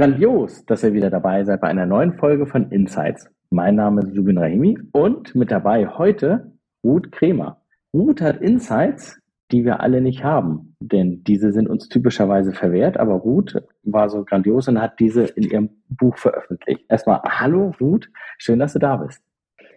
Grandios, 0.00 0.64
dass 0.64 0.82
ihr 0.82 0.94
wieder 0.94 1.10
dabei 1.10 1.44
seid 1.44 1.60
bei 1.60 1.68
einer 1.68 1.84
neuen 1.84 2.14
Folge 2.14 2.46
von 2.46 2.70
Insights. 2.70 3.28
Mein 3.50 3.74
Name 3.74 4.00
ist 4.00 4.14
Subin 4.14 4.38
Rahimi 4.38 4.78
und 4.92 5.34
mit 5.34 5.50
dabei 5.50 5.88
heute 5.88 6.54
Ruth 6.82 7.12
Kremer. 7.12 7.60
Ruth 7.92 8.22
hat 8.22 8.40
Insights, 8.40 9.20
die 9.52 9.62
wir 9.62 9.80
alle 9.80 10.00
nicht 10.00 10.24
haben, 10.24 10.74
denn 10.80 11.22
diese 11.24 11.52
sind 11.52 11.68
uns 11.68 11.90
typischerweise 11.90 12.54
verwehrt, 12.54 12.96
aber 12.96 13.12
Ruth 13.12 13.62
war 13.82 14.08
so 14.08 14.24
grandios 14.24 14.68
und 14.68 14.80
hat 14.80 14.98
diese 15.00 15.24
in 15.24 15.42
ihrem 15.42 15.68
Buch 15.90 16.16
veröffentlicht. 16.16 16.82
Erstmal 16.88 17.20
Hallo 17.22 17.74
Ruth, 17.78 18.08
schön, 18.38 18.58
dass 18.58 18.72
du 18.72 18.78
da 18.78 18.96
bist. 18.96 19.22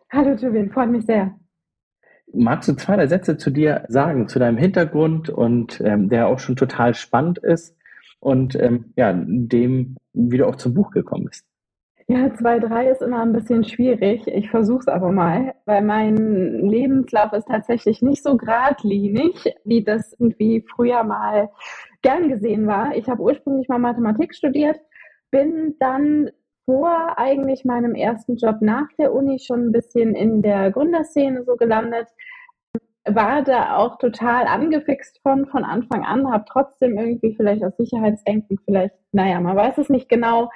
Hallo 0.09 0.37
Subin, 0.37 0.71
freut 0.71 0.89
mich 0.89 1.05
sehr. 1.05 1.35
Magst 2.31 2.69
du 2.69 2.75
zwei, 2.75 2.95
drei 2.95 3.07
Sätze 3.07 3.35
zu 3.35 3.51
dir 3.51 3.83
sagen, 3.89 4.29
zu 4.29 4.39
deinem 4.39 4.57
Hintergrund 4.57 5.29
und 5.29 5.81
ähm, 5.83 6.07
der 6.07 6.27
auch 6.27 6.39
schon 6.39 6.55
total 6.55 6.93
spannend 6.93 7.39
ist 7.39 7.75
und 8.23 8.55
ähm, 8.55 8.93
ja, 8.95 9.13
dem, 9.13 9.97
wie 10.13 10.37
du 10.37 10.47
auch 10.47 10.55
zum 10.55 10.73
Buch 10.73 10.91
gekommen 10.91 11.25
bist? 11.25 11.45
Ja, 12.07 12.33
zwei, 12.33 12.59
drei 12.59 12.89
ist 12.89 13.01
immer 13.01 13.21
ein 13.21 13.33
bisschen 13.33 13.63
schwierig. 13.63 14.27
Ich 14.27 14.49
versuche 14.49 14.79
es 14.81 14.87
aber 14.87 15.11
mal, 15.11 15.53
weil 15.65 15.81
mein 15.81 16.15
Lebenslauf 16.67 17.31
ist 17.33 17.47
tatsächlich 17.47 18.01
nicht 18.01 18.23
so 18.23 18.35
geradlinig, 18.35 19.55
wie 19.63 19.83
das 19.83 20.13
irgendwie 20.19 20.65
früher 20.75 21.03
mal 21.03 21.49
gern 22.01 22.27
gesehen 22.29 22.67
war. 22.67 22.95
Ich 22.95 23.07
habe 23.07 23.21
ursprünglich 23.21 23.69
mal 23.69 23.79
Mathematik 23.79 24.35
studiert, 24.35 24.79
bin 25.31 25.75
dann 25.79 26.29
vor 26.65 27.17
eigentlich 27.17 27.65
meinem 27.65 27.95
ersten 27.95 28.35
Job 28.35 28.57
nach 28.61 28.87
der 28.97 29.13
Uni 29.13 29.39
schon 29.39 29.67
ein 29.67 29.71
bisschen 29.71 30.15
in 30.15 30.41
der 30.41 30.71
Gründerszene 30.71 31.43
so 31.43 31.55
gelandet. 31.55 32.07
War 33.05 33.41
da 33.41 33.75
auch 33.77 33.97
total 33.97 34.47
angefixt 34.47 35.19
von, 35.21 35.45
von 35.47 35.65
Anfang 35.65 36.05
an, 36.05 36.31
habe 36.31 36.45
trotzdem 36.47 36.97
irgendwie 36.97 37.35
vielleicht 37.35 37.63
aus 37.63 37.75
Sicherheitsdenken, 37.77 38.57
vielleicht, 38.63 38.95
naja, 39.11 39.41
man 39.41 39.57
weiß 39.57 39.77
es 39.77 39.89
nicht 39.89 40.07
genau, 40.07 40.49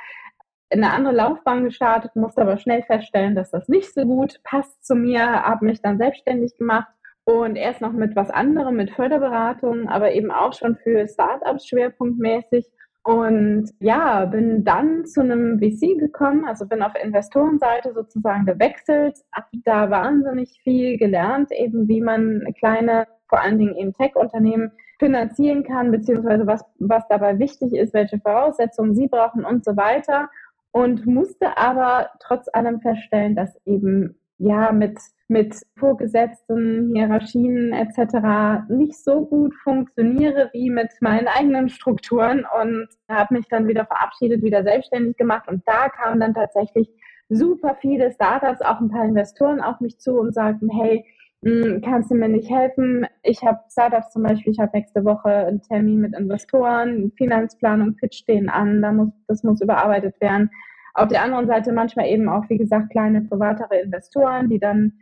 eine 0.70 0.92
andere 0.92 1.14
Laufbahn 1.14 1.64
gestartet, 1.64 2.16
musste 2.16 2.42
aber 2.42 2.58
schnell 2.58 2.84
feststellen, 2.84 3.36
dass 3.36 3.52
das 3.52 3.68
nicht 3.68 3.94
so 3.94 4.06
gut 4.06 4.42
passt 4.44 4.86
zu 4.86 4.95
mir, 4.95 5.44
habe 5.44 5.66
mich 5.66 5.81
dann 5.81 5.98
selbstständig 5.98 6.58
gemacht 6.58 6.88
und 7.25 7.58
erst 7.58 7.81
noch 7.81 7.92
mit 7.92 8.16
was 8.16 8.30
anderem, 8.30 8.75
mit 8.78 8.92
Förderberatung, 8.92 9.90
aber 9.90 10.14
eben 10.14 10.31
auch 10.31 10.53
schon 10.53 10.78
für 10.78 11.08
Startups 11.08 11.68
schwerpunktmäßig 11.68 12.66
und 13.08 13.69
ja, 13.80 14.25
bin 14.25 14.66
dann 14.66 15.05
zu 15.05 15.22
einem 15.22 15.59
VC 15.59 15.97
gekommen, 15.97 16.44
also 16.44 16.67
bin 16.67 16.81
auf 16.81 16.91
Investorenseite 17.02 17.94
sozusagen 17.94 18.45
gewechselt, 18.45 19.17
habe 19.31 19.47
da 19.63 19.89
wahnsinnig 19.89 20.59
viel 20.61 20.97
gelernt, 20.97 21.50
eben 21.53 21.88
wie 21.88 22.02
man 22.02 22.44
kleine, 22.59 23.08
vor 23.30 23.39
allen 23.39 23.59
Dingen 23.59 23.78
eben 23.78 23.94
Tech-Unternehmen 23.94 24.73
finanzieren 25.00 25.63
kann, 25.63 25.89
beziehungsweise 25.89 26.45
was, 26.47 26.66
was 26.80 27.08
dabei 27.08 27.39
wichtig 27.39 27.72
ist, 27.72 27.94
welche 27.94 28.19
Voraussetzungen 28.19 28.94
sie 28.94 29.08
brauchen 29.08 29.45
und 29.45 29.63
so 29.63 29.78
weiter. 29.78 30.28
Und 30.72 31.05
musste 31.05 31.58
aber 31.58 32.09
trotz 32.19 32.50
allem 32.52 32.81
feststellen, 32.81 33.38
dass 33.38 33.58
eben 33.63 34.19
ja 34.38 34.72
mit 34.72 35.00
mit 35.30 35.56
Vorgesetzten, 35.78 36.94
Hierarchien 36.96 37.74
etc. 37.74 38.70
nicht 38.70 38.96
so 39.04 39.26
gut 39.26 39.54
funktioniere 39.56 40.50
wie 40.54 40.70
mit 40.70 40.90
meinen 41.02 41.28
eigenen 41.28 41.68
Strukturen 41.68 42.46
und 42.62 42.88
habe 43.10 43.34
mich 43.36 43.46
dann 43.50 43.68
wieder 43.68 43.86
verabschiedet, 43.86 44.42
wieder 44.42 44.64
selbstständig 44.64 45.18
gemacht 45.18 45.50
und 45.50 45.64
da 45.66 45.90
kamen 45.90 46.22
dann 46.22 46.34
tatsächlich 46.34 46.90
super 47.30 47.76
viele 47.82 48.12
Startups, 48.12 48.62
auch 48.62 48.80
ein 48.80 48.90
paar 48.90 49.04
Investoren 49.04 49.60
auf 49.60 49.82
mich 49.82 50.00
zu 50.00 50.18
und 50.18 50.34
sagten, 50.34 50.70
hey, 50.70 51.04
hm, 51.44 51.82
kannst 51.84 52.10
du 52.10 52.16
mir 52.16 52.30
nicht 52.30 52.50
helfen? 52.50 53.06
Ich 53.22 53.44
habe 53.44 53.60
Startups 53.70 54.12
zum 54.12 54.24
Beispiel, 54.24 54.54
ich 54.54 54.60
habe 54.60 54.72
nächste 54.74 55.04
Woche 55.04 55.30
einen 55.30 55.62
Termin 55.62 56.00
mit 56.00 56.16
Investoren, 56.18 57.12
Finanzplanung, 57.18 57.96
Pitch 57.96 58.20
stehen 58.20 58.50
an, 58.50 58.81
da 58.81 58.94
muss, 58.94 59.09
das 59.28 59.44
muss 59.44 59.62
überarbeitet 59.62 60.20
werden. 60.22 60.50
Auf 60.97 61.09
der 61.09 61.22
anderen 61.22 61.46
Seite 61.46 61.72
manchmal 61.72 62.08
eben 62.08 62.28
auch, 62.28 62.50
wie 62.50 62.58
gesagt, 62.58 62.90
kleine 62.90 63.22
privatere 63.22 63.80
Investoren, 63.80 64.50
die 64.50 64.59
dann 64.59 64.94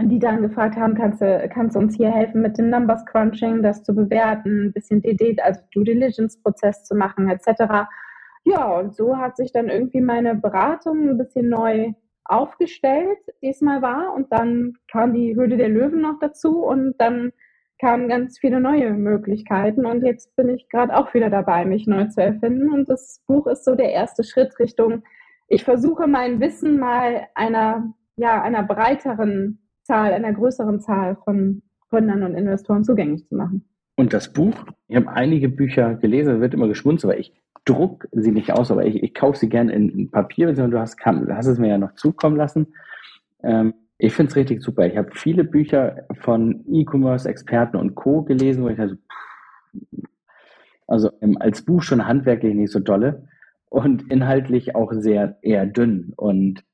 die 0.00 0.18
dann 0.18 0.42
gefragt 0.42 0.76
haben, 0.76 0.94
kannst 0.94 1.20
du, 1.20 1.48
kannst 1.52 1.76
du 1.76 1.78
uns 1.78 1.96
hier 1.96 2.10
helfen 2.10 2.40
mit 2.40 2.56
dem 2.58 2.70
Numbers 2.70 3.04
Crunching, 3.06 3.62
das 3.62 3.84
zu 3.84 3.94
bewerten, 3.94 4.66
ein 4.66 4.72
bisschen 4.72 5.02
DD, 5.02 5.38
also 5.40 5.60
Due 5.72 5.84
Diligence 5.84 6.40
Prozess 6.42 6.82
zu 6.84 6.94
machen, 6.94 7.28
etc. 7.28 7.86
Ja, 8.44 8.78
und 8.78 8.96
so 8.96 9.18
hat 9.18 9.36
sich 9.36 9.52
dann 9.52 9.68
irgendwie 9.68 10.00
meine 10.00 10.34
Beratung 10.34 11.10
ein 11.10 11.18
bisschen 11.18 11.50
neu 11.50 11.92
aufgestellt, 12.24 13.18
diesmal 13.42 13.82
war. 13.82 14.14
Und 14.14 14.32
dann 14.32 14.74
kam 14.90 15.12
die 15.12 15.36
Höhle 15.36 15.56
der 15.56 15.68
Löwen 15.68 16.00
noch 16.00 16.18
dazu 16.20 16.64
und 16.64 16.94
dann 16.98 17.32
kamen 17.82 18.08
ganz 18.08 18.38
viele 18.38 18.60
neue 18.60 18.92
Möglichkeiten. 18.92 19.84
Und 19.84 20.04
jetzt 20.04 20.34
bin 20.36 20.48
ich 20.48 20.68
gerade 20.68 20.96
auch 20.96 21.12
wieder 21.14 21.30
dabei, 21.30 21.64
mich 21.64 21.88
neu 21.88 22.06
zu 22.06 22.22
erfinden. 22.22 22.72
Und 22.72 22.88
das 22.88 23.20
Buch 23.26 23.48
ist 23.48 23.64
so 23.64 23.74
der 23.74 23.90
erste 23.90 24.22
Schritt 24.22 24.56
Richtung, 24.60 25.02
ich 25.48 25.64
versuche 25.64 26.06
mein 26.06 26.40
Wissen 26.40 26.78
mal 26.78 27.26
einer, 27.34 27.92
ja, 28.16 28.40
einer 28.40 28.62
breiteren 28.62 29.58
Zahl, 29.82 30.12
einer 30.12 30.32
größeren 30.32 30.80
Zahl 30.80 31.16
von 31.24 31.60
Gründern 31.90 32.22
und 32.22 32.36
Investoren 32.36 32.84
zugänglich 32.84 33.26
zu 33.26 33.34
machen. 33.34 33.68
Und 33.96 34.12
das 34.12 34.32
Buch, 34.32 34.54
ich 34.86 34.96
habe 34.96 35.08
einige 35.08 35.48
Bücher 35.48 35.96
gelesen, 35.96 36.40
wird 36.40 36.54
immer 36.54 36.68
geschmunzelt, 36.68 37.12
aber 37.12 37.20
ich 37.20 37.34
druck 37.64 38.06
sie 38.12 38.30
nicht 38.30 38.52
aus, 38.52 38.70
aber 38.70 38.86
ich, 38.86 39.02
ich 39.02 39.12
kaufe 39.12 39.38
sie 39.38 39.48
gerne 39.48 39.72
in 39.72 40.10
Papier, 40.10 40.52
du 40.52 40.78
hast, 40.78 40.96
kann, 40.96 41.28
hast 41.36 41.46
es 41.46 41.58
mir 41.58 41.68
ja 41.68 41.78
noch 41.78 41.94
zukommen 41.94 42.36
lassen. 42.36 42.74
Ähm, 43.42 43.74
ich 44.02 44.14
finde 44.14 44.30
es 44.30 44.36
richtig 44.36 44.62
super. 44.62 44.84
Ich 44.84 44.96
habe 44.96 45.10
viele 45.12 45.44
Bücher 45.44 46.08
von 46.22 46.64
E-Commerce-Experten 46.68 47.76
und 47.76 47.94
Co. 47.94 48.22
gelesen, 48.22 48.64
wo 48.64 48.68
ich 48.68 48.80
also, 48.80 48.96
also 50.88 51.10
ähm, 51.20 51.38
als 51.38 51.64
Buch 51.64 51.82
schon 51.82 52.04
handwerklich 52.04 52.52
nicht 52.52 52.72
so 52.72 52.80
dolle 52.80 53.28
und 53.68 54.10
inhaltlich 54.10 54.74
auch 54.74 54.92
sehr 54.92 55.38
eher 55.40 55.66
dünn. 55.66 56.14
Und 56.16 56.64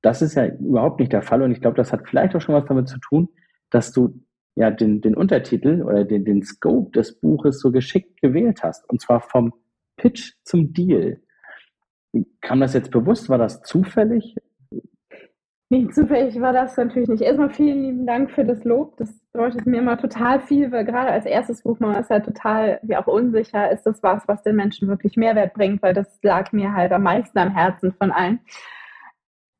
das 0.00 0.22
ist 0.22 0.36
ja 0.36 0.46
überhaupt 0.46 1.00
nicht 1.00 1.12
der 1.12 1.22
Fall 1.22 1.42
und 1.42 1.50
ich 1.50 1.60
glaube, 1.60 1.76
das 1.76 1.92
hat 1.92 2.06
vielleicht 2.08 2.36
auch 2.36 2.40
schon 2.40 2.54
was 2.54 2.66
damit 2.66 2.86
zu 2.86 3.00
tun, 3.00 3.30
dass 3.70 3.90
du 3.90 4.22
ja 4.54 4.70
den, 4.70 5.00
den 5.00 5.16
Untertitel 5.16 5.82
oder 5.82 6.04
den, 6.04 6.24
den 6.24 6.44
Scope 6.44 6.92
des 6.92 7.18
Buches 7.18 7.58
so 7.58 7.72
geschickt 7.72 8.20
gewählt 8.20 8.62
hast 8.62 8.88
und 8.88 9.00
zwar 9.00 9.20
vom 9.22 9.52
Pitch 9.96 10.34
zum 10.44 10.72
Deal. 10.72 11.20
Kam 12.40 12.60
das 12.60 12.74
jetzt 12.74 12.92
bewusst? 12.92 13.28
War 13.28 13.38
das 13.38 13.62
zufällig? 13.62 14.36
Nee, 15.68 15.88
zufällig 15.88 16.40
war 16.40 16.52
das 16.52 16.76
natürlich 16.76 17.08
nicht. 17.08 17.22
Erstmal 17.22 17.50
vielen 17.50 17.82
lieben 17.82 18.06
Dank 18.06 18.30
für 18.30 18.44
das 18.44 18.62
Lob. 18.62 18.96
Das 18.98 19.12
bedeutet 19.32 19.66
mir 19.66 19.78
immer 19.78 19.98
total 19.98 20.40
viel, 20.40 20.70
weil 20.70 20.84
gerade 20.84 21.10
als 21.10 21.26
erstes 21.26 21.62
Buch 21.62 21.80
man 21.80 21.96
ist 21.96 22.08
ja 22.08 22.20
total 22.20 22.78
wie 22.82 22.96
auch 22.96 23.08
unsicher, 23.08 23.70
ist 23.72 23.82
das 23.82 24.00
was, 24.02 24.28
was 24.28 24.44
den 24.44 24.54
Menschen 24.54 24.86
wirklich 24.86 25.16
Mehrwert 25.16 25.54
bringt, 25.54 25.82
weil 25.82 25.92
das 25.92 26.20
lag 26.22 26.52
mir 26.52 26.72
halt 26.72 26.92
am 26.92 27.02
meisten 27.02 27.36
am 27.38 27.50
Herzen 27.50 27.92
von 27.94 28.12
allen. 28.12 28.38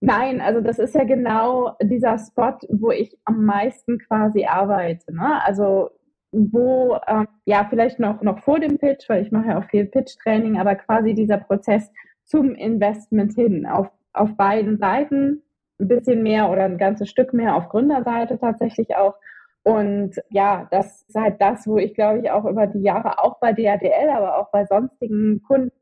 Nein, 0.01 0.41
also 0.41 0.61
das 0.61 0.79
ist 0.79 0.95
ja 0.95 1.03
genau 1.05 1.77
dieser 1.83 2.19
Spot, 2.19 2.57
wo 2.69 2.93
ich 2.93 3.19
am 3.25 3.45
meisten 3.45 3.99
quasi 3.99 4.45
arbeite. 4.45 5.13
Ne? 5.13 5.43
Also 5.45 5.91
wo, 6.31 6.99
äh, 7.07 7.25
ja, 7.47 7.67
vielleicht 7.69 7.99
noch, 7.99 8.23
noch 8.23 8.41
vor 8.41 8.61
dem 8.61 8.79
Pitch, 8.79 9.09
weil 9.09 9.23
ich 9.23 9.33
mache 9.33 9.49
ja 9.49 9.59
auch 9.59 9.65
viel 9.65 9.87
Pitch-Training, 9.87 10.59
aber 10.59 10.77
quasi 10.77 11.15
dieser 11.15 11.39
Prozess 11.39 11.91
zum 12.25 12.55
Investment 12.55 13.35
hin, 13.35 13.67
auf, 13.67 13.89
auf 14.13 14.37
beiden 14.37 14.79
Seiten, 14.79 15.43
ein 15.79 15.89
bisschen 15.89 16.23
mehr 16.23 16.51
oder 16.51 16.65
ein 16.65 16.79
ganzes 16.79 17.09
Stück 17.09 17.33
mehr 17.33 17.57
auf 17.57 17.69
Gründerseite 17.69 18.39
tatsächlich 18.39 18.97
auch. 18.97 19.15
Und 19.63 20.15
ja, 20.31 20.69
das 20.71 21.03
ist 21.09 21.17
halt 21.17 21.41
das, 21.41 21.67
wo 21.67 21.77
ich 21.79 21.95
glaube 21.95 22.21
ich 22.21 22.31
auch 22.31 22.45
über 22.45 22.67
die 22.67 22.83
Jahre 22.83 23.19
auch 23.19 23.39
bei 23.41 23.53
DADL, 23.53 24.11
aber 24.11 24.39
auch 24.39 24.51
bei 24.51 24.65
sonstigen 24.65 25.43
Kunden, 25.43 25.73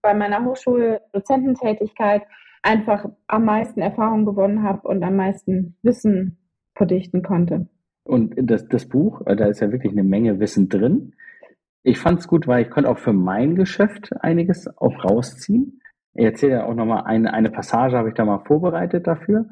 bei 0.00 0.14
meiner 0.14 0.44
Hochschuldozententätigkeit 0.44 2.22
einfach 2.62 3.06
am 3.26 3.44
meisten 3.44 3.80
Erfahrung 3.80 4.24
gewonnen 4.24 4.62
habe 4.62 4.86
und 4.86 5.02
am 5.02 5.16
meisten 5.16 5.76
Wissen 5.82 6.38
verdichten 6.74 7.22
konnte. 7.22 7.66
Und 8.04 8.34
das, 8.36 8.66
das 8.68 8.88
Buch, 8.88 9.22
äh, 9.26 9.36
da 9.36 9.46
ist 9.46 9.60
ja 9.60 9.70
wirklich 9.70 9.92
eine 9.92 10.04
Menge 10.04 10.40
Wissen 10.40 10.68
drin. 10.68 11.14
Ich 11.82 11.98
fand 11.98 12.20
es 12.20 12.28
gut, 12.28 12.46
weil 12.46 12.62
ich 12.62 12.70
konnte 12.70 12.90
auch 12.90 12.98
für 12.98 13.12
mein 13.12 13.56
Geschäft 13.56 14.10
einiges 14.20 14.68
auch 14.78 15.04
rausziehen. 15.04 15.81
Ich 16.14 16.24
erzähle 16.24 16.52
ja 16.52 16.64
auch 16.64 16.74
nochmal 16.74 17.04
eine, 17.04 17.32
eine 17.32 17.50
Passage, 17.50 17.96
habe 17.96 18.08
ich 18.08 18.14
da 18.14 18.24
mal 18.24 18.40
vorbereitet 18.40 19.06
dafür. 19.06 19.46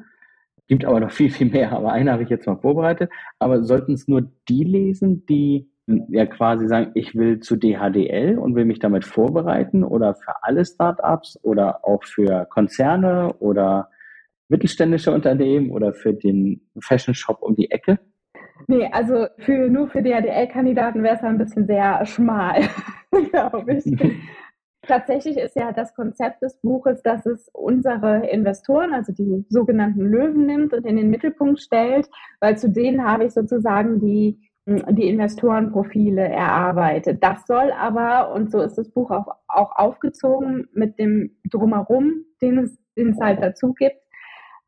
Gibt 0.67 0.85
aber 0.85 0.99
noch 0.99 1.11
viel, 1.11 1.29
viel 1.29 1.49
mehr, 1.49 1.71
aber 1.71 1.91
eine 1.91 2.11
habe 2.11 2.23
ich 2.23 2.29
jetzt 2.29 2.47
mal 2.47 2.57
vorbereitet. 2.57 3.11
Aber 3.39 3.63
sollten 3.63 3.93
es 3.93 4.07
nur 4.07 4.31
die 4.47 4.63
lesen, 4.63 5.25
die 5.25 5.69
ja 6.09 6.25
quasi 6.25 6.67
sagen, 6.67 6.91
ich 6.93 7.15
will 7.15 7.39
zu 7.39 7.55
DHDL 7.55 8.37
und 8.37 8.55
will 8.55 8.65
mich 8.65 8.79
damit 8.79 9.03
vorbereiten 9.03 9.83
oder 9.83 10.15
für 10.15 10.43
alle 10.43 10.63
Startups 10.63 11.39
oder 11.43 11.83
auch 11.83 12.03
für 12.03 12.45
Konzerne 12.45 13.33
oder 13.39 13.89
mittelständische 14.47 15.11
Unternehmen 15.11 15.71
oder 15.71 15.93
für 15.93 16.13
den 16.13 16.69
Fashion 16.79 17.13
Shop 17.13 17.41
um 17.41 17.55
die 17.55 17.71
Ecke? 17.71 17.99
Nee, 18.67 18.87
also 18.91 19.27
für, 19.39 19.69
nur 19.69 19.89
für 19.89 20.01
DHDL-Kandidaten 20.01 21.03
wäre 21.03 21.15
es 21.15 21.23
ein 21.23 21.37
bisschen 21.37 21.65
sehr 21.65 22.05
schmal, 22.05 22.61
glaube 23.31 23.73
ich. 23.73 23.85
Tatsächlich 24.83 25.37
ist 25.37 25.55
ja 25.55 25.71
das 25.71 25.93
Konzept 25.93 26.41
des 26.41 26.57
Buches, 26.59 27.03
dass 27.03 27.25
es 27.25 27.49
unsere 27.53 28.27
Investoren, 28.27 28.93
also 28.93 29.13
die 29.13 29.45
sogenannten 29.49 30.01
Löwen 30.01 30.47
nimmt 30.47 30.73
und 30.73 30.85
in 30.85 30.97
den 30.97 31.09
Mittelpunkt 31.09 31.61
stellt, 31.61 32.09
weil 32.39 32.57
zu 32.57 32.69
denen 32.69 33.05
habe 33.05 33.25
ich 33.25 33.33
sozusagen 33.33 33.99
die 33.99 34.39
die 34.65 35.07
Investorenprofile 35.09 36.21
erarbeitet. 36.21 37.23
Das 37.23 37.47
soll 37.47 37.71
aber, 37.71 38.33
und 38.33 38.51
so 38.51 38.61
ist 38.61 38.77
das 38.77 38.89
Buch 38.89 39.09
auch, 39.09 39.35
auch 39.47 39.75
aufgezogen 39.75 40.67
mit 40.73 40.99
dem 40.99 41.35
Drumherum, 41.49 42.25
den 42.41 42.59
es, 42.59 42.77
den 42.95 43.09
es 43.09 43.19
halt 43.19 43.41
dazu 43.41 43.73
gibt, 43.73 43.97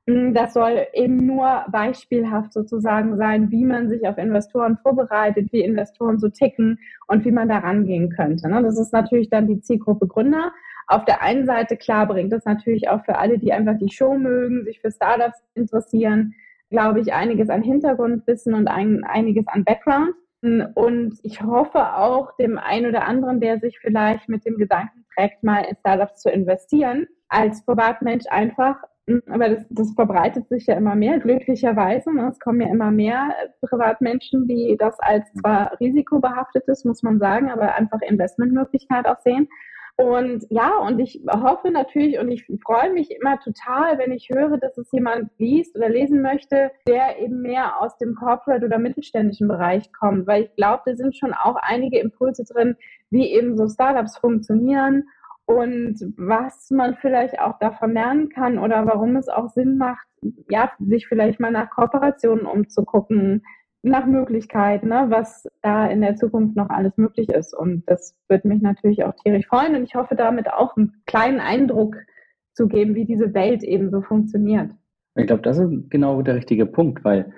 das 0.06 0.54
soll 0.54 0.86
eben 0.94 1.26
nur 1.26 1.64
beispielhaft 1.72 2.52
sozusagen 2.52 3.16
sein, 3.16 3.52
wie 3.52 3.64
man 3.64 3.88
sich 3.88 4.06
auf 4.06 4.18
Investoren 4.18 4.78
vorbereitet, 4.78 5.54
wie 5.54 5.62
Investoren 5.62 6.20
so 6.20 6.28
ticken 6.28 6.80
und 7.08 7.24
wie 7.24 7.32
man 7.32 7.48
da 7.48 7.60
rangehen 7.60 8.10
könnte. 8.10 8.50
Ne? 8.50 8.62
Das 8.64 8.78
ist 8.78 8.92
natürlich 8.92 9.30
dann 9.30 9.48
die 9.48 9.62
Zielgruppe 9.62 10.08
Gründer. 10.08 10.52
Auf 10.88 11.06
der 11.06 11.22
einen 11.22 11.46
Seite, 11.46 11.78
klar, 11.78 12.06
bringt 12.06 12.34
das 12.34 12.44
natürlich 12.44 12.90
auch 12.90 13.06
für 13.06 13.18
alle, 13.18 13.40
die 13.40 13.54
einfach 13.54 13.78
die 13.78 13.94
Show 13.94 14.18
mögen, 14.18 14.66
sich 14.66 14.82
für 14.82 14.92
Startups 14.92 15.42
interessieren, 15.56 16.34
glaube 16.70 17.00
ich, 17.00 17.14
einiges 17.14 17.50
an 17.50 17.62
Hintergrundwissen 17.62 18.54
und 18.54 18.68
ein, 18.68 19.06
einiges 19.06 19.48
an 19.48 19.64
Background. 19.64 20.16
Und 20.42 21.18
ich 21.24 21.42
hoffe 21.42 21.96
auch 21.96 22.36
dem 22.36 22.58
einen 22.58 22.88
oder 22.88 23.06
anderen, 23.08 23.40
der 23.40 23.60
sich 23.60 23.80
vielleicht 23.80 24.28
mit 24.28 24.46
dem 24.46 24.58
Gedanken 24.58 25.06
trägt, 25.16 25.44
mal 25.44 25.60
in 25.60 25.78
Startups 25.78 26.22
zu 26.22 26.30
investieren, 26.30 27.08
als 27.30 27.64
Privatmensch 27.64 28.26
einfach 28.30 28.76
aber 29.28 29.50
das, 29.50 29.66
das 29.70 29.94
verbreitet 29.94 30.48
sich 30.48 30.66
ja 30.68 30.76
immer 30.76 30.96
mehr, 30.96 31.20
glücklicherweise. 31.20 32.14
Ne? 32.14 32.30
Es 32.30 32.40
kommen 32.40 32.62
ja 32.62 32.68
immer 32.70 32.92
mehr 32.92 33.34
Privatmenschen, 33.62 34.48
die 34.48 34.78
das 34.80 34.98
als 35.00 35.32
zwar 35.34 35.78
risikobehaftetes, 35.80 36.86
muss 36.86 37.04
man 37.04 37.20
sagen, 37.20 37.52
aber 37.52 37.76
einfach 37.76 38.02
Investmentmöglichkeit 38.02 39.06
auch 39.06 39.20
sehen. 39.20 39.50
Und 39.96 40.46
ja, 40.50 40.76
und 40.78 41.00
ich 41.00 41.22
hoffe 41.30 41.70
natürlich 41.70 42.18
und 42.18 42.30
ich 42.30 42.48
freue 42.64 42.92
mich 42.92 43.12
immer 43.12 43.40
total, 43.40 44.00
wenn 44.00 44.12
ich 44.12 44.30
höre, 44.34 44.58
dass 44.58 44.76
es 44.78 44.92
jemand 44.92 45.30
liest 45.38 45.76
oder 45.76 45.88
lesen 45.88 46.24
möchte, 46.24 46.72
der 46.88 47.20
eben 47.20 47.42
mehr 47.42 47.80
aus 47.80 47.96
dem 47.98 48.16
Corporate 48.16 48.66
oder 48.66 48.80
mittelständischen 48.80 49.48
Bereich 49.48 49.94
kommt, 49.94 50.26
weil 50.26 50.46
ich 50.46 50.56
glaube, 50.56 50.82
da 50.86 50.96
sind 50.96 51.16
schon 51.16 51.34
auch 51.34 51.58
einige 51.58 52.00
Impulse 52.00 52.44
drin, 52.44 52.76
wie 53.12 53.30
eben 53.34 53.56
so 53.56 53.68
Startups 53.68 54.18
funktionieren 54.18 55.04
und 55.46 56.00
was 56.18 56.70
man 56.72 56.96
vielleicht 56.96 57.40
auch 57.40 57.60
davon 57.60 57.94
lernen 57.94 58.30
kann 58.30 58.58
oder 58.58 58.86
warum 58.86 59.16
es 59.16 59.28
auch 59.28 59.50
Sinn 59.50 59.78
macht, 59.78 60.08
ja, 60.50 60.72
sich 60.80 61.08
vielleicht 61.08 61.40
mal 61.40 61.52
nach 61.52 61.70
Kooperationen 61.70 62.46
umzugucken, 62.46 63.44
nach 63.82 64.06
Möglichkeiten, 64.06 64.88
ne, 64.88 65.08
was 65.10 65.46
da 65.62 65.88
in 65.88 66.00
der 66.00 66.16
Zukunft 66.16 66.56
noch 66.56 66.70
alles 66.70 66.96
möglich 66.96 67.30
ist. 67.30 67.54
Und 67.54 67.84
das 67.88 68.16
würde 68.30 68.48
mich 68.48 68.62
natürlich 68.62 69.04
auch 69.04 69.14
tierisch 69.16 69.48
freuen 69.48 69.76
und 69.76 69.84
ich 69.84 69.96
hoffe 69.96 70.16
damit 70.16 70.52
auch 70.52 70.78
einen 70.78 70.94
kleinen 71.06 71.42
Eindruck 71.42 71.98
zu 72.54 72.68
geben, 72.68 72.96
wie 72.96 73.06
diese 73.06 73.34
Welt 73.34 73.64
eben 73.64 73.90
so 73.90 74.02
funktioniert. 74.02 74.72
Ich 75.16 75.28
glaube, 75.28 75.42
das 75.42 75.58
ist 75.58 75.90
genau 75.90 76.22
der 76.22 76.36
richtige 76.36 76.66
Punkt, 76.66 77.04
weil 77.04 77.34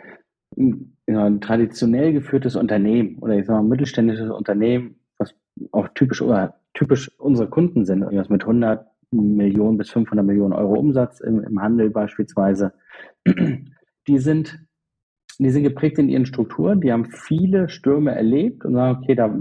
ja, 0.55 1.25
ein 1.25 1.41
traditionell 1.41 2.13
geführtes 2.13 2.55
Unternehmen 2.55 3.17
oder 3.19 3.35
ich 3.35 3.45
sage 3.45 3.61
mal 3.61 3.69
mittelständisches 3.69 4.29
Unternehmen, 4.29 4.99
was 5.17 5.35
auch 5.71 5.87
typisch 5.89 6.21
oder 6.21 6.59
typisch 6.75 7.11
unsere 7.19 7.49
Kunden 7.49 7.85
sind, 7.85 8.01
mit 8.29 8.41
100 8.43 8.85
Millionen 9.11 9.77
bis 9.77 9.89
500 9.89 10.25
Millionen 10.25 10.53
Euro 10.53 10.75
Umsatz 10.75 11.19
im, 11.21 11.41
im 11.43 11.61
Handel 11.61 11.89
beispielsweise, 11.89 12.73
die 14.07 14.19
sind, 14.19 14.59
die 15.39 15.49
sind 15.49 15.63
geprägt 15.63 15.97
in 15.97 16.09
ihren 16.09 16.25
Strukturen, 16.25 16.81
die 16.81 16.91
haben 16.91 17.05
viele 17.05 17.69
Stürme 17.69 18.13
erlebt 18.13 18.65
und 18.65 18.73
sagen, 18.73 18.99
okay, 19.01 19.15
da 19.15 19.33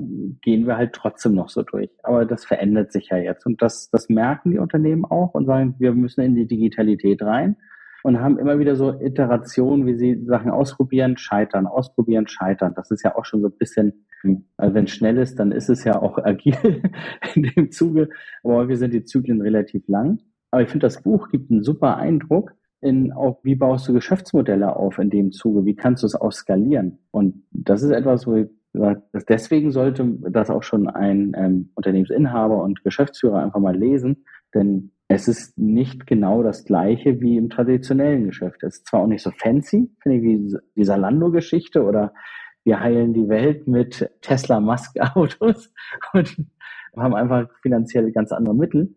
gehen 0.42 0.66
wir 0.66 0.76
halt 0.76 0.92
trotzdem 0.92 1.34
noch 1.34 1.48
so 1.48 1.62
durch. 1.62 1.90
Aber 2.02 2.24
das 2.24 2.44
verändert 2.44 2.92
sich 2.92 3.08
ja 3.10 3.18
jetzt 3.18 3.46
und 3.46 3.60
das, 3.62 3.90
das 3.90 4.08
merken 4.08 4.52
die 4.52 4.58
Unternehmen 4.58 5.04
auch 5.04 5.34
und 5.34 5.46
sagen, 5.46 5.74
wir 5.78 5.92
müssen 5.92 6.22
in 6.22 6.34
die 6.34 6.46
Digitalität 6.46 7.22
rein 7.22 7.56
und 8.02 8.20
haben 8.20 8.38
immer 8.38 8.58
wieder 8.58 8.76
so 8.76 9.00
Iterationen, 9.00 9.86
wie 9.86 9.96
sie 9.96 10.24
Sachen 10.26 10.50
ausprobieren, 10.50 11.16
scheitern, 11.16 11.66
ausprobieren, 11.66 12.28
scheitern. 12.28 12.74
Das 12.76 12.90
ist 12.90 13.02
ja 13.02 13.16
auch 13.16 13.24
schon 13.24 13.40
so 13.40 13.48
ein 13.48 13.56
bisschen, 13.56 14.04
also 14.56 14.74
wenn 14.74 14.84
es 14.84 14.90
schnell 14.90 15.18
ist, 15.18 15.38
dann 15.38 15.52
ist 15.52 15.68
es 15.68 15.84
ja 15.84 16.00
auch 16.00 16.18
agil 16.18 16.56
in 17.34 17.42
dem 17.42 17.70
Zuge. 17.70 18.08
Aber 18.42 18.56
häufig 18.56 18.78
sind 18.78 18.92
die 18.92 19.04
Zyklen 19.04 19.40
relativ 19.40 19.86
lang. 19.88 20.18
Aber 20.50 20.62
ich 20.62 20.68
finde, 20.68 20.86
das 20.86 21.02
Buch 21.02 21.28
gibt 21.30 21.50
einen 21.50 21.62
super 21.62 21.96
Eindruck 21.96 22.52
in 22.80 23.12
auch, 23.12 23.38
wie 23.42 23.54
baust 23.54 23.88
du 23.88 23.94
Geschäftsmodelle 23.94 24.76
auf 24.76 24.98
in 24.98 25.08
dem 25.08 25.32
Zuge? 25.32 25.64
Wie 25.64 25.74
kannst 25.74 26.02
du 26.02 26.06
es 26.06 26.14
auch 26.14 26.32
skalieren? 26.32 26.98
Und 27.10 27.42
das 27.50 27.82
ist 27.82 27.90
etwas, 27.90 28.26
wo 28.26 28.36
ich 28.36 28.48
deswegen 29.28 29.70
sollte 29.70 30.04
das 30.30 30.50
auch 30.50 30.62
schon 30.62 30.88
ein 30.88 31.32
ähm, 31.36 31.70
Unternehmensinhaber 31.74 32.62
und 32.62 32.82
Geschäftsführer 32.82 33.42
einfach 33.42 33.60
mal 33.60 33.76
lesen, 33.76 34.24
denn 34.52 34.90
es 35.08 35.28
ist 35.28 35.56
nicht 35.58 36.06
genau 36.06 36.42
das 36.42 36.64
gleiche 36.64 37.20
wie 37.20 37.36
im 37.36 37.50
traditionellen 37.50 38.24
Geschäft. 38.26 38.62
Es 38.62 38.78
ist 38.78 38.88
zwar 38.88 39.02
auch 39.02 39.06
nicht 39.06 39.22
so 39.22 39.30
fancy, 39.30 39.90
finde 40.02 40.18
ich, 40.18 40.22
wie 40.24 40.56
die 40.76 40.84
Salando-Geschichte 40.84 41.84
oder 41.84 42.12
wir 42.64 42.80
heilen 42.80 43.12
die 43.12 43.28
Welt 43.28 43.68
mit 43.68 44.10
Tesla 44.22 44.60
Musk 44.60 44.98
Autos 45.14 45.72
und 46.12 46.36
haben 46.96 47.14
einfach 47.14 47.48
finanziell 47.62 48.10
ganz 48.12 48.32
andere 48.32 48.54
Mittel. 48.54 48.94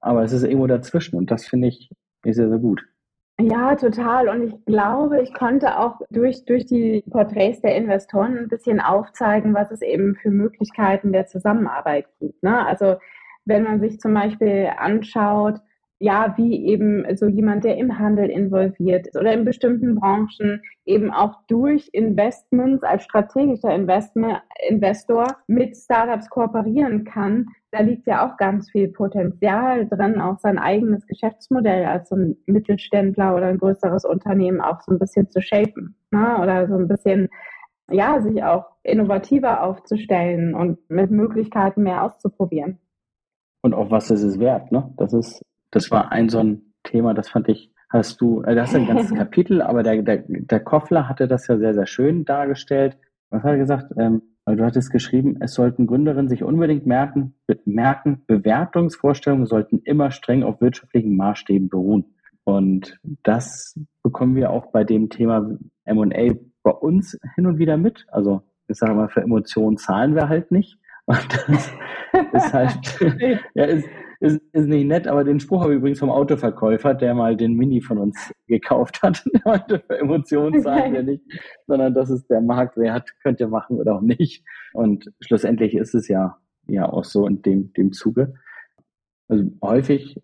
Aber 0.00 0.22
es 0.22 0.32
ist 0.32 0.42
irgendwo 0.42 0.66
dazwischen 0.66 1.16
und 1.16 1.30
das 1.30 1.46
finde 1.46 1.68
ich 1.68 1.90
sehr, 2.24 2.34
sehr 2.34 2.58
gut. 2.58 2.84
Ja, 3.40 3.74
total. 3.74 4.28
Und 4.28 4.42
ich 4.44 4.64
glaube, 4.64 5.20
ich 5.20 5.34
konnte 5.34 5.78
auch 5.78 6.00
durch, 6.10 6.44
durch 6.44 6.66
die 6.66 7.02
Porträts 7.10 7.60
der 7.62 7.74
Investoren 7.76 8.38
ein 8.38 8.48
bisschen 8.48 8.80
aufzeigen, 8.80 9.54
was 9.54 9.72
es 9.72 9.82
eben 9.82 10.14
für 10.14 10.30
Möglichkeiten 10.30 11.12
der 11.12 11.26
Zusammenarbeit 11.26 12.06
gibt. 12.20 12.40
Ne? 12.42 12.64
Also 12.64 12.96
wenn 13.44 13.64
man 13.64 13.80
sich 13.80 13.98
zum 13.98 14.14
Beispiel 14.14 14.70
anschaut, 14.76 15.60
ja, 15.98 16.34
wie 16.36 16.66
eben 16.66 17.04
so 17.16 17.26
jemand, 17.26 17.64
der 17.64 17.76
im 17.76 17.98
Handel 17.98 18.28
involviert 18.28 19.06
ist 19.06 19.16
oder 19.16 19.32
in 19.32 19.44
bestimmten 19.44 19.94
Branchen 19.94 20.60
eben 20.84 21.10
auch 21.10 21.34
durch 21.46 21.88
Investments 21.92 22.82
als 22.82 23.04
strategischer 23.04 23.74
Investment, 23.74 24.42
Investor 24.68 25.36
mit 25.46 25.76
Startups 25.76 26.28
kooperieren 26.28 27.04
kann, 27.04 27.46
da 27.70 27.80
liegt 27.80 28.06
ja 28.06 28.26
auch 28.26 28.36
ganz 28.36 28.70
viel 28.70 28.88
Potenzial 28.88 29.88
drin, 29.88 30.20
auch 30.20 30.38
sein 30.38 30.58
eigenes 30.58 31.06
Geschäftsmodell 31.06 31.84
als 31.84 32.08
so 32.08 32.16
ein 32.16 32.36
Mittelständler 32.46 33.34
oder 33.34 33.46
ein 33.46 33.58
größeres 33.58 34.04
Unternehmen 34.04 34.60
auch 34.60 34.80
so 34.82 34.92
ein 34.92 34.98
bisschen 34.98 35.30
zu 35.30 35.40
shapen 35.40 35.96
ne? 36.10 36.38
oder 36.40 36.68
so 36.68 36.74
ein 36.74 36.88
bisschen, 36.88 37.28
ja, 37.90 38.20
sich 38.20 38.42
auch 38.42 38.66
innovativer 38.82 39.62
aufzustellen 39.62 40.54
und 40.54 40.78
mit 40.90 41.10
Möglichkeiten 41.10 41.82
mehr 41.82 42.02
auszuprobieren 42.02 42.78
und 43.64 43.72
auf 43.72 43.90
was 43.90 44.10
ist 44.10 44.22
es 44.22 44.38
wert. 44.38 44.70
Ne? 44.72 44.92
Das 44.98 45.14
ist, 45.14 45.42
das 45.74 45.90
war 45.90 46.12
ein 46.12 46.28
so 46.28 46.38
ein 46.38 46.72
Thema, 46.84 47.14
das 47.14 47.28
fand 47.28 47.48
ich, 47.48 47.70
hast 47.88 48.20
du, 48.20 48.42
äh, 48.42 48.54
das 48.54 48.70
ist 48.70 48.76
ein 48.76 48.86
ganzes 48.86 49.14
Kapitel, 49.16 49.62
aber 49.62 49.82
der, 49.82 50.02
der, 50.02 50.24
der 50.28 50.60
Koffler 50.60 51.08
hatte 51.08 51.28
das 51.28 51.46
ja 51.48 51.58
sehr, 51.58 51.74
sehr 51.74 51.86
schön 51.86 52.24
dargestellt. 52.24 52.96
Was 53.30 53.42
hat 53.42 53.52
er 53.52 53.58
gesagt? 53.58 53.92
Ähm, 53.98 54.22
du 54.46 54.64
hattest 54.64 54.90
geschrieben, 54.90 55.38
es 55.40 55.54
sollten 55.54 55.86
Gründerinnen 55.86 56.28
sich 56.28 56.42
unbedingt 56.42 56.86
merken, 56.86 57.34
be 57.46 57.58
merken, 57.64 58.22
Bewertungsvorstellungen 58.26 59.46
sollten 59.46 59.80
immer 59.84 60.10
streng 60.10 60.42
auf 60.42 60.60
wirtschaftlichen 60.60 61.16
Maßstäben 61.16 61.68
beruhen. 61.68 62.14
Und 62.44 62.98
das 63.22 63.78
bekommen 64.02 64.36
wir 64.36 64.50
auch 64.50 64.66
bei 64.66 64.84
dem 64.84 65.08
Thema 65.08 65.56
M&A 65.84 66.34
bei 66.62 66.70
uns 66.70 67.18
hin 67.34 67.46
und 67.46 67.58
wieder 67.58 67.78
mit. 67.78 68.06
Also 68.12 68.42
ich 68.68 68.76
sage 68.76 68.94
mal, 68.94 69.08
für 69.08 69.22
Emotionen 69.22 69.78
zahlen 69.78 70.14
wir 70.14 70.28
halt 70.28 70.50
nicht. 70.50 70.78
Und 71.06 71.26
das 71.48 71.72
ist 72.32 72.52
halt, 72.52 73.00
ja, 73.54 73.64
ist, 73.64 73.88
ist, 74.24 74.40
ist 74.52 74.66
nicht 74.66 74.86
nett, 74.86 75.06
aber 75.06 75.22
den 75.22 75.38
Spruch 75.38 75.62
habe 75.62 75.74
ich 75.74 75.78
übrigens 75.78 75.98
vom 75.98 76.10
Autoverkäufer, 76.10 76.94
der 76.94 77.14
mal 77.14 77.36
den 77.36 77.54
Mini 77.54 77.82
von 77.82 77.98
uns 77.98 78.32
gekauft 78.46 79.02
hat. 79.02 79.22
Der 79.32 79.42
meinte, 79.44 79.80
für 79.86 79.98
Emotionen 79.98 80.62
zahlen 80.62 80.94
wir 80.94 81.02
nicht, 81.02 81.22
sondern 81.66 81.94
das 81.94 82.08
ist 82.08 82.28
der 82.30 82.40
Marktwert, 82.40 83.10
könnt 83.22 83.40
ihr 83.40 83.48
machen 83.48 83.78
oder 83.78 83.96
auch 83.96 84.00
nicht. 84.00 84.44
Und 84.72 85.12
schlussendlich 85.20 85.74
ist 85.74 85.94
es 85.94 86.08
ja, 86.08 86.38
ja 86.66 86.88
auch 86.88 87.04
so 87.04 87.26
in 87.26 87.42
dem, 87.42 87.72
dem 87.74 87.92
Zuge. 87.92 88.34
Also 89.28 89.44
häufig 89.62 90.20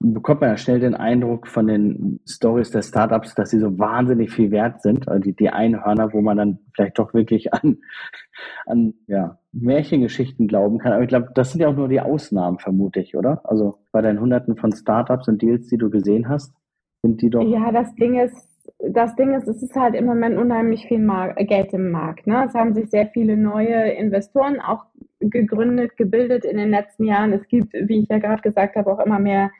bekommt 0.00 0.42
man 0.42 0.50
ja 0.50 0.56
schnell 0.56 0.80
den 0.80 0.94
Eindruck 0.94 1.46
von 1.46 1.66
den 1.66 2.20
Stories 2.26 2.70
der 2.70 2.82
Startups, 2.82 3.34
dass 3.34 3.50
sie 3.50 3.58
so 3.58 3.78
wahnsinnig 3.78 4.30
viel 4.30 4.50
wert 4.50 4.82
sind. 4.82 5.08
Also 5.08 5.22
die, 5.22 5.34
die 5.34 5.50
Einhörner, 5.50 6.12
wo 6.12 6.20
man 6.20 6.36
dann 6.36 6.58
vielleicht 6.74 6.98
doch 6.98 7.14
wirklich 7.14 7.52
an, 7.54 7.78
an 8.66 8.94
ja, 9.06 9.38
Märchengeschichten 9.52 10.46
glauben 10.46 10.78
kann. 10.78 10.92
Aber 10.92 11.02
ich 11.02 11.08
glaube, 11.08 11.30
das 11.34 11.52
sind 11.52 11.60
ja 11.60 11.68
auch 11.68 11.76
nur 11.76 11.88
die 11.88 12.00
Ausnahmen, 12.00 12.58
vermute 12.58 13.00
ich, 13.00 13.16
oder? 13.16 13.40
Also 13.44 13.78
bei 13.92 14.00
deinen 14.00 14.20
Hunderten 14.20 14.56
von 14.56 14.72
Startups 14.72 15.28
und 15.28 15.42
Deals, 15.42 15.68
die 15.68 15.78
du 15.78 15.90
gesehen 15.90 16.28
hast, 16.28 16.54
sind 17.02 17.20
die 17.22 17.30
doch. 17.30 17.42
Ja, 17.42 17.72
das 17.72 17.94
Ding 17.96 18.18
ist, 18.18 18.48
das 18.78 19.14
Ding 19.16 19.34
ist, 19.34 19.48
es 19.48 19.62
ist 19.62 19.74
halt 19.74 19.94
im 19.94 20.06
Moment 20.06 20.38
unheimlich 20.38 20.86
viel 20.86 21.00
Mar 21.00 21.34
Geld 21.34 21.72
im 21.72 21.90
Markt. 21.90 22.26
Ne? 22.26 22.44
Es 22.46 22.54
haben 22.54 22.74
sich 22.74 22.90
sehr 22.90 23.08
viele 23.08 23.36
neue 23.36 23.90
Investoren 23.92 24.60
auch 24.60 24.84
gegründet, 25.18 25.96
gebildet 25.96 26.44
in 26.44 26.56
den 26.56 26.70
letzten 26.70 27.04
Jahren. 27.04 27.32
Es 27.32 27.46
gibt, 27.48 27.72
wie 27.72 28.00
ich 28.02 28.08
ja 28.08 28.18
gerade 28.18 28.42
gesagt 28.42 28.76
habe, 28.76 28.90
auch 28.92 29.04
immer 29.04 29.18
mehr 29.18 29.50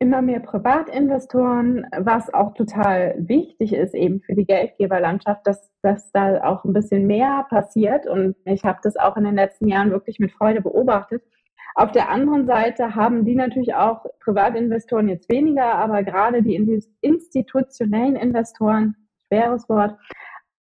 immer 0.00 0.22
mehr 0.22 0.40
Privatinvestoren, 0.40 1.86
was 1.98 2.32
auch 2.32 2.54
total 2.54 3.16
wichtig 3.18 3.72
ist 3.72 3.94
eben 3.94 4.20
für 4.20 4.34
die 4.34 4.46
Geldgeberlandschaft, 4.46 5.44
dass, 5.44 5.70
dass 5.82 6.12
da 6.12 6.44
auch 6.44 6.64
ein 6.64 6.72
bisschen 6.72 7.06
mehr 7.06 7.46
passiert. 7.50 8.06
Und 8.06 8.36
ich 8.44 8.64
habe 8.64 8.78
das 8.82 8.96
auch 8.96 9.16
in 9.16 9.24
den 9.24 9.34
letzten 9.34 9.66
Jahren 9.66 9.90
wirklich 9.90 10.20
mit 10.20 10.32
Freude 10.32 10.60
beobachtet. 10.60 11.22
Auf 11.74 11.92
der 11.92 12.10
anderen 12.10 12.46
Seite 12.46 12.94
haben 12.94 13.24
die 13.24 13.34
natürlich 13.34 13.74
auch 13.74 14.04
Privatinvestoren 14.20 15.08
jetzt 15.08 15.28
weniger, 15.28 15.74
aber 15.74 16.02
gerade 16.02 16.42
die 16.42 16.54
institutionellen 17.00 18.16
Investoren, 18.16 18.96
schweres 19.26 19.68
Wort, 19.68 19.96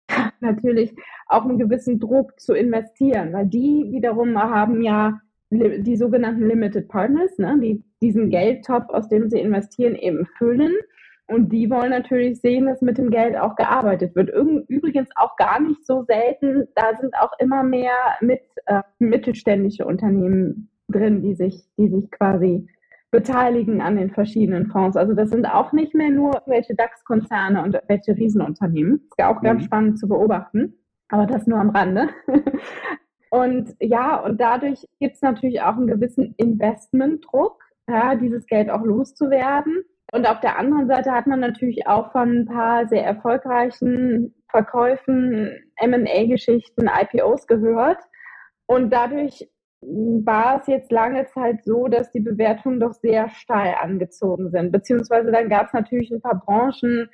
natürlich 0.41 0.95
auch 1.27 1.45
einen 1.45 1.59
gewissen 1.59 2.01
Druck 2.01 2.39
zu 2.41 2.55
investieren, 2.55 3.33
weil 3.33 3.47
die 3.47 3.89
wiederum 3.93 4.39
haben 4.39 4.83
ja 4.83 5.21
die 5.51 5.97
sogenannten 5.97 6.49
Limited 6.49 6.89
Partners, 6.89 7.39
ne, 7.39 7.59
die 7.61 7.85
diesen 8.03 8.31
Geldtopf, 8.31 8.89
aus 8.89 9.09
dem 9.09 9.29
sie 9.29 9.41
investieren, 9.41 9.95
eben 9.95 10.27
füllen. 10.39 10.75
Und 11.29 11.53
die 11.53 11.69
wollen 11.71 11.91
natürlich 11.91 12.41
sehen, 12.41 12.67
dass 12.67 12.83
mit 12.83 12.99
dem 12.99 13.11
Geld 13.11 13.37
auch 13.37 13.57
gearbeitet 13.57 14.15
wird. 14.15 14.31
Übrigens 14.69 15.09
auch 15.17 15.37
gar 15.37 15.61
nicht 15.61 15.85
so 15.85 16.05
selten, 16.05 16.69
da 16.77 16.97
sind 17.01 17.15
auch 17.17 17.33
immer 17.41 17.65
mehr 17.65 17.95
mit, 18.21 18.43
äh, 18.67 18.83
mittelständische 19.01 19.87
Unternehmen 19.87 20.71
drin, 20.89 21.23
die 21.23 21.35
sich, 21.35 21.65
die 21.77 21.89
sich 21.89 22.11
quasi 22.13 22.69
beteiligen 23.11 23.81
an 23.81 23.97
den 23.97 24.11
verschiedenen 24.11 24.67
Fonds. 24.67 24.97
Also 24.97 25.15
das 25.15 25.31
sind 25.31 25.47
auch 25.47 25.73
nicht 25.73 25.95
mehr 25.95 26.11
nur 26.11 26.43
welche 26.47 26.75
DAX-Konzerne 26.75 27.63
und 27.63 27.79
welche 27.89 28.17
Riesenunternehmen. 28.17 28.99
Das 28.99 29.05
ist 29.05 29.19
ja 29.19 29.35
auch 29.35 29.43
ganz 29.43 29.63
mhm. 29.63 29.67
spannend 29.67 29.99
zu 29.99 30.09
beobachten, 30.09 30.75
aber 31.09 31.27
das 31.27 31.47
nur 31.47 31.59
am 31.59 31.71
Rande. 31.71 32.09
und 33.31 33.75
ja, 33.81 34.17
und 34.17 34.41
dadurch 34.41 34.87
gibt 35.01 35.17
es 35.17 35.23
natürlich 35.23 35.63
auch 35.63 35.77
einen 35.77 35.87
gewissen 35.87 36.35
Investmentdruck, 36.37 37.63
ja, 37.89 38.15
dieses 38.15 38.47
Geld 38.47 38.71
auch 38.71 38.83
loszuwerden. 38.83 39.85
Und 40.13 40.27
auf 40.27 40.41
der 40.41 40.59
anderen 40.59 40.87
Seite 40.87 41.13
hat 41.13 41.27
man 41.27 41.41
natürlich 41.41 41.87
auch 41.87 42.13
von 42.13 42.41
ein 42.41 42.47
paar 42.47 42.87
sehr 42.87 43.05
erfolgreichen 43.05 44.35
Verkäufen, 44.51 45.51
MA-Geschichten, 45.81 46.89
IPOs 46.89 47.47
gehört. 47.47 47.99
Und 48.67 48.93
dadurch 48.93 49.49
war 49.83 50.61
es 50.61 50.67
jetzt 50.67 50.91
lange 50.91 51.27
Zeit 51.27 51.65
so, 51.65 51.89
dass 51.89 52.11
die 52.11 52.21
Bewertungen 52.21 52.81
doch 52.81 52.93
sehr 52.93 53.29
steil 53.31 53.75
angezogen 53.81 54.51
sind. 54.51 54.73
Beziehungsweise 54.73 55.31
dann 55.31 55.49
gab 55.49 55.67
es 55.67 55.73
natürlich 55.73 56.11
ein 56.11 56.23
paar 56.23 56.41
Branchen, 56.45 57.09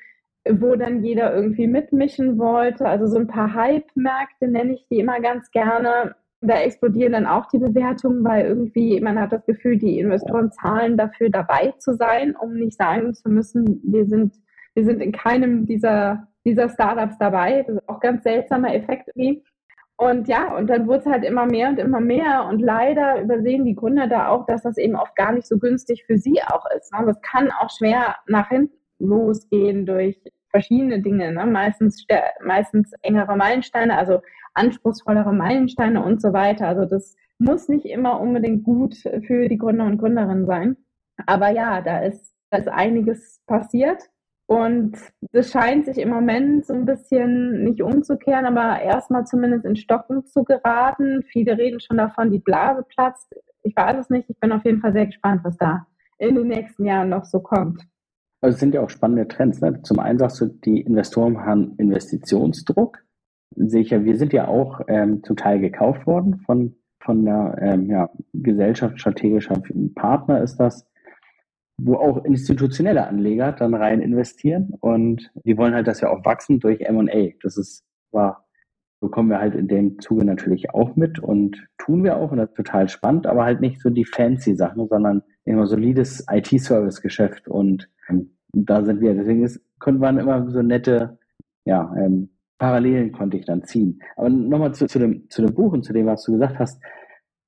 wo 0.48 0.76
dann 0.76 1.02
jeder 1.04 1.34
irgendwie 1.34 1.66
mitmischen 1.66 2.38
wollte. 2.38 2.86
Also 2.86 3.06
so 3.06 3.18
ein 3.18 3.26
paar 3.26 3.54
Hype-Märkte 3.54 4.48
nenne 4.48 4.74
ich 4.74 4.86
die 4.90 5.00
immer 5.00 5.20
ganz 5.20 5.50
gerne. 5.50 6.14
Da 6.44 6.60
explodieren 6.60 7.12
dann 7.12 7.26
auch 7.26 7.46
die 7.46 7.58
Bewertungen, 7.58 8.24
weil 8.24 8.46
irgendwie 8.46 9.00
man 9.00 9.18
hat 9.18 9.32
das 9.32 9.46
Gefühl, 9.46 9.78
die 9.78 10.00
Investoren 10.00 10.50
zahlen 10.50 10.96
dafür 10.96 11.30
dabei 11.30 11.72
zu 11.78 11.94
sein, 11.94 12.34
um 12.34 12.54
nicht 12.54 12.76
sagen 12.76 13.14
zu 13.14 13.28
müssen, 13.28 13.80
wir 13.84 14.06
sind, 14.06 14.34
wir 14.74 14.84
sind 14.84 15.00
in 15.00 15.12
keinem 15.12 15.66
dieser, 15.66 16.26
dieser 16.44 16.68
Startups 16.68 17.16
dabei. 17.18 17.62
Das 17.62 17.76
ist 17.76 17.88
auch 17.88 18.00
ganz 18.00 18.24
seltsamer 18.24 18.74
Effekt 18.74 19.08
irgendwie. 19.14 19.44
Und 19.96 20.26
ja, 20.26 20.56
und 20.56 20.68
dann 20.68 20.88
wurde 20.88 21.00
es 21.00 21.06
halt 21.06 21.22
immer 21.24 21.46
mehr 21.46 21.68
und 21.68 21.78
immer 21.78 22.00
mehr. 22.00 22.46
Und 22.46 22.60
leider 22.60 23.22
übersehen 23.22 23.64
die 23.64 23.76
Gründer 23.76 24.08
da 24.08 24.28
auch, 24.28 24.46
dass 24.46 24.62
das 24.62 24.76
eben 24.78 24.96
oft 24.96 25.14
gar 25.14 25.32
nicht 25.32 25.46
so 25.46 25.58
günstig 25.58 26.04
für 26.06 26.18
sie 26.18 26.42
auch 26.42 26.64
ist. 26.76 26.92
Ne? 26.92 27.06
Das 27.06 27.20
kann 27.22 27.52
auch 27.52 27.70
schwer 27.70 28.16
nach 28.26 28.48
hinten 28.48 28.74
losgehen 28.98 29.86
durch 29.86 30.20
verschiedene 30.50 31.00
Dinge. 31.00 31.32
Ne? 31.32 31.46
Meistens, 31.46 32.04
meistens 32.44 32.92
engere 33.02 33.36
Meilensteine, 33.36 33.96
also 33.96 34.20
anspruchsvollere 34.54 35.32
Meilensteine 35.32 36.02
und 36.02 36.20
so 36.20 36.32
weiter. 36.32 36.68
Also 36.68 36.84
das 36.84 37.16
muss 37.38 37.68
nicht 37.68 37.86
immer 37.86 38.20
unbedingt 38.20 38.64
gut 38.64 38.94
für 38.96 39.48
die 39.48 39.58
Gründer 39.58 39.86
und 39.86 39.98
Gründerinnen 39.98 40.46
sein. 40.46 40.76
Aber 41.26 41.50
ja, 41.50 41.80
da 41.80 42.00
ist, 42.00 42.34
da 42.50 42.58
ist 42.58 42.68
einiges 42.68 43.40
passiert. 43.46 44.08
Und 44.46 44.98
das 45.32 45.50
scheint 45.50 45.86
sich 45.86 45.98
im 45.98 46.10
Moment 46.10 46.66
so 46.66 46.74
ein 46.74 46.84
bisschen 46.84 47.64
nicht 47.64 47.80
umzukehren, 47.80 48.44
aber 48.44 48.82
erstmal 48.82 49.24
zumindest 49.24 49.64
in 49.64 49.76
Stocken 49.76 50.26
zu 50.26 50.44
geraten. 50.44 51.22
Viele 51.22 51.56
reden 51.56 51.80
schon 51.80 51.96
davon, 51.96 52.30
die 52.30 52.38
Blase 52.38 52.82
platzt. 52.82 53.34
Ich 53.62 53.74
weiß 53.74 53.96
es 53.98 54.10
nicht. 54.10 54.28
Ich 54.28 54.38
bin 54.40 54.52
auf 54.52 54.64
jeden 54.64 54.80
Fall 54.80 54.92
sehr 54.92 55.06
gespannt, 55.06 55.42
was 55.44 55.56
da 55.56 55.86
in 56.18 56.34
den 56.34 56.48
nächsten 56.48 56.84
Jahren 56.84 57.08
noch 57.08 57.24
so 57.24 57.40
kommt. 57.40 57.82
Also 58.42 58.54
es 58.54 58.60
sind 58.60 58.74
ja 58.74 58.80
auch 58.82 58.90
spannende 58.90 59.26
Trends. 59.28 59.60
Ne? 59.60 59.80
Zum 59.82 60.00
einen 60.00 60.18
sagst 60.18 60.40
du, 60.40 60.46
die 60.46 60.80
Investoren 60.80 61.44
haben 61.44 61.74
Investitionsdruck. 61.78 62.98
Sehe 63.56 63.82
ich 63.82 63.90
ja, 63.90 64.04
wir 64.04 64.16
sind 64.16 64.32
ja 64.32 64.48
auch 64.48 64.80
ähm, 64.88 65.22
zum 65.22 65.36
Teil 65.36 65.60
gekauft 65.60 66.06
worden 66.06 66.40
von, 66.46 66.74
von 67.00 67.24
der 67.24 67.56
ähm, 67.60 67.90
ja, 67.90 68.10
Gesellschaft 68.32 69.00
strategischer 69.00 69.62
Partner 69.94 70.42
ist 70.42 70.56
das 70.56 70.86
wo 71.84 71.96
auch 71.96 72.24
institutionelle 72.24 73.06
Anleger 73.06 73.52
dann 73.52 73.74
rein 73.74 74.00
investieren. 74.00 74.74
Und 74.80 75.30
die 75.44 75.56
wollen 75.56 75.74
halt, 75.74 75.86
dass 75.86 76.00
wir 76.00 76.10
auch 76.10 76.24
wachsen 76.24 76.60
durch 76.60 76.80
M&A. 76.80 77.30
Das 77.42 77.56
ist, 77.56 77.84
war, 78.10 78.46
bekommen 79.00 79.30
wir 79.30 79.40
halt 79.40 79.54
in 79.54 79.68
dem 79.68 79.98
Zuge 80.00 80.24
natürlich 80.24 80.70
auch 80.70 80.96
mit 80.96 81.18
und 81.18 81.66
tun 81.78 82.04
wir 82.04 82.16
auch. 82.16 82.30
Und 82.30 82.38
das 82.38 82.50
ist 82.50 82.56
total 82.56 82.88
spannend, 82.88 83.26
aber 83.26 83.44
halt 83.44 83.60
nicht 83.60 83.80
so 83.80 83.90
die 83.90 84.04
fancy 84.04 84.54
Sachen, 84.54 84.88
sondern 84.88 85.22
immer 85.44 85.66
solides 85.66 86.24
IT-Service-Geschäft 86.30 87.48
und 87.48 87.88
ähm, 88.08 88.36
da 88.52 88.84
sind 88.84 89.00
wir. 89.00 89.14
Deswegen 89.14 89.42
ist, 89.42 89.60
konnte 89.80 90.00
man 90.00 90.18
immer 90.18 90.48
so 90.50 90.62
nette, 90.62 91.18
ja, 91.64 91.92
ähm, 91.98 92.28
Parallelen 92.62 93.10
konnte 93.10 93.36
ich 93.36 93.44
dann 93.44 93.64
ziehen. 93.64 94.00
Aber 94.14 94.28
nochmal 94.28 94.72
zu, 94.72 94.86
zu, 94.86 95.00
dem, 95.00 95.28
zu 95.28 95.42
dem 95.42 95.52
Buch 95.52 95.72
und 95.72 95.84
zu 95.84 95.92
dem, 95.92 96.06
was 96.06 96.22
du 96.22 96.32
gesagt 96.32 96.60
hast, 96.60 96.80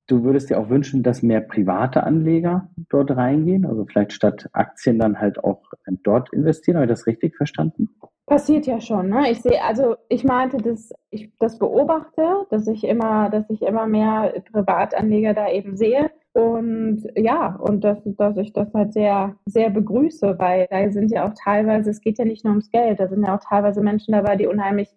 Du 0.07 0.23
würdest 0.23 0.51
dir 0.51 0.59
auch 0.59 0.69
wünschen, 0.69 1.01
dass 1.01 1.23
mehr 1.23 1.41
private 1.41 2.03
Anleger 2.03 2.69
dort 2.89 3.09
reingehen, 3.09 3.65
also 3.65 3.85
vielleicht 3.85 4.13
statt 4.13 4.47
Aktien 4.53 4.99
dann 4.99 5.19
halt 5.19 5.43
auch 5.43 5.63
dort 6.03 6.31
investieren. 6.31 6.77
Habe 6.77 6.85
ich 6.85 6.91
das 6.91 7.07
richtig 7.07 7.35
verstanden? 7.35 7.89
Passiert 8.27 8.67
ja 8.67 8.79
schon. 8.79 9.09
Ne? 9.09 9.31
Ich 9.31 9.41
sehe, 9.41 9.63
also 9.63 9.95
ich 10.07 10.23
meinte, 10.23 10.57
dass 10.57 10.91
ich 11.09 11.31
das 11.39 11.57
beobachte, 11.57 12.45
dass 12.51 12.67
ich 12.67 12.83
immer, 12.83 13.31
dass 13.31 13.49
ich 13.49 13.63
immer 13.63 13.87
mehr 13.87 14.43
Privatanleger 14.51 15.33
da 15.33 15.49
eben 15.49 15.75
sehe. 15.75 16.11
Und 16.35 17.01
ja, 17.15 17.55
und 17.61 17.85
dass, 17.85 17.97
dass 18.03 18.35
ich 18.35 18.51
das 18.51 18.67
halt 18.73 18.91
sehr, 18.91 19.37
sehr 19.45 19.69
begrüße, 19.69 20.37
weil 20.37 20.67
da 20.69 20.91
sind 20.91 21.09
ja 21.09 21.25
auch 21.25 21.33
teilweise, 21.41 21.91
es 21.91 22.01
geht 22.01 22.17
ja 22.17 22.25
nicht 22.25 22.43
nur 22.43 22.51
ums 22.51 22.69
Geld, 22.71 22.99
da 22.99 23.07
sind 23.07 23.25
ja 23.25 23.37
auch 23.37 23.39
teilweise 23.39 23.81
Menschen 23.81 24.11
dabei, 24.11 24.35
die 24.35 24.45
unheimlich 24.45 24.89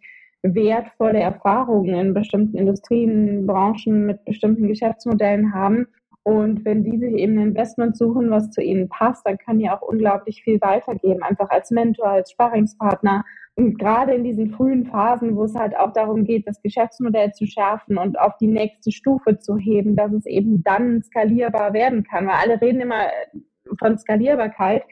wertvolle 0.42 1.21
Erfahrungen 1.21 1.95
in 1.95 2.12
bestimmten 2.12 2.59
Industrien, 2.59 3.47
Branchen 3.47 4.04
mit 4.07 4.25
bestimmten 4.25 4.66
Geschäftsmodellen 4.66 5.54
haben. 5.54 5.87
Und 6.28 6.62
wenn 6.66 6.85
die 6.85 6.99
sich 6.99 7.14
eben 7.14 7.38
ein 7.38 7.49
Investment 7.49 7.97
suchen, 7.97 8.30
was 8.30 8.50
zu 8.50 8.61
ihnen 8.61 8.90
passt, 8.90 9.26
dann 9.26 9.38
können 9.38 9.61
die 9.61 9.70
auch 9.70 9.80
unglaublich 9.80 10.42
viel 10.42 10.61
weitergeben, 10.61 11.23
einfach 11.23 11.49
als 11.49 11.70
Mentor, 11.70 12.08
als 12.08 12.32
Sparringspartner. 12.32 13.25
Und 13.54 13.78
gerade 13.78 14.12
in 14.12 14.25
diesen 14.25 14.50
frühen 14.50 14.85
Phasen, 14.85 15.37
wo 15.37 15.44
es 15.44 15.54
halt 15.54 15.75
auch 15.75 15.94
darum 15.94 16.25
geht, 16.25 16.47
das 16.47 16.61
Geschäftsmodell 16.61 17.32
zu 17.32 17.47
schärfen 17.47 17.97
und 17.97 18.18
auf 18.20 18.37
die 18.37 18.47
nächste 18.47 18.92
Stufe 18.92 19.38
zu 19.38 19.56
heben, 19.56 19.97
dass 19.97 20.12
es 20.12 20.26
eben 20.26 20.62
dann 20.62 21.02
skalierbar 21.02 21.73
werden 21.73 22.04
kann. 22.04 22.26
Weil 22.26 22.37
alle 22.42 22.61
reden 22.61 22.82
immer 22.82 23.06
von 23.78 23.97
Skalierbarkeit 23.97 24.82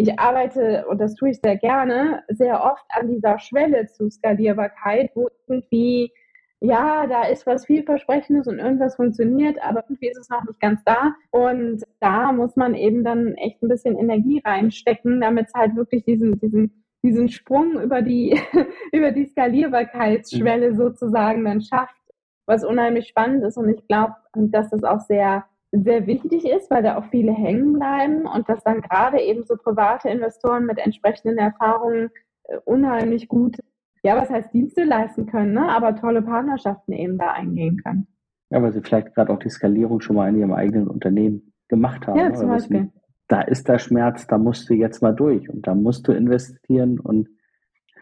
ich 0.00 0.18
arbeite, 0.18 0.86
und 0.88 0.98
das 0.98 1.14
tue 1.14 1.30
ich 1.30 1.40
sehr 1.42 1.56
gerne, 1.56 2.22
sehr 2.28 2.64
oft 2.64 2.84
an 2.88 3.08
dieser 3.08 3.38
Schwelle 3.38 3.86
zu 3.86 4.08
Skalierbarkeit, 4.08 5.10
wo 5.14 5.28
irgendwie, 5.46 6.12
ja, 6.60 7.06
da 7.06 7.22
ist 7.22 7.46
was 7.46 7.66
vielversprechendes 7.66 8.46
und 8.46 8.58
irgendwas 8.58 8.96
funktioniert, 8.96 9.58
aber 9.62 9.82
irgendwie 9.88 10.08
ist 10.08 10.18
es 10.18 10.28
noch 10.28 10.44
nicht 10.44 10.60
ganz 10.60 10.82
da. 10.84 11.14
Und 11.30 11.82
da 12.00 12.32
muss 12.32 12.54
man 12.56 12.74
eben 12.74 13.02
dann 13.02 13.34
echt 13.34 13.62
ein 13.62 13.68
bisschen 13.68 13.98
Energie 13.98 14.42
reinstecken, 14.44 15.20
damit 15.20 15.46
es 15.48 15.54
halt 15.54 15.74
wirklich 15.74 16.04
diesen, 16.04 16.38
diesen, 16.38 16.84
diesen 17.02 17.30
Sprung 17.30 17.80
über 17.80 18.02
die, 18.02 18.38
über 18.92 19.10
die 19.10 19.26
Skalierbarkeitsschwelle 19.26 20.72
mhm. 20.72 20.76
sozusagen 20.76 21.44
dann 21.44 21.62
schafft, 21.62 21.96
was 22.46 22.62
unheimlich 22.62 23.08
spannend 23.08 23.42
ist. 23.44 23.56
Und 23.56 23.70
ich 23.70 23.86
glaube, 23.86 24.14
dass 24.34 24.68
das 24.68 24.84
auch 24.84 25.00
sehr 25.00 25.44
sehr 25.72 26.06
wichtig 26.06 26.44
ist, 26.44 26.70
weil 26.70 26.82
da 26.82 26.96
auch 26.96 27.04
viele 27.10 27.32
hängen 27.32 27.74
bleiben 27.74 28.26
und 28.26 28.48
dass 28.48 28.62
dann 28.64 28.80
gerade 28.80 29.20
eben 29.20 29.44
so 29.44 29.56
private 29.56 30.08
Investoren 30.08 30.66
mit 30.66 30.78
entsprechenden 30.78 31.38
Erfahrungen 31.38 32.10
äh, 32.44 32.56
unheimlich 32.64 33.28
gut, 33.28 33.58
ja, 34.02 34.16
was 34.16 34.30
heißt 34.30 34.52
Dienste 34.52 34.84
leisten 34.84 35.26
können, 35.26 35.54
ne? 35.54 35.68
aber 35.68 35.94
tolle 35.94 36.22
Partnerschaften 36.22 36.92
eben 36.92 37.18
da 37.18 37.32
eingehen 37.32 37.78
können. 37.82 38.06
Ja, 38.50 38.62
weil 38.62 38.72
sie 38.72 38.80
vielleicht 38.80 39.14
gerade 39.14 39.32
auch 39.32 39.38
die 39.38 39.50
Skalierung 39.50 40.00
schon 40.00 40.16
mal 40.16 40.28
in 40.28 40.38
ihrem 40.38 40.52
eigenen 40.52 40.88
Unternehmen 40.88 41.52
gemacht 41.68 42.06
haben. 42.06 42.18
Ja, 42.18 42.32
zum 42.32 42.48
Beispiel. 42.48 42.80
Wissen, 42.80 42.92
da 43.28 43.42
ist 43.42 43.68
der 43.68 43.78
Schmerz, 43.78 44.26
da 44.26 44.38
musst 44.38 44.68
du 44.68 44.74
jetzt 44.74 45.02
mal 45.02 45.14
durch 45.14 45.48
und 45.48 45.66
da 45.66 45.74
musst 45.74 46.08
du 46.08 46.12
investieren 46.12 46.98
und 46.98 47.28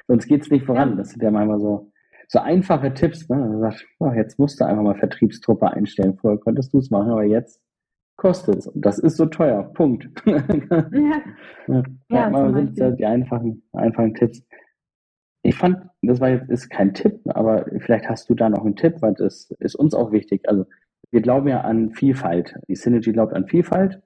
sonst 0.06 0.26
geht 0.26 0.42
es 0.42 0.50
nicht 0.50 0.64
voran. 0.64 0.90
Ja. 0.90 0.96
Das 0.96 1.10
sind 1.10 1.22
ja 1.22 1.30
manchmal 1.30 1.60
so, 1.60 1.92
so 2.28 2.38
einfache 2.38 2.94
Tipps. 2.94 3.28
Ne? 3.28 3.36
Man 3.36 3.60
sagt, 3.60 3.86
oh, 3.98 4.10
jetzt 4.12 4.38
musst 4.38 4.58
du 4.58 4.64
einfach 4.64 4.82
mal 4.82 4.94
Vertriebstruppe 4.94 5.70
einstellen. 5.70 6.16
Vorher 6.16 6.40
konntest 6.40 6.72
du 6.72 6.78
es 6.78 6.90
machen, 6.90 7.10
aber 7.10 7.24
jetzt 7.24 7.60
kostet 8.16 8.56
es. 8.56 8.68
Und 8.68 8.84
das 8.84 8.98
ist 8.98 9.18
so 9.18 9.26
teuer. 9.26 9.64
Punkt. 9.74 10.08
ja. 10.26 11.22
ja, 11.66 11.82
ja 12.08 12.52
sind 12.52 12.78
ja 12.78 12.90
die 12.90 13.04
einfachen, 13.04 13.62
einfachen 13.74 14.14
Tipps. 14.14 14.42
Ich 15.48 15.56
fand, 15.56 15.78
das 16.02 16.20
war 16.20 16.28
jetzt 16.28 16.50
ist 16.50 16.68
kein 16.68 16.92
Tipp, 16.92 17.20
aber 17.24 17.64
vielleicht 17.78 18.06
hast 18.06 18.28
du 18.28 18.34
da 18.34 18.50
noch 18.50 18.66
einen 18.66 18.76
Tipp, 18.76 18.96
weil 19.00 19.14
das 19.14 19.50
ist 19.60 19.76
uns 19.76 19.94
auch 19.94 20.12
wichtig. 20.12 20.46
Also 20.46 20.66
wir 21.10 21.22
glauben 21.22 21.48
ja 21.48 21.62
an 21.62 21.92
Vielfalt. 21.92 22.54
Die 22.68 22.76
Synergy 22.76 23.12
glaubt 23.12 23.32
an 23.32 23.46
Vielfalt 23.46 24.02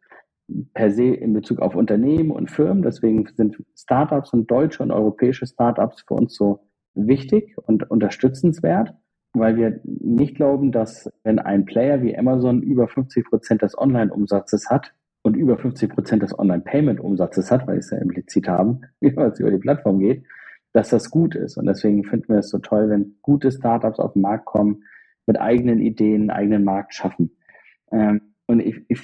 per 0.72 0.92
se 0.92 1.06
in 1.06 1.32
Bezug 1.32 1.58
auf 1.58 1.75
Unternehmen 1.75 2.30
und 2.30 2.49
Firmen. 2.49 2.84
Deswegen 2.84 3.26
sind 3.34 3.56
Startups 3.75 4.32
und 4.32 4.52
deutsche 4.52 4.84
und 4.84 4.92
europäische 4.92 5.44
Startups 5.44 6.04
für 6.06 6.14
uns 6.14 6.37
so 6.37 6.61
wichtig 6.94 7.56
und 7.56 7.90
unterstützenswert, 7.90 8.94
weil 9.32 9.56
wir 9.56 9.80
nicht 9.82 10.37
glauben, 10.37 10.70
dass 10.70 11.11
wenn 11.25 11.40
ein 11.40 11.64
Player 11.64 12.02
wie 12.02 12.16
Amazon 12.16 12.62
über 12.62 12.87
50 12.87 13.25
Prozent 13.25 13.62
des 13.62 13.76
Online-Umsatzes 13.76 14.70
hat 14.70 14.94
und 15.22 15.37
über 15.37 15.58
50 15.58 15.90
Prozent 15.90 16.22
des 16.22 16.38
Online-Payment-Umsatzes 16.38 17.50
hat, 17.50 17.66
weil 17.66 17.78
es 17.78 17.90
ja 17.90 17.99
implizit 17.99 18.46
haben, 18.46 18.82
wie 19.00 19.08
es 19.08 19.40
über 19.40 19.50
die 19.50 19.58
Plattform 19.58 19.99
geht, 19.99 20.22
dass 20.73 20.91
das 20.91 21.11
gut 21.11 21.35
ist. 21.35 21.57
Und 21.57 21.67
deswegen 21.67 22.05
finden 22.05 22.29
wir 22.29 22.38
es 22.38 22.50
so 22.50 22.59
toll, 22.59 22.88
wenn 22.88 23.17
gute 23.23 23.50
Startups 23.50 23.99
auf 23.99 24.14
den 24.14 24.23
Markt 24.23 24.47
kommen, 24.47 24.85
mit 25.26 25.41
eigenen 25.41 25.81
Ideen, 25.81 26.31
eigenen 26.31 26.64
Markt 26.64 26.95
schaffen. 26.95 27.37
Ähm, 27.91 28.35
und 28.47 28.61
ich, 28.61 28.85
ich 28.88 29.00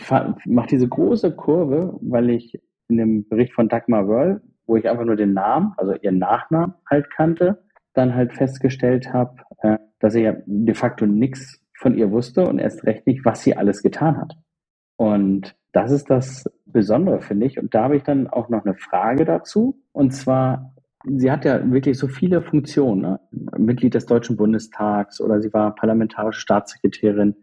mache 0.46 0.68
diese 0.68 0.88
große 0.88 1.34
Kurve, 1.36 1.98
weil 2.02 2.30
ich 2.30 2.60
in 2.88 2.96
dem 2.96 3.28
Bericht 3.28 3.54
von 3.54 3.68
Dagmar 3.68 4.08
Wörl, 4.08 4.42
wo 4.66 4.76
ich 4.76 4.88
einfach 4.88 5.04
nur 5.04 5.16
den 5.16 5.32
Namen, 5.32 5.74
also 5.76 5.94
ihren 5.94 6.18
Nachnamen 6.18 6.74
halt 6.88 7.10
kannte, 7.10 7.62
dann 7.94 8.14
halt 8.14 8.32
festgestellt 8.34 9.12
habe, 9.12 9.36
äh, 9.62 9.78
dass 10.00 10.14
ich 10.14 10.24
ja 10.24 10.36
de 10.46 10.74
facto 10.74 11.06
nichts 11.06 11.60
von 11.74 11.96
ihr 11.96 12.10
wusste 12.10 12.46
und 12.46 12.58
erst 12.58 12.84
recht 12.84 13.06
nicht, 13.06 13.24
was 13.24 13.42
sie 13.42 13.56
alles 13.56 13.82
getan 13.82 14.18
hat. 14.18 14.34
Und 14.96 15.56
das 15.72 15.92
ist 15.92 16.10
das 16.10 16.44
Besondere, 16.66 17.20
finde 17.20 17.46
ich. 17.46 17.58
Und 17.58 17.74
da 17.74 17.84
habe 17.84 17.96
ich 17.96 18.02
dann 18.02 18.26
auch 18.26 18.48
noch 18.48 18.64
eine 18.64 18.74
Frage 18.74 19.24
dazu. 19.24 19.80
Und 19.92 20.12
zwar, 20.12 20.74
sie 21.04 21.30
hat 21.30 21.44
ja 21.44 21.70
wirklich 21.70 21.98
so 21.98 22.08
viele 22.08 22.42
Funktionen. 22.42 23.00
Ne? 23.02 23.20
Mitglied 23.56 23.94
des 23.94 24.06
Deutschen 24.06 24.36
Bundestags 24.36 25.20
oder 25.20 25.40
sie 25.40 25.52
war 25.52 25.74
parlamentarische 25.74 26.40
Staatssekretärin. 26.40 27.36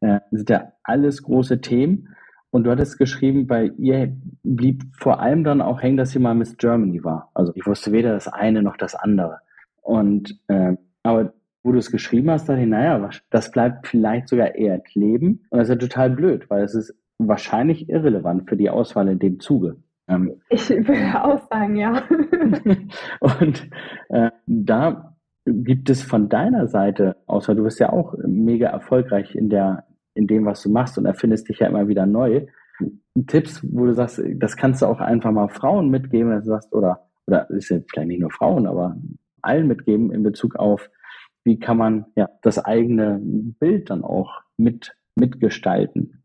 Äh, 0.00 0.20
sind 0.30 0.50
ja 0.50 0.72
alles 0.82 1.22
große 1.22 1.60
Themen. 1.60 2.14
Und 2.50 2.64
du 2.64 2.70
hattest 2.70 2.98
geschrieben, 2.98 3.46
bei 3.46 3.72
ihr 3.78 4.16
blieb 4.44 4.84
vor 4.96 5.20
allem 5.20 5.42
dann 5.42 5.60
auch 5.60 5.82
hängen, 5.82 5.96
dass 5.96 6.10
sie 6.10 6.20
mal 6.20 6.34
Miss 6.34 6.56
Germany 6.56 7.02
war. 7.02 7.30
Also 7.34 7.52
ich 7.56 7.66
wusste 7.66 7.90
weder 7.90 8.12
das 8.12 8.28
eine 8.28 8.62
noch 8.62 8.76
das 8.76 8.94
andere. 8.94 9.40
Und 9.82 10.38
äh, 10.48 10.76
aber 11.02 11.34
wo 11.64 11.72
du 11.72 11.78
es 11.78 11.90
geschrieben 11.90 12.30
hast, 12.30 12.48
dachte 12.48 12.60
ich, 12.60 12.68
naja, 12.68 13.08
das 13.30 13.50
bleibt 13.50 13.88
vielleicht 13.88 14.28
sogar 14.28 14.54
eher 14.54 14.78
kleben. 14.78 15.46
Und 15.50 15.58
das 15.58 15.68
ist 15.68 15.74
ja 15.74 15.80
total 15.80 16.10
blöd, 16.10 16.48
weil 16.48 16.62
es 16.62 16.74
ist 16.74 16.94
wahrscheinlich 17.18 17.88
irrelevant 17.88 18.48
für 18.48 18.56
die 18.56 18.70
Auswahl 18.70 19.08
in 19.08 19.18
dem 19.18 19.40
Zuge. 19.40 19.76
Ähm, 20.08 20.40
ich 20.48 20.68
würde 20.70 21.24
auch 21.24 21.48
sagen, 21.48 21.76
ja. 21.76 22.02
und 23.20 23.70
äh, 24.08 24.30
da 24.46 25.14
gibt 25.46 25.90
es 25.90 26.02
von 26.02 26.28
deiner 26.28 26.68
Seite, 26.68 27.16
außer 27.26 27.54
du 27.54 27.64
bist 27.64 27.80
ja 27.80 27.92
auch 27.92 28.14
mega 28.26 28.68
erfolgreich 28.68 29.34
in 29.34 29.50
der, 29.50 29.84
in 30.14 30.26
dem, 30.26 30.44
was 30.46 30.62
du 30.62 30.70
machst 30.70 30.98
und 30.98 31.06
erfindest 31.06 31.48
dich 31.48 31.58
ja 31.58 31.68
immer 31.68 31.88
wieder 31.88 32.06
neu. 32.06 32.46
Tipps, 33.26 33.64
wo 33.70 33.86
du 33.86 33.94
sagst, 33.94 34.22
das 34.36 34.56
kannst 34.56 34.82
du 34.82 34.86
auch 34.86 35.00
einfach 35.00 35.30
mal 35.30 35.48
Frauen 35.48 35.90
mitgeben, 35.90 36.30
dass 36.30 36.44
du 36.44 36.50
sagst, 36.50 36.72
oder, 36.72 37.06
oder 37.26 37.48
ist 37.50 37.68
ja 37.68 37.78
vielleicht 37.88 38.08
nicht 38.08 38.20
nur 38.20 38.30
Frauen, 38.30 38.66
aber 38.66 38.96
allen 39.42 39.68
mitgeben 39.68 40.10
in 40.10 40.22
Bezug 40.22 40.56
auf, 40.56 40.90
wie 41.44 41.58
kann 41.58 41.76
man 41.76 42.06
ja 42.16 42.28
das 42.42 42.58
eigene 42.58 43.20
Bild 43.22 43.90
dann 43.90 44.02
auch 44.02 44.40
mit 44.56 44.96
mitgestalten. 45.16 46.23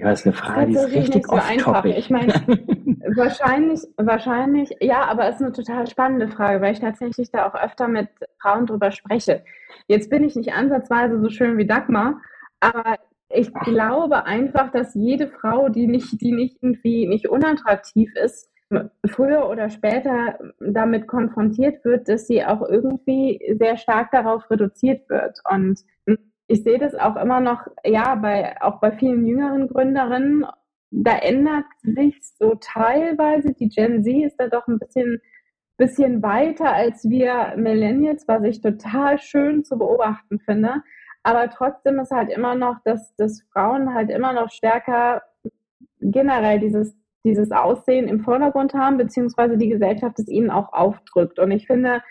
Ja, 0.00 0.10
das 0.10 0.20
ist 0.20 0.26
eine 0.26 0.34
Frage, 0.34 0.66
die 0.66 0.74
ist 0.74 0.94
richtig 0.94 1.26
so 1.26 1.34
einfach. 1.34 1.84
Ich 1.84 2.08
meine, 2.08 2.32
wahrscheinlich, 3.16 3.80
wahrscheinlich, 3.96 4.76
ja, 4.80 5.02
aber 5.02 5.28
es 5.28 5.36
ist 5.36 5.42
eine 5.42 5.52
total 5.52 5.88
spannende 5.88 6.28
Frage, 6.28 6.60
weil 6.60 6.72
ich 6.72 6.80
tatsächlich 6.80 7.32
da 7.32 7.48
auch 7.48 7.54
öfter 7.54 7.88
mit 7.88 8.08
Frauen 8.40 8.66
drüber 8.66 8.92
spreche. 8.92 9.44
Jetzt 9.88 10.08
bin 10.08 10.22
ich 10.22 10.36
nicht 10.36 10.52
ansatzweise 10.52 11.20
so 11.20 11.30
schön 11.30 11.58
wie 11.58 11.66
Dagmar, 11.66 12.20
aber 12.60 12.96
ich 13.28 13.52
glaube 13.52 14.24
einfach, 14.24 14.70
dass 14.70 14.94
jede 14.94 15.26
Frau, 15.26 15.68
die 15.68 15.88
nicht, 15.88 16.20
die 16.20 16.32
nicht 16.32 16.58
irgendwie 16.62 17.08
nicht 17.08 17.28
unattraktiv 17.28 18.14
ist, 18.14 18.50
früher 19.06 19.48
oder 19.48 19.70
später 19.70 20.38
damit 20.60 21.08
konfrontiert 21.08 21.84
wird, 21.84 22.08
dass 22.08 22.26
sie 22.26 22.44
auch 22.44 22.62
irgendwie 22.62 23.40
sehr 23.58 23.76
stark 23.76 24.10
darauf 24.12 24.48
reduziert 24.50 25.08
wird. 25.08 25.40
Und 25.50 25.80
ich 26.48 26.62
sehe 26.64 26.78
das 26.78 26.94
auch 26.94 27.16
immer 27.16 27.40
noch, 27.40 27.66
ja, 27.84 28.14
bei, 28.16 28.60
auch 28.60 28.80
bei 28.80 28.92
vielen 28.92 29.26
jüngeren 29.26 29.68
Gründerinnen, 29.68 30.46
da 30.90 31.16
ändert 31.18 31.66
sich 31.82 32.18
so 32.38 32.54
teilweise. 32.54 33.52
Die 33.52 33.68
Gen 33.68 34.02
Z 34.02 34.24
ist 34.24 34.36
da 34.38 34.48
doch 34.48 34.66
ein 34.66 34.78
bisschen, 34.78 35.20
bisschen 35.76 36.22
weiter 36.22 36.72
als 36.72 37.08
wir 37.08 37.54
Millennials, 37.56 38.26
was 38.26 38.42
ich 38.44 38.62
total 38.62 39.18
schön 39.18 39.62
zu 39.64 39.78
beobachten 39.78 40.40
finde. 40.40 40.82
Aber 41.22 41.50
trotzdem 41.50 41.98
ist 42.00 42.10
halt 42.10 42.30
immer 42.30 42.54
noch, 42.54 42.76
dass, 42.84 43.14
dass 43.16 43.42
Frauen 43.52 43.94
halt 43.94 44.10
immer 44.10 44.32
noch 44.32 44.50
stärker 44.50 45.22
generell 46.00 46.58
dieses 46.60 46.96
dieses 47.24 47.50
Aussehen 47.50 48.08
im 48.08 48.20
Vordergrund 48.20 48.74
haben, 48.74 48.96
beziehungsweise 48.96 49.58
die 49.58 49.68
Gesellschaft 49.68 50.18
es 50.18 50.28
ihnen 50.28 50.50
auch 50.50 50.72
aufdrückt. 50.72 51.38
Und 51.38 51.50
ich 51.50 51.66
finde, 51.66 52.02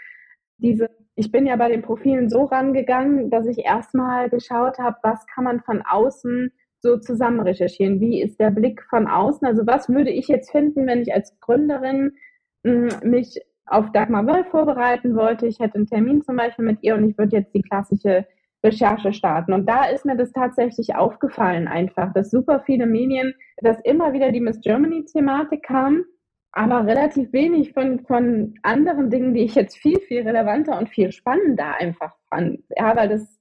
diese, 0.58 0.90
ich 1.18 1.32
bin 1.32 1.48
ja 1.48 1.56
bei 1.56 1.68
den 1.68 1.82
Profilen 1.82 2.30
so 2.30 2.44
rangegangen, 2.44 3.32
dass 3.32 3.48
ich 3.48 3.66
erstmal 3.66 4.30
geschaut 4.30 4.78
habe, 4.78 4.98
was 5.02 5.26
kann 5.26 5.44
man 5.44 5.62
von 5.62 5.82
außen 5.82 6.52
so 6.80 6.98
zusammen 6.98 7.40
recherchieren? 7.40 8.00
Wie 8.00 8.22
ist 8.22 8.40
der 8.40 8.52
Blick 8.52 8.84
von 8.84 9.08
außen? 9.08 9.48
Also 9.48 9.66
was 9.66 9.90
würde 9.90 10.12
ich 10.12 10.28
jetzt 10.28 10.52
finden, 10.52 10.86
wenn 10.86 11.02
ich 11.02 11.12
als 11.12 11.40
Gründerin 11.40 12.14
mh, 12.64 13.02
hm, 13.02 13.10
mich 13.10 13.42
auf 13.66 13.92
Dagmar 13.92 14.28
Wöll 14.28 14.46
vorbereiten 14.46 15.16
wollte? 15.16 15.48
Ich 15.48 15.60
hätte 15.60 15.76
einen 15.76 15.88
Termin 15.88 16.22
zum 16.22 16.36
Beispiel 16.36 16.66
mit 16.66 16.84
ihr 16.84 16.94
und 16.94 17.10
ich 17.10 17.18
würde 17.18 17.38
jetzt 17.38 17.54
die 17.56 17.64
klassische 17.64 18.28
Recherche 18.64 19.12
starten. 19.12 19.54
Und 19.54 19.68
da 19.68 19.86
ist 19.86 20.06
mir 20.06 20.18
das 20.18 20.32
tatsächlich 20.32 20.96
aufgefallen 20.96 21.68
einfach, 21.68 22.14
dass 22.14 22.30
super 22.30 22.62
viele 22.64 22.86
Medien, 22.86 23.34
dass 23.64 23.80
immer 23.84 24.14
wieder 24.14 24.32
die 24.32 24.40
Miss 24.40 24.62
Germany-Thematik 24.62 25.64
kam, 25.64 26.06
aber 26.52 26.86
relativ 26.86 27.32
wenig 27.34 27.74
von, 27.74 28.00
von 28.06 28.56
anderen 28.64 29.10
Dingen, 29.10 29.34
die 29.34 29.44
ich 29.44 29.56
jetzt 29.56 29.78
viel, 29.78 30.00
viel 30.00 30.22
relevanter 30.22 30.78
und 30.78 30.90
viel 30.90 31.12
spannender 31.12 31.76
einfach 31.80 32.16
fand. 32.30 32.62
Ja, 32.76 32.96
weil 32.96 33.10
das, 33.10 33.40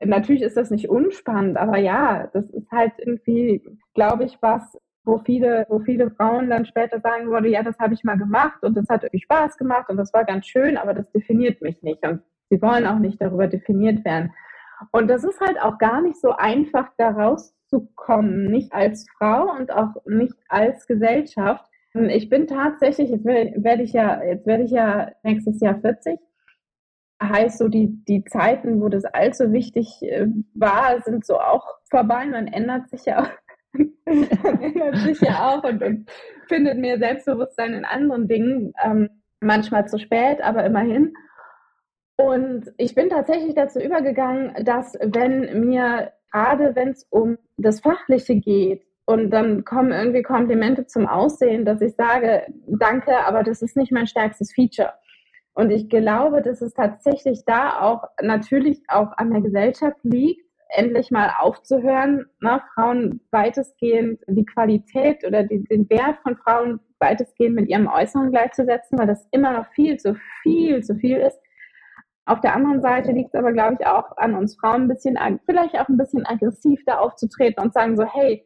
natürlich 0.00 0.42
ist 0.42 0.56
das 0.56 0.70
nicht 0.70 0.88
unspannend, 0.88 1.56
aber 1.56 1.78
ja, 1.78 2.28
das 2.32 2.50
ist 2.50 2.70
halt 2.70 2.92
irgendwie, 2.98 3.62
glaube 3.94 4.24
ich, 4.24 4.38
was, 4.40 4.76
wo 5.04 5.18
viele, 5.18 5.66
wo 5.68 5.78
viele 5.80 6.10
Frauen 6.10 6.50
dann 6.50 6.66
später 6.66 7.00
sagen 7.00 7.30
würden, 7.30 7.50
ja, 7.50 7.62
das 7.62 7.78
habe 7.78 7.94
ich 7.94 8.04
mal 8.04 8.18
gemacht 8.18 8.62
und 8.62 8.76
das 8.76 8.88
hat 8.88 9.02
irgendwie 9.02 9.22
Spaß 9.22 9.56
gemacht 9.56 9.88
und 9.88 9.96
das 9.96 10.12
war 10.12 10.24
ganz 10.24 10.46
schön, 10.46 10.76
aber 10.76 10.94
das 10.94 11.10
definiert 11.10 11.62
mich 11.62 11.82
nicht 11.82 12.06
und 12.06 12.22
sie 12.50 12.60
wollen 12.60 12.86
auch 12.86 12.98
nicht 12.98 13.20
darüber 13.20 13.46
definiert 13.46 14.04
werden. 14.04 14.32
Und 14.92 15.08
das 15.08 15.24
ist 15.24 15.40
halt 15.40 15.60
auch 15.60 15.78
gar 15.78 16.00
nicht 16.00 16.20
so 16.20 16.32
einfach, 16.32 16.90
da 16.98 17.10
rauszukommen, 17.10 18.50
nicht 18.50 18.72
als 18.72 19.06
Frau 19.16 19.50
und 19.50 19.72
auch 19.72 19.94
nicht 20.06 20.34
als 20.48 20.86
Gesellschaft. 20.86 21.64
Ich 22.06 22.28
bin 22.28 22.46
tatsächlich, 22.46 23.10
jetzt 23.10 23.24
werde 23.24 23.82
ich 23.82 23.92
ja, 23.92 24.22
jetzt 24.22 24.46
werde 24.46 24.64
ich 24.64 24.70
ja 24.70 25.10
nächstes 25.22 25.60
Jahr 25.60 25.80
40. 25.80 26.18
Heißt 27.20 27.58
so, 27.58 27.68
die, 27.68 28.04
die 28.06 28.24
Zeiten, 28.24 28.80
wo 28.80 28.88
das 28.88 29.04
allzu 29.04 29.52
wichtig 29.52 30.02
äh, 30.02 30.26
war, 30.54 31.00
sind 31.02 31.26
so 31.26 31.38
auch 31.38 31.66
vorbei. 31.90 32.26
Man 32.26 32.46
ändert 32.46 32.88
sich 32.90 33.06
ja 33.06 33.22
auch, 33.22 33.30
ändert 34.04 34.96
sich 34.98 35.20
ja 35.20 35.48
auch 35.48 35.64
und, 35.64 35.82
und, 35.82 36.10
findet 36.46 36.78
mehr 36.78 36.98
Selbstbewusstsein 36.98 37.74
in 37.74 37.84
anderen 37.84 38.28
Dingen. 38.28 38.72
Ähm, 38.82 39.08
manchmal 39.40 39.86
zu 39.88 39.98
spät, 39.98 40.40
aber 40.42 40.64
immerhin. 40.64 41.14
Und 42.16 42.72
ich 42.78 42.94
bin 42.94 43.08
tatsächlich 43.08 43.54
dazu 43.54 43.78
übergegangen, 43.78 44.64
dass 44.64 44.94
wenn 45.00 45.68
mir, 45.68 46.12
gerade 46.32 46.74
wenn 46.74 46.90
es 46.90 47.06
um 47.10 47.38
das 47.56 47.80
Fachliche 47.80 48.36
geht, 48.36 48.84
und 49.08 49.30
dann 49.30 49.64
kommen 49.64 49.90
irgendwie 49.90 50.22
Komplimente 50.22 50.84
zum 50.84 51.06
Aussehen, 51.06 51.64
dass 51.64 51.80
ich 51.80 51.94
sage, 51.94 52.42
danke, 52.66 53.24
aber 53.24 53.42
das 53.42 53.62
ist 53.62 53.74
nicht 53.74 53.90
mein 53.90 54.06
stärkstes 54.06 54.52
Feature. 54.52 54.92
Und 55.54 55.70
ich 55.70 55.88
glaube, 55.88 56.42
dass 56.42 56.60
es 56.60 56.74
tatsächlich 56.74 57.42
da 57.46 57.80
auch 57.80 58.02
natürlich 58.20 58.82
auch 58.88 59.16
an 59.16 59.30
der 59.30 59.40
Gesellschaft 59.40 59.96
liegt, 60.02 60.44
endlich 60.68 61.10
mal 61.10 61.32
aufzuhören, 61.40 62.26
ne, 62.42 62.60
Frauen 62.74 63.22
weitestgehend 63.30 64.20
die 64.26 64.44
Qualität 64.44 65.26
oder 65.26 65.42
die, 65.42 65.64
den 65.64 65.88
Wert 65.88 66.18
von 66.22 66.36
Frauen 66.36 66.78
weitestgehend 66.98 67.54
mit 67.54 67.70
ihrem 67.70 67.86
Äußeren 67.86 68.30
gleichzusetzen, 68.30 68.98
weil 68.98 69.06
das 69.06 69.26
immer 69.30 69.54
noch 69.54 69.72
viel 69.72 69.96
zu 69.96 70.16
viel 70.42 70.82
zu 70.82 70.96
viel 70.96 71.16
ist. 71.16 71.40
Auf 72.26 72.42
der 72.42 72.54
anderen 72.54 72.82
Seite 72.82 73.12
liegt 73.12 73.32
es 73.32 73.38
aber, 73.40 73.54
glaube 73.54 73.78
ich, 73.80 73.86
auch 73.86 74.18
an 74.18 74.34
uns 74.34 74.56
Frauen 74.56 74.82
ein 74.82 74.88
bisschen, 74.88 75.18
vielleicht 75.46 75.80
auch 75.80 75.88
ein 75.88 75.96
bisschen 75.96 76.26
aggressiv 76.26 76.82
da 76.84 76.98
aufzutreten 76.98 77.64
und 77.64 77.72
sagen 77.72 77.96
so, 77.96 78.04
hey, 78.04 78.44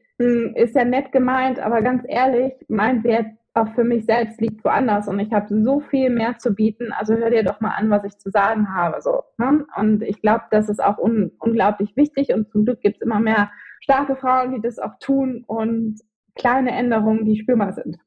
ist 0.54 0.74
ja 0.74 0.84
nett 0.84 1.12
gemeint, 1.12 1.58
aber 1.58 1.82
ganz 1.82 2.04
ehrlich, 2.06 2.52
mein 2.68 3.04
Wert 3.04 3.26
auch 3.54 3.68
für 3.74 3.84
mich 3.84 4.06
selbst 4.06 4.40
liegt 4.40 4.64
woanders 4.64 5.08
und 5.08 5.18
ich 5.20 5.32
habe 5.32 5.62
so 5.62 5.80
viel 5.80 6.08
mehr 6.08 6.38
zu 6.38 6.54
bieten. 6.54 6.90
Also 6.92 7.14
hör 7.14 7.30
dir 7.30 7.42
doch 7.42 7.60
mal 7.60 7.72
an, 7.72 7.90
was 7.90 8.04
ich 8.04 8.16
zu 8.16 8.30
sagen 8.30 8.74
habe. 8.74 9.02
So, 9.02 9.22
ne? 9.36 9.66
Und 9.76 10.02
ich 10.02 10.22
glaube, 10.22 10.44
das 10.50 10.68
ist 10.68 10.82
auch 10.82 10.98
un 10.98 11.32
unglaublich 11.38 11.94
wichtig 11.96 12.32
und 12.32 12.50
zum 12.50 12.64
Glück 12.64 12.80
gibt 12.80 12.96
es 12.96 13.02
immer 13.02 13.20
mehr 13.20 13.50
starke 13.80 14.16
Frauen, 14.16 14.54
die 14.54 14.60
das 14.60 14.78
auch 14.78 14.98
tun 15.00 15.44
und 15.46 16.00
kleine 16.34 16.70
Änderungen, 16.70 17.26
die 17.26 17.36
spürbar 17.36 17.74
sind. 17.74 17.98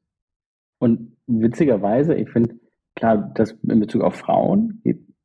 Und 0.78 1.16
witzigerweise, 1.26 2.14
ich 2.14 2.28
finde, 2.30 2.56
klar, 2.96 3.30
das 3.34 3.52
in 3.52 3.80
Bezug 3.80 4.02
auf 4.02 4.16
Frauen 4.16 4.82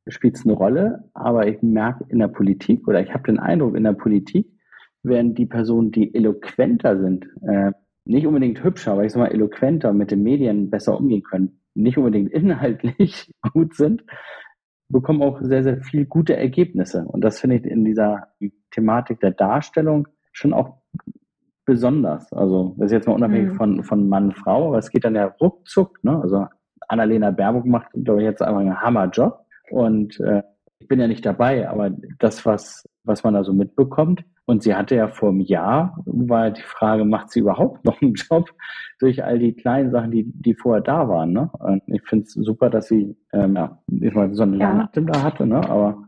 spielt 0.07 0.37
es 0.37 0.45
eine 0.45 0.53
Rolle, 0.53 1.09
aber 1.13 1.47
ich 1.47 1.61
merke 1.61 2.05
in 2.09 2.19
der 2.19 2.27
Politik 2.27 2.87
oder 2.87 3.01
ich 3.01 3.13
habe 3.13 3.23
den 3.23 3.39
Eindruck, 3.39 3.75
in 3.75 3.83
der 3.83 3.93
Politik 3.93 4.47
werden 5.03 5.33
die 5.33 5.45
Personen, 5.45 5.91
die 5.91 6.13
eloquenter 6.13 6.99
sind, 6.99 7.27
äh, 7.47 7.71
nicht 8.05 8.25
unbedingt 8.25 8.63
hübscher, 8.63 8.93
aber 8.93 9.05
ich 9.05 9.11
sage 9.11 9.25
mal 9.25 9.33
eloquenter 9.33 9.93
mit 9.93 10.11
den 10.11 10.23
Medien 10.23 10.69
besser 10.69 10.97
umgehen 10.97 11.23
können, 11.23 11.61
nicht 11.73 11.97
unbedingt 11.97 12.31
inhaltlich 12.33 13.31
gut 13.53 13.75
sind, 13.75 14.03
bekommen 14.89 15.21
auch 15.21 15.39
sehr, 15.41 15.63
sehr 15.63 15.81
viel 15.81 16.05
gute 16.05 16.35
Ergebnisse. 16.35 17.05
Und 17.05 17.21
das 17.21 17.39
finde 17.39 17.57
ich 17.57 17.65
in 17.65 17.85
dieser 17.85 18.27
Thematik 18.71 19.19
der 19.21 19.31
Darstellung 19.31 20.07
schon 20.31 20.53
auch 20.53 20.81
besonders. 21.65 22.31
Also 22.33 22.75
das 22.77 22.87
ist 22.87 22.91
jetzt 22.91 23.07
mal 23.07 23.13
unabhängig 23.13 23.53
mhm. 23.53 23.57
von, 23.57 23.83
von 23.83 24.09
Mann, 24.09 24.33
Frau, 24.33 24.69
aber 24.69 24.79
es 24.79 24.89
geht 24.89 25.05
dann 25.05 25.15
ja 25.15 25.25
ruckzuck, 25.25 26.03
ne? 26.03 26.19
Also 26.21 26.47
Annalena 26.87 27.31
Baerbock 27.31 27.65
macht, 27.65 27.87
glaube 27.93 28.21
ich, 28.21 28.25
jetzt 28.25 28.41
einfach 28.41 28.59
einen 28.59 28.81
Hammerjob. 28.81 29.39
Und 29.69 30.19
äh, 30.19 30.43
ich 30.79 30.87
bin 30.87 30.99
ja 30.99 31.07
nicht 31.07 31.25
dabei, 31.25 31.69
aber 31.69 31.91
das, 32.19 32.45
was, 32.45 32.83
was 33.03 33.23
man 33.23 33.33
da 33.33 33.43
so 33.43 33.53
mitbekommt, 33.53 34.23
und 34.45 34.63
sie 34.63 34.75
hatte 34.75 34.95
ja 34.95 35.07
vor 35.07 35.29
einem 35.29 35.39
Jahr, 35.39 35.95
war 36.05 36.51
die 36.51 36.61
Frage, 36.61 37.05
macht 37.05 37.31
sie 37.31 37.39
überhaupt 37.39 37.85
noch 37.85 38.01
einen 38.01 38.15
Job 38.15 38.49
durch 38.99 39.23
all 39.23 39.39
die 39.39 39.53
kleinen 39.53 39.91
Sachen, 39.91 40.11
die, 40.11 40.25
die 40.25 40.55
vorher 40.55 40.81
da 40.81 41.07
waren. 41.07 41.31
Ne? 41.31 41.49
Und 41.59 41.81
ich 41.87 42.01
finde 42.03 42.25
es 42.25 42.33
super, 42.33 42.69
dass 42.69 42.87
sie 42.87 43.15
ähm, 43.33 43.55
ja, 43.55 43.79
so 44.33 44.43
einen 44.43 44.55
langen 44.55 44.81
Atem 44.81 45.07
da 45.07 45.23
hatte, 45.23 45.45
ne? 45.45 45.57
aber 45.69 46.03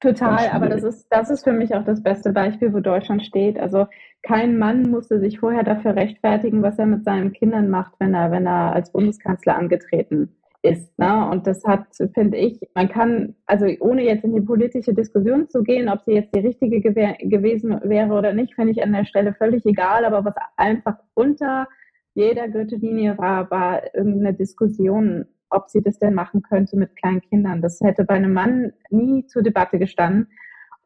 Total, 0.00 0.50
aber 0.52 0.68
das 0.68 0.82
ist, 0.82 1.06
das 1.10 1.30
ist 1.30 1.44
für 1.44 1.52
mich 1.52 1.74
auch 1.74 1.84
das 1.84 2.02
beste 2.02 2.30
Beispiel, 2.32 2.74
wo 2.74 2.80
Deutschland 2.80 3.24
steht. 3.24 3.58
Also 3.58 3.86
kein 4.22 4.58
Mann 4.58 4.90
musste 4.90 5.18
sich 5.18 5.40
vorher 5.40 5.64
dafür 5.64 5.96
rechtfertigen, 5.96 6.62
was 6.62 6.78
er 6.78 6.84
mit 6.84 7.04
seinen 7.04 7.32
Kindern 7.32 7.70
macht, 7.70 7.94
wenn 7.98 8.12
er, 8.12 8.30
wenn 8.30 8.46
er 8.46 8.74
als 8.74 8.92
Bundeskanzler 8.92 9.56
angetreten 9.56 10.36
ist. 10.64 10.98
Ne? 10.98 11.28
Und 11.30 11.46
das 11.46 11.62
hat, 11.64 11.86
finde 12.14 12.38
ich, 12.38 12.58
man 12.74 12.88
kann, 12.88 13.34
also 13.46 13.66
ohne 13.80 14.02
jetzt 14.02 14.24
in 14.24 14.34
die 14.34 14.40
politische 14.40 14.94
Diskussion 14.94 15.48
zu 15.48 15.62
gehen, 15.62 15.88
ob 15.88 16.02
sie 16.02 16.12
jetzt 16.12 16.34
die 16.34 16.40
richtige 16.40 16.80
gewesen 16.80 17.80
wäre 17.84 18.12
oder 18.14 18.32
nicht, 18.32 18.54
finde 18.54 18.72
ich 18.72 18.82
an 18.82 18.92
der 18.92 19.04
Stelle 19.04 19.34
völlig 19.34 19.64
egal. 19.66 20.04
Aber 20.04 20.24
was 20.24 20.34
einfach 20.56 20.96
unter 21.12 21.68
jeder 22.14 22.48
Gürtellinie 22.48 23.18
war, 23.18 23.50
war 23.50 23.94
irgendeine 23.94 24.34
Diskussion 24.34 25.26
ob 25.50 25.70
sie 25.70 25.82
das 25.82 26.00
denn 26.00 26.14
machen 26.14 26.42
könnte 26.42 26.76
mit 26.76 26.96
kleinen 26.96 27.20
Kindern. 27.20 27.62
Das 27.62 27.80
hätte 27.80 28.04
bei 28.04 28.14
einem 28.14 28.32
Mann 28.32 28.72
nie 28.90 29.24
zur 29.26 29.42
Debatte 29.42 29.78
gestanden. 29.78 30.28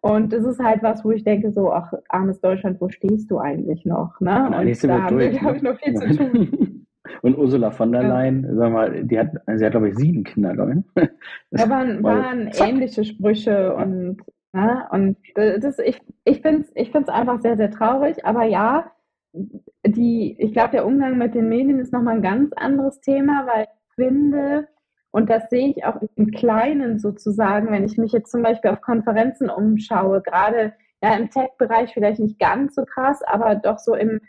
Und 0.01 0.33
das 0.33 0.45
ist 0.45 0.61
halt 0.61 0.83
was, 0.83 1.05
wo 1.05 1.11
ich 1.11 1.25
denke, 1.25 1.53
so, 1.53 1.73
ach, 1.73 1.93
armes 2.09 2.41
Deutschland, 2.41 2.81
wo 2.81 2.89
stehst 2.89 3.31
du 3.31 3.39
eigentlich 3.39 3.85
noch? 3.85 4.21
Ne? 4.21 4.47
Und 4.47 4.85
da 4.85 5.03
haben 5.03 5.19
wir, 5.19 5.31
glaube 5.31 5.57
ich, 5.57 5.63
noch 5.63 5.79
viel 5.79 5.95
zu 5.95 6.17
tun. 6.17 6.87
Und 7.23 7.37
Ursula 7.37 7.71
von 7.71 7.93
der 7.93 8.03
Leyen, 8.03 8.45
ja. 8.45 8.55
sag 8.55 8.73
mal, 8.73 9.05
die 9.05 9.19
hat, 9.19 9.33
sie 9.57 9.65
hat, 9.65 9.73
glaube 9.73 9.89
ich, 9.89 9.97
sieben 9.97 10.25
Kinder, 10.25 10.55
glaube 10.55 10.83
ich. 10.95 11.09
Da 11.51 11.69
waren, 11.69 12.03
waren 12.03 12.51
ähnliche 12.59 13.05
Sprüche 13.05 13.75
und, 13.75 14.19
ne? 14.53 14.87
und 14.91 15.17
das, 15.35 15.79
ich, 15.79 16.01
ich 16.25 16.43
finde 16.43 16.63
es 16.63 16.73
ich 16.75 16.91
find's 16.91 17.09
einfach 17.09 17.41
sehr, 17.41 17.57
sehr 17.57 17.71
traurig. 17.71 18.25
Aber 18.25 18.45
ja, 18.45 18.91
die, 19.87 20.37
ich 20.39 20.53
glaube, 20.53 20.71
der 20.73 20.87
Umgang 20.87 21.19
mit 21.19 21.35
den 21.35 21.49
Medien 21.49 21.79
ist 21.79 21.93
nochmal 21.93 22.17
ein 22.17 22.23
ganz 22.23 22.53
anderes 22.57 23.01
Thema, 23.01 23.47
weil 23.47 23.67
finde, 23.99 24.69
und 25.11 25.29
das 25.29 25.51
sehe 25.51 25.69
ich 25.69 25.85
auch 25.85 26.01
im 26.15 26.31
Kleinen 26.31 26.99
sozusagen, 26.99 27.71
wenn 27.71 27.85
ich 27.85 27.99
mich 27.99 28.13
jetzt 28.13 28.31
zum 28.31 28.43
Beispiel 28.43 28.71
auf 28.71 28.81
Konferenzen 28.81 29.51
umschaue, 29.51 30.23
gerade 30.23 30.73
ja 31.03 31.17
im 31.17 31.31
Tech-Bereich 31.31 31.93
vielleicht 31.93 32.21
nicht 32.21 32.39
ganz 32.39 32.75
so 32.75 32.85
krass, 32.85 33.21
aber 33.23 33.57
doch 33.57 33.79
so 33.79 33.95
im 33.95 34.21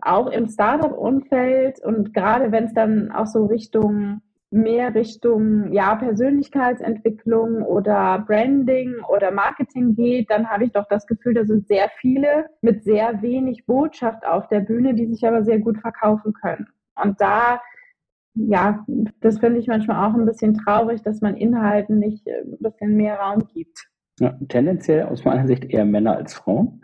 auch 0.00 0.28
im 0.28 0.48
Startup-Umfeld 0.48 1.84
und 1.84 2.14
gerade 2.14 2.50
wenn 2.50 2.64
es 2.64 2.74
dann 2.74 3.12
auch 3.12 3.26
so 3.26 3.46
Richtung 3.46 4.22
mehr 4.50 4.94
Richtung 4.94 5.72
ja 5.72 5.94
Persönlichkeitsentwicklung 5.94 7.62
oder 7.62 8.22
Branding 8.26 8.96
oder 9.08 9.30
Marketing 9.30 9.94
geht, 9.94 10.30
dann 10.30 10.48
habe 10.48 10.64
ich 10.64 10.72
doch 10.72 10.86
das 10.88 11.06
Gefühl, 11.06 11.34
da 11.34 11.44
sind 11.44 11.66
sehr 11.66 11.88
viele 12.00 12.46
mit 12.60 12.84
sehr 12.84 13.22
wenig 13.22 13.64
Botschaft 13.66 14.26
auf 14.26 14.48
der 14.48 14.60
Bühne, 14.60 14.94
die 14.94 15.06
sich 15.06 15.26
aber 15.26 15.42
sehr 15.42 15.58
gut 15.58 15.78
verkaufen 15.78 16.34
können. 16.34 16.68
Und 16.94 17.20
da 17.20 17.60
ja, 18.34 18.84
das 19.20 19.38
finde 19.38 19.60
ich 19.60 19.66
manchmal 19.66 20.08
auch 20.08 20.14
ein 20.14 20.24
bisschen 20.24 20.54
traurig, 20.54 21.02
dass 21.02 21.20
man 21.20 21.36
Inhalten 21.36 21.98
nicht 21.98 22.26
äh, 22.26 22.40
ein 22.40 22.58
bisschen 22.60 22.96
mehr 22.96 23.16
Raum 23.16 23.46
gibt. 23.52 23.88
Ja, 24.20 24.36
tendenziell 24.48 25.04
aus 25.04 25.24
meiner 25.24 25.46
Sicht 25.46 25.64
eher 25.64 25.84
Männer 25.84 26.16
als 26.16 26.34
Frauen. 26.34 26.80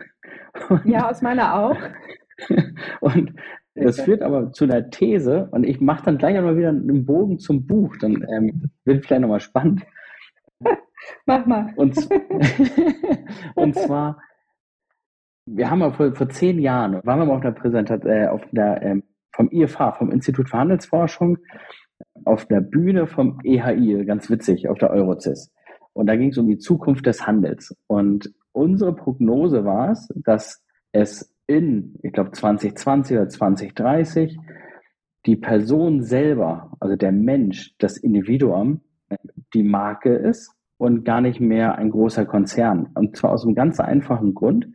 ja, 0.85 1.09
aus 1.09 1.21
meiner 1.21 1.55
auch. 1.55 1.77
und 3.01 3.33
das 3.75 4.01
führt 4.01 4.21
aber 4.21 4.51
zu 4.51 4.65
einer 4.65 4.89
These, 4.89 5.47
und 5.51 5.63
ich 5.63 5.79
mache 5.79 6.05
dann 6.05 6.17
gleich 6.17 6.37
einmal 6.37 6.57
wieder 6.57 6.69
einen 6.69 7.05
Bogen 7.05 7.39
zum 7.39 7.65
Buch, 7.65 7.95
dann 7.97 8.25
ähm, 8.29 8.69
wird 8.83 9.05
vielleicht 9.05 9.21
nochmal 9.21 9.39
spannend. 9.39 9.83
Mach 11.25 11.45
mal. 11.45 11.73
Und, 11.77 11.95
und 13.55 13.75
zwar, 13.75 14.21
wir 15.45 15.69
haben 15.69 15.79
mal 15.79 15.93
vor, 15.93 16.13
vor 16.13 16.27
zehn 16.27 16.59
Jahren, 16.59 16.99
waren 17.05 17.19
wir 17.19 17.25
mal 17.25 17.37
auf 17.37 17.41
einer 17.41 17.53
Präsentation, 17.53 18.11
äh, 18.11 18.27
auf 18.27 18.41
einer 18.51 18.81
ähm, 18.81 19.03
vom 19.31 19.49
IFH, 19.51 19.93
vom 19.93 20.11
Institut 20.11 20.49
für 20.49 20.57
Handelsforschung, 20.57 21.37
auf 22.25 22.45
der 22.45 22.59
Bühne 22.59 23.07
vom 23.07 23.39
EHI, 23.43 24.03
ganz 24.05 24.29
witzig, 24.29 24.67
auf 24.67 24.77
der 24.77 24.91
Eurozis. 24.91 25.51
Und 25.93 26.07
da 26.07 26.15
ging 26.17 26.29
es 26.29 26.37
um 26.37 26.47
die 26.47 26.57
Zukunft 26.57 27.05
des 27.05 27.25
Handels. 27.25 27.75
Und 27.87 28.33
unsere 28.51 28.93
Prognose 28.93 29.63
war 29.63 29.91
es, 29.91 30.09
dass 30.15 30.61
es 30.91 31.33
in, 31.49 31.95
ich 32.03 32.13
glaube, 32.13 32.31
2020 32.31 33.17
oder 33.17 33.27
2030 33.27 34.37
die 35.25 35.35
Person 35.35 36.03
selber, 36.03 36.71
also 36.79 36.95
der 36.95 37.11
Mensch, 37.11 37.73
das 37.79 37.97
Individuum, 37.97 38.81
die 39.53 39.63
Marke 39.63 40.13
ist 40.13 40.53
und 40.77 41.03
gar 41.03 41.21
nicht 41.21 41.39
mehr 41.39 41.75
ein 41.75 41.89
großer 41.89 42.25
Konzern. 42.25 42.89
Und 42.93 43.17
zwar 43.17 43.31
aus 43.31 43.45
einem 43.45 43.55
ganz 43.55 43.79
einfachen 43.79 44.35
Grund. 44.35 44.67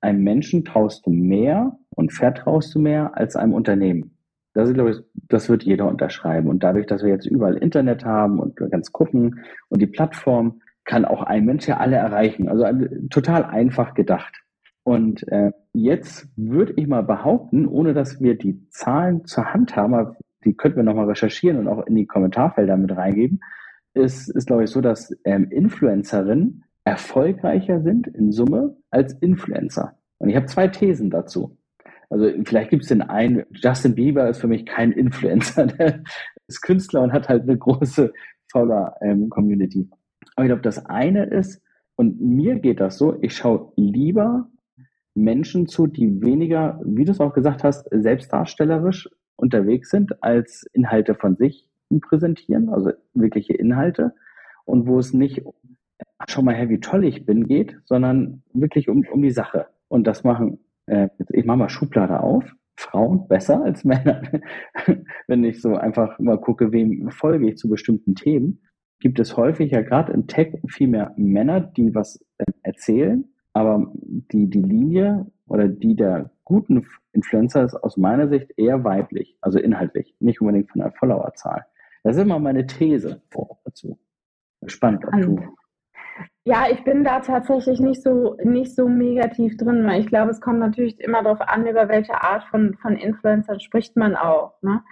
Einem 0.00 0.24
Menschen 0.24 0.64
traust 0.64 1.06
du 1.06 1.10
mehr 1.10 1.78
und 1.90 2.12
vertraust 2.12 2.74
du 2.74 2.80
mehr 2.80 3.16
als 3.16 3.36
einem 3.36 3.52
Unternehmen. 3.52 4.16
Das 4.54 4.68
ist, 4.68 4.74
glaube 4.74 4.90
ich, 4.90 4.96
das 5.28 5.48
wird 5.48 5.62
jeder 5.62 5.86
unterschreiben. 5.86 6.48
Und 6.48 6.64
dadurch, 6.64 6.86
dass 6.86 7.02
wir 7.02 7.10
jetzt 7.10 7.26
überall 7.26 7.56
Internet 7.56 8.04
haben 8.04 8.40
und 8.40 8.56
kannst 8.70 8.92
gucken 8.92 9.40
und 9.68 9.80
die 9.80 9.86
Plattform 9.86 10.62
kann 10.84 11.04
auch 11.04 11.22
ein 11.22 11.44
Mensch 11.44 11.68
ja 11.68 11.76
alle 11.76 11.96
erreichen. 11.96 12.48
Also 12.48 12.64
total 13.10 13.44
einfach 13.44 13.94
gedacht. 13.94 14.42
Und 14.84 15.26
äh, 15.28 15.52
jetzt 15.72 16.28
würde 16.36 16.74
ich 16.76 16.86
mal 16.86 17.02
behaupten, 17.02 17.66
ohne 17.66 17.94
dass 17.94 18.20
wir 18.20 18.36
die 18.36 18.68
Zahlen 18.70 19.24
zur 19.24 19.52
Hand 19.52 19.76
haben, 19.76 20.16
die 20.44 20.56
könnten 20.56 20.78
wir 20.78 20.82
nochmal 20.82 21.06
recherchieren 21.06 21.58
und 21.58 21.68
auch 21.68 21.86
in 21.86 21.94
die 21.94 22.06
Kommentarfelder 22.06 22.76
mit 22.76 22.96
reingeben, 22.96 23.40
ist, 23.94 24.28
ist 24.28 24.46
glaube 24.46 24.64
ich, 24.64 24.70
so, 24.70 24.80
dass 24.80 25.14
ähm, 25.24 25.50
Influencerinnen 25.50 26.64
erfolgreicher 26.84 27.80
sind 27.82 28.08
in 28.08 28.32
Summe 28.32 28.76
als 28.90 29.14
Influencer. 29.14 29.96
Und 30.18 30.30
ich 30.30 30.36
habe 30.36 30.46
zwei 30.46 30.68
Thesen 30.68 31.10
dazu. 31.10 31.56
Also 32.10 32.30
vielleicht 32.44 32.70
gibt 32.70 32.82
es 32.82 32.88
den 32.88 33.02
einen, 33.02 33.44
Justin 33.52 33.94
Bieber 33.94 34.28
ist 34.28 34.40
für 34.40 34.48
mich 34.48 34.66
kein 34.66 34.92
Influencer, 34.92 35.66
der 35.66 36.02
ist 36.48 36.60
Künstler 36.60 37.02
und 37.02 37.12
hat 37.12 37.28
halt 37.28 37.42
eine 37.42 37.56
große 37.56 38.12
Follower-Community. 38.50 39.78
Ähm, 39.78 39.90
Aber 40.34 40.44
ich 40.44 40.48
glaube, 40.48 40.62
das 40.62 40.84
eine 40.86 41.24
ist, 41.24 41.62
und 41.96 42.20
mir 42.20 42.58
geht 42.58 42.80
das 42.80 42.98
so, 42.98 43.16
ich 43.22 43.36
schaue 43.36 43.72
lieber 43.76 44.48
Menschen 45.14 45.66
zu, 45.66 45.86
die 45.86 46.22
weniger, 46.22 46.80
wie 46.84 47.04
du 47.04 47.12
es 47.12 47.20
auch 47.20 47.34
gesagt 47.34 47.64
hast, 47.64 47.88
selbstdarstellerisch 47.90 49.08
unterwegs 49.36 49.90
sind, 49.90 50.22
als 50.22 50.64
Inhalte 50.72 51.14
von 51.14 51.36
sich 51.36 51.68
präsentieren, 52.00 52.70
also 52.70 52.92
wirkliche 53.12 53.52
Inhalte. 53.52 54.14
Und 54.64 54.86
wo 54.86 54.98
es 54.98 55.12
nicht, 55.12 55.42
schau 56.26 56.42
mal 56.42 56.54
her, 56.54 56.70
wie 56.70 56.80
toll 56.80 57.04
ich 57.04 57.26
bin, 57.26 57.46
geht, 57.46 57.78
sondern 57.84 58.42
wirklich 58.54 58.88
um, 58.88 59.04
um 59.12 59.22
die 59.22 59.30
Sache. 59.30 59.66
Und 59.88 60.06
das 60.06 60.24
machen 60.24 60.58
äh, 60.86 61.08
ich 61.30 61.44
mache 61.44 61.58
mal 61.58 61.68
Schublade 61.68 62.20
auf, 62.20 62.44
Frauen 62.76 63.28
besser 63.28 63.62
als 63.62 63.84
Männer. 63.84 64.22
Wenn 65.26 65.44
ich 65.44 65.60
so 65.60 65.76
einfach 65.76 66.18
mal 66.18 66.40
gucke, 66.40 66.72
wem 66.72 67.10
folge 67.10 67.48
ich 67.48 67.56
zu 67.56 67.68
bestimmten 67.68 68.14
Themen, 68.14 68.62
gibt 69.00 69.20
es 69.20 69.36
häufig 69.36 69.72
ja 69.72 69.82
gerade 69.82 70.12
im 70.12 70.26
Tech 70.26 70.54
viel 70.68 70.88
mehr 70.88 71.12
Männer, 71.16 71.60
die 71.60 71.94
was 71.94 72.24
äh, 72.38 72.44
erzählen, 72.62 73.24
aber 73.52 73.90
die, 73.94 74.48
die 74.48 74.62
Linie 74.62 75.26
oder 75.46 75.68
die 75.68 75.94
der 75.94 76.30
guten 76.44 76.86
Influencer 77.12 77.64
ist 77.64 77.74
aus 77.74 77.96
meiner 77.96 78.28
Sicht 78.28 78.52
eher 78.56 78.84
weiblich, 78.84 79.36
also 79.40 79.58
inhaltlich, 79.58 80.14
nicht 80.20 80.40
unbedingt 80.40 80.70
von 80.70 80.80
der 80.80 80.92
Followerzahl. 80.92 81.66
Das 82.02 82.16
ist 82.16 82.22
immer 82.22 82.38
meine 82.38 82.66
These 82.66 83.22
dazu. 83.64 83.98
Spannend, 84.66 85.04
ob 85.06 85.20
du 85.20 85.38
ja, 86.44 86.68
ich 86.68 86.82
bin 86.82 87.04
da 87.04 87.20
tatsächlich 87.20 87.78
nicht 87.78 88.02
so, 88.02 88.36
nicht 88.42 88.74
so 88.74 88.88
mega 88.88 89.28
tief 89.28 89.56
drin, 89.56 89.86
weil 89.86 90.00
ich 90.00 90.08
glaube, 90.08 90.32
es 90.32 90.40
kommt 90.40 90.58
natürlich 90.58 90.98
immer 91.00 91.22
darauf 91.22 91.40
an, 91.40 91.66
über 91.66 91.88
welche 91.88 92.20
Art 92.20 92.44
von, 92.44 92.74
von 92.82 92.96
Influencern 92.96 93.60
spricht 93.60 93.96
man 93.96 94.16
auch. 94.16 94.60
Ne? 94.60 94.82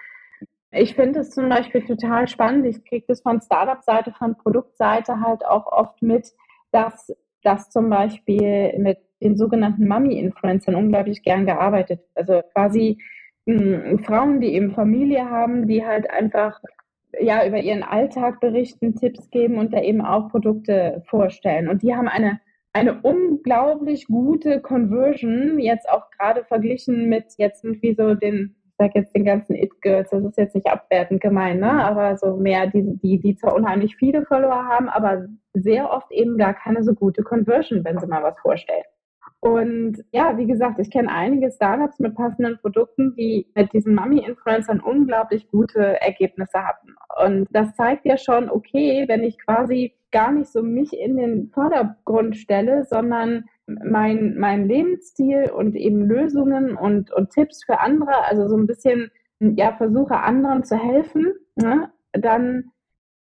Ich 0.70 0.94
finde 0.94 1.20
es 1.20 1.30
zum 1.30 1.48
Beispiel 1.48 1.84
total 1.84 2.28
spannend. 2.28 2.66
Ich 2.66 2.84
kriege 2.84 3.04
das 3.08 3.22
von 3.22 3.40
Startup-Seite, 3.40 4.12
von 4.12 4.36
Produktseite 4.36 5.20
halt 5.20 5.44
auch 5.44 5.66
oft 5.66 6.00
mit, 6.02 6.32
dass 6.70 7.12
das 7.42 7.70
zum 7.70 7.90
Beispiel 7.90 8.78
mit 8.78 8.98
den 9.22 9.36
sogenannten 9.36 9.86
Mummy-Influencern 9.86 10.74
unglaublich 10.74 11.22
gern 11.22 11.46
gearbeitet. 11.46 12.00
Also 12.14 12.42
quasi 12.54 12.98
mh, 13.46 13.84
hm, 13.84 13.98
Frauen, 14.00 14.40
die 14.40 14.54
eben 14.54 14.72
Familie 14.72 15.28
haben, 15.28 15.66
die 15.66 15.84
halt 15.84 16.10
einfach 16.10 16.60
ja, 17.18 17.46
über 17.46 17.58
ihren 17.58 17.82
Alltag 17.82 18.40
berichten, 18.40 18.94
Tipps 18.94 19.30
geben 19.30 19.58
und 19.58 19.72
da 19.72 19.80
eben 19.80 20.00
auch 20.00 20.28
Produkte 20.28 21.02
vorstellen. 21.06 21.68
Und 21.68 21.82
die 21.82 21.94
haben 21.94 22.08
eine, 22.08 22.40
eine 22.72 23.00
unglaublich 23.02 24.06
gute 24.06 24.60
Conversion, 24.60 25.58
jetzt 25.58 25.88
auch 25.88 26.10
gerade 26.10 26.44
verglichen 26.44 27.08
mit 27.08 27.24
jetzt 27.36 27.64
irgendwie 27.64 27.94
so 27.94 28.14
den, 28.14 28.54
ich 28.80 28.86
sag 28.86 28.94
jetzt 28.94 29.14
den 29.14 29.24
ganzen 29.26 29.54
It-Girls, 29.56 30.08
das 30.08 30.24
ist 30.24 30.38
jetzt 30.38 30.54
nicht 30.54 30.66
abwertend 30.66 31.20
gemeint, 31.20 31.60
ne? 31.60 31.84
aber 31.84 32.16
so 32.16 32.36
mehr 32.36 32.66
die, 32.66 32.96
die, 32.96 33.20
die 33.20 33.36
zwar 33.36 33.54
unheimlich 33.54 33.96
viele 33.96 34.24
Follower 34.24 34.64
haben, 34.64 34.88
aber 34.88 35.26
sehr 35.52 35.90
oft 35.90 36.10
eben 36.10 36.38
gar 36.38 36.54
keine 36.54 36.82
so 36.82 36.94
gute 36.94 37.22
Conversion, 37.22 37.84
wenn 37.84 37.98
sie 37.98 38.06
mal 38.06 38.22
was 38.22 38.38
vorstellen. 38.38 38.84
Und 39.40 40.04
ja, 40.12 40.36
wie 40.36 40.46
gesagt, 40.46 40.78
ich 40.78 40.90
kenne 40.90 41.10
einige 41.10 41.50
Startups 41.50 41.98
mit 41.98 42.14
passenden 42.14 42.58
Produkten, 42.58 43.14
die 43.16 43.46
mit 43.54 43.72
diesen 43.72 43.94
Mami-Influencern 43.94 44.80
unglaublich 44.80 45.48
gute 45.50 46.00
Ergebnisse 46.02 46.62
hatten. 46.62 46.94
Und 47.24 47.48
das 47.50 47.74
zeigt 47.74 48.04
ja 48.04 48.18
schon, 48.18 48.50
okay, 48.50 49.06
wenn 49.08 49.24
ich 49.24 49.38
quasi 49.38 49.94
gar 50.12 50.30
nicht 50.30 50.52
so 50.52 50.62
mich 50.62 50.92
in 50.92 51.16
den 51.16 51.48
Vordergrund 51.54 52.36
stelle, 52.36 52.84
sondern 52.84 53.44
mein, 53.66 54.36
mein 54.36 54.66
Lebensstil 54.66 55.50
und 55.50 55.74
eben 55.74 56.04
Lösungen 56.04 56.76
und, 56.76 57.10
und 57.12 57.30
Tipps 57.30 57.64
für 57.64 57.80
andere, 57.80 58.24
also 58.26 58.46
so 58.46 58.56
ein 58.56 58.66
bisschen, 58.66 59.10
ja, 59.38 59.72
versuche 59.72 60.18
anderen 60.18 60.64
zu 60.64 60.76
helfen, 60.76 61.32
ne, 61.54 61.90
dann 62.12 62.72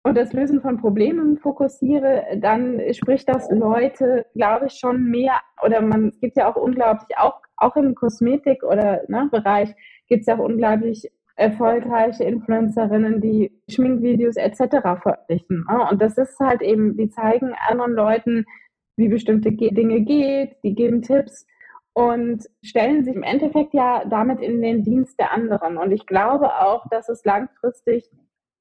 und 0.03 0.17
das 0.17 0.33
Lösen 0.33 0.61
von 0.61 0.79
Problemen 0.79 1.37
fokussiere, 1.37 2.25
dann 2.37 2.81
spricht 2.93 3.29
das 3.29 3.49
Leute, 3.49 4.25
glaube 4.33 4.67
ich, 4.67 4.73
schon 4.73 5.05
mehr, 5.05 5.39
oder 5.63 5.81
man, 5.81 6.09
es 6.09 6.19
gibt 6.19 6.35
ja 6.35 6.51
auch 6.51 6.57
unglaublich, 6.57 7.17
auch, 7.17 7.39
auch 7.55 7.75
im 7.77 7.95
Kosmetik- 7.95 8.63
oder 8.63 9.01
ne, 9.07 9.29
Bereich 9.31 9.73
gibt 10.09 10.21
es 10.21 10.27
ja 10.27 10.35
auch 10.35 10.43
unglaublich 10.43 11.09
erfolgreiche 11.35 12.25
Influencerinnen, 12.25 13.21
die 13.21 13.51
Schminkvideos 13.69 14.35
etc. 14.35 15.01
veröffentlichen. 15.01 15.65
Ne? 15.69 15.87
Und 15.89 16.01
das 16.01 16.17
ist 16.17 16.37
halt 16.39 16.61
eben, 16.61 16.97
die 16.97 17.09
zeigen 17.09 17.53
anderen 17.67 17.93
Leuten, 17.93 18.45
wie 18.97 19.07
bestimmte 19.07 19.51
Dinge 19.51 20.01
geht, 20.01 20.57
die 20.63 20.75
geben 20.75 21.01
Tipps 21.01 21.47
und 21.93 22.43
stellen 22.61 23.03
sich 23.03 23.15
im 23.15 23.23
Endeffekt 23.23 23.73
ja 23.73 24.03
damit 24.05 24.41
in 24.41 24.61
den 24.61 24.83
Dienst 24.83 25.17
der 25.19 25.31
anderen. 25.31 25.77
Und 25.77 25.91
ich 25.91 26.05
glaube 26.05 26.61
auch, 26.61 26.87
dass 26.89 27.09
es 27.09 27.23
langfristig 27.23 28.11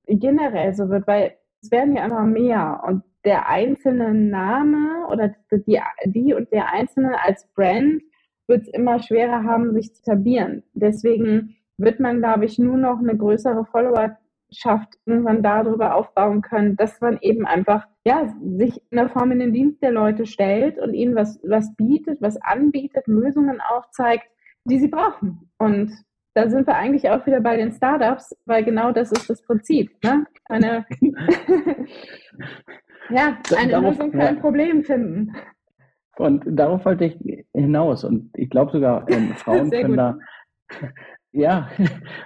generell 0.06 0.74
so 0.74 0.88
wird, 0.88 1.06
weil 1.06 1.36
es 1.62 1.70
werden 1.70 1.96
ja 1.96 2.04
immer 2.04 2.24
mehr 2.24 2.82
und 2.86 3.02
der 3.24 3.48
einzelne 3.48 4.14
Name 4.14 5.06
oder 5.10 5.34
die, 5.52 5.80
die 6.06 6.34
und 6.34 6.50
der 6.52 6.72
Einzelne 6.72 7.22
als 7.22 7.46
Brand 7.54 8.02
wird 8.48 8.62
es 8.62 8.68
immer 8.68 9.00
schwerer 9.00 9.44
haben, 9.44 9.72
sich 9.72 9.94
zu 9.94 10.02
etablieren. 10.02 10.64
Deswegen 10.74 11.56
wird 11.78 12.00
man, 12.00 12.18
glaube 12.18 12.44
ich, 12.44 12.58
nur 12.58 12.76
noch 12.76 12.98
eine 12.98 13.16
größere 13.16 13.64
Followerschaft 13.66 14.98
irgendwann 15.06 15.42
darüber 15.42 15.94
aufbauen 15.94 16.42
können, 16.42 16.76
dass 16.76 17.00
man 17.00 17.18
eben 17.20 17.46
einfach 17.46 17.86
ja, 18.04 18.34
sich 18.56 18.82
in 18.90 18.98
der 18.98 19.08
Form 19.08 19.30
in 19.30 19.38
den 19.38 19.52
Dienst 19.52 19.82
der 19.82 19.92
Leute 19.92 20.26
stellt 20.26 20.78
und 20.78 20.92
ihnen 20.92 21.14
was, 21.14 21.40
was 21.44 21.74
bietet, 21.76 22.20
was 22.20 22.40
anbietet, 22.42 23.06
Lösungen 23.06 23.60
aufzeigt, 23.60 24.26
die 24.64 24.80
sie 24.80 24.88
brauchen. 24.88 25.50
Und 25.58 25.92
da 26.34 26.48
sind 26.48 26.66
wir 26.66 26.76
eigentlich 26.76 27.08
auch 27.10 27.26
wieder 27.26 27.40
bei 27.40 27.56
den 27.56 27.72
Startups, 27.72 28.36
weil 28.46 28.64
genau 28.64 28.92
das 28.92 29.12
ist 29.12 29.28
das 29.28 29.42
Prinzip. 29.42 29.90
Ne? 30.02 30.26
Eine, 30.46 30.86
ja, 33.10 33.38
eine 33.56 33.72
darauf, 33.72 33.98
Lösung 33.98 34.12
für 34.12 34.22
ein 34.22 34.40
Problem 34.40 34.82
finden. 34.82 35.32
Und 36.16 36.44
darauf 36.46 36.84
wollte 36.84 37.04
ich 37.06 37.44
hinaus. 37.52 38.04
Und 38.04 38.30
ich 38.34 38.48
glaube 38.50 38.72
sogar, 38.72 39.08
ähm, 39.10 39.28
Frauen 39.36 39.70
können 39.70 39.88
gut. 39.88 39.98
da, 39.98 40.18
ja, 41.32 41.68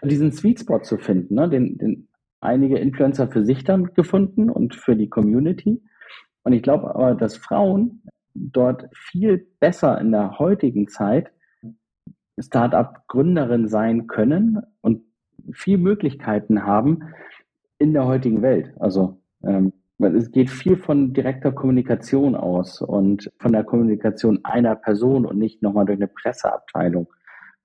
diesen 0.03 0.33
Sweet 0.33 0.61
Spot 0.61 0.81
zu 0.81 0.99
finden, 0.99 1.35
ne? 1.35 1.49
den, 1.49 1.79
den 1.79 2.09
einige 2.41 2.79
Influencer 2.79 3.29
für 3.29 3.45
sich 3.45 3.65
dann 3.65 3.95
gefunden 3.95 4.51
und 4.51 4.75
für 4.75 4.95
die 4.95 5.09
Community. 5.09 5.83
Und 6.45 6.53
ich 6.53 6.63
glaube 6.63 6.95
aber, 6.95 7.15
dass 7.15 7.37
Frauen 7.37 8.03
dort 8.35 8.89
viel 8.95 9.49
besser 9.59 10.01
in 10.01 10.13
der 10.13 10.39
heutigen 10.39 10.87
Zeit 10.87 11.33
Startup-Gründerin 12.39 13.69
sein 13.69 14.07
können 14.07 14.63
und 14.81 15.03
viel 15.53 15.79
Möglichkeiten 15.79 16.65
haben 16.65 17.05
in 17.79 17.93
der 17.93 18.07
heutigen 18.07 18.43
Welt. 18.43 18.73
Also 18.79 19.19
ähm, 19.43 19.73
es 19.99 20.31
geht 20.31 20.51
viel 20.51 20.77
von 20.77 21.15
direkter 21.15 21.53
Kommunikation 21.53 22.35
aus 22.35 22.83
und 22.83 23.31
von 23.39 23.53
der 23.53 23.65
Kommunikation 23.65 24.41
einer 24.45 24.77
Person 24.77 25.25
und 25.25 25.39
nicht 25.39 25.63
nochmal 25.63 25.87
durch 25.87 25.99
eine 25.99 26.09
Presseabteilung. 26.09 27.09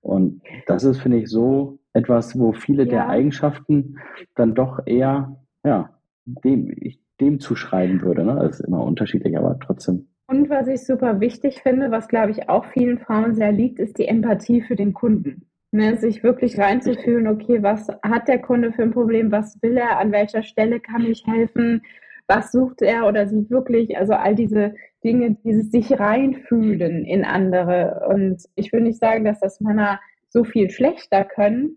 Und 0.00 0.42
das 0.66 0.84
ist, 0.84 1.00
finde 1.00 1.18
ich, 1.18 1.28
so 1.28 1.78
etwas, 1.92 2.38
wo 2.38 2.52
viele 2.52 2.84
ja. 2.84 2.90
der 2.90 3.08
Eigenschaften 3.08 3.98
dann 4.34 4.54
doch 4.54 4.80
eher, 4.86 5.36
ja, 5.64 5.90
dem, 6.24 6.72
ich, 6.74 7.00
dem 7.20 7.38
zuschreiben 7.38 8.02
würde. 8.02 8.24
Ne? 8.24 8.34
Das 8.34 8.60
ist 8.60 8.66
immer 8.66 8.82
unterschiedlich, 8.82 9.36
aber 9.36 9.58
trotzdem 9.60 10.08
und 10.32 10.48
was 10.48 10.66
ich 10.66 10.86
super 10.86 11.20
wichtig 11.20 11.60
finde, 11.62 11.90
was 11.90 12.08
glaube 12.08 12.30
ich 12.30 12.48
auch 12.48 12.64
vielen 12.64 12.98
Frauen 12.98 13.34
sehr 13.34 13.52
liegt, 13.52 13.78
ist 13.78 13.98
die 13.98 14.08
Empathie 14.08 14.62
für 14.62 14.76
den 14.76 14.94
Kunden. 14.94 15.46
Ne, 15.72 15.96
sich 15.98 16.22
wirklich 16.22 16.58
reinzufühlen, 16.58 17.26
okay, 17.26 17.62
was 17.62 17.88
hat 18.02 18.28
der 18.28 18.40
Kunde 18.40 18.72
für 18.72 18.82
ein 18.82 18.92
Problem, 18.92 19.30
was 19.30 19.60
will 19.62 19.76
er, 19.76 19.98
an 19.98 20.10
welcher 20.10 20.42
Stelle 20.42 20.80
kann 20.80 21.04
ich 21.04 21.26
helfen, 21.26 21.82
was 22.28 22.52
sucht 22.52 22.82
er 22.82 23.06
oder 23.06 23.26
sie 23.26 23.48
wirklich, 23.50 23.96
also 23.96 24.14
all 24.14 24.34
diese 24.34 24.74
Dinge, 25.04 25.36
dieses 25.44 25.70
sich 25.70 25.98
reinfühlen 25.98 27.04
in 27.04 27.24
andere. 27.24 28.06
Und 28.08 28.42
ich 28.54 28.72
will 28.72 28.82
nicht 28.82 29.00
sagen, 29.00 29.24
dass 29.24 29.40
das 29.40 29.60
Männer 29.60 30.00
so 30.28 30.44
viel 30.44 30.70
schlechter 30.70 31.24
können, 31.24 31.76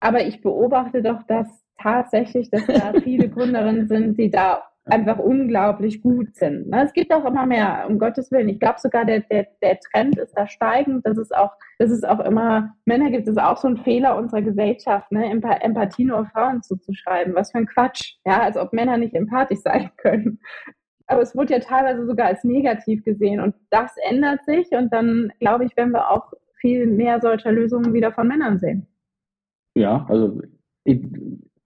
aber 0.00 0.24
ich 0.24 0.40
beobachte 0.40 1.02
doch, 1.02 1.24
dass 1.24 1.48
tatsächlich, 1.80 2.50
dass 2.50 2.66
da 2.66 2.92
viele 3.02 3.28
Gründerinnen 3.28 3.88
sind, 3.88 4.18
die 4.18 4.30
da 4.30 4.62
einfach 4.90 5.18
unglaublich 5.18 6.02
gut 6.02 6.34
sind. 6.34 6.68
Ne? 6.68 6.84
Es 6.84 6.92
gibt 6.92 7.12
auch 7.12 7.24
immer 7.24 7.46
mehr, 7.46 7.86
um 7.88 7.98
Gottes 7.98 8.30
Willen. 8.30 8.48
Ich 8.48 8.60
glaube 8.60 8.78
sogar, 8.80 9.04
der, 9.04 9.20
der, 9.20 9.46
der 9.62 9.78
Trend 9.80 10.18
ist 10.18 10.34
da 10.34 10.46
steigend. 10.46 11.04
Das 11.06 11.18
ist 11.18 11.34
auch, 11.34 11.52
das 11.78 11.90
ist 11.90 12.06
auch 12.06 12.20
immer, 12.20 12.74
Männer 12.84 13.10
gibt 13.10 13.28
es 13.28 13.36
auch 13.36 13.56
so 13.56 13.68
ein 13.68 13.78
Fehler 13.78 14.16
unserer 14.16 14.42
Gesellschaft, 14.42 15.10
ne? 15.12 15.30
Empathie 15.30 16.04
nur 16.04 16.26
Frauen 16.26 16.62
zuzuschreiben. 16.62 17.34
Was 17.34 17.52
für 17.52 17.58
ein 17.58 17.66
Quatsch. 17.66 18.14
Ja, 18.24 18.42
als 18.42 18.56
ob 18.56 18.72
Männer 18.72 18.96
nicht 18.96 19.14
empathisch 19.14 19.60
sein 19.60 19.90
können. 19.96 20.40
Aber 21.06 21.22
es 21.22 21.34
wurde 21.34 21.54
ja 21.54 21.60
teilweise 21.60 22.06
sogar 22.06 22.26
als 22.26 22.44
negativ 22.44 23.04
gesehen. 23.04 23.40
Und 23.40 23.54
das 23.70 23.94
ändert 24.08 24.44
sich. 24.44 24.70
Und 24.72 24.92
dann, 24.92 25.32
glaube 25.40 25.64
ich, 25.64 25.76
werden 25.76 25.92
wir 25.92 26.10
auch 26.10 26.32
viel 26.60 26.86
mehr 26.86 27.20
solcher 27.20 27.52
Lösungen 27.52 27.94
wieder 27.94 28.12
von 28.12 28.28
Männern 28.28 28.58
sehen. 28.58 28.86
Ja, 29.74 30.04
also 30.08 30.42
ich, 30.84 31.00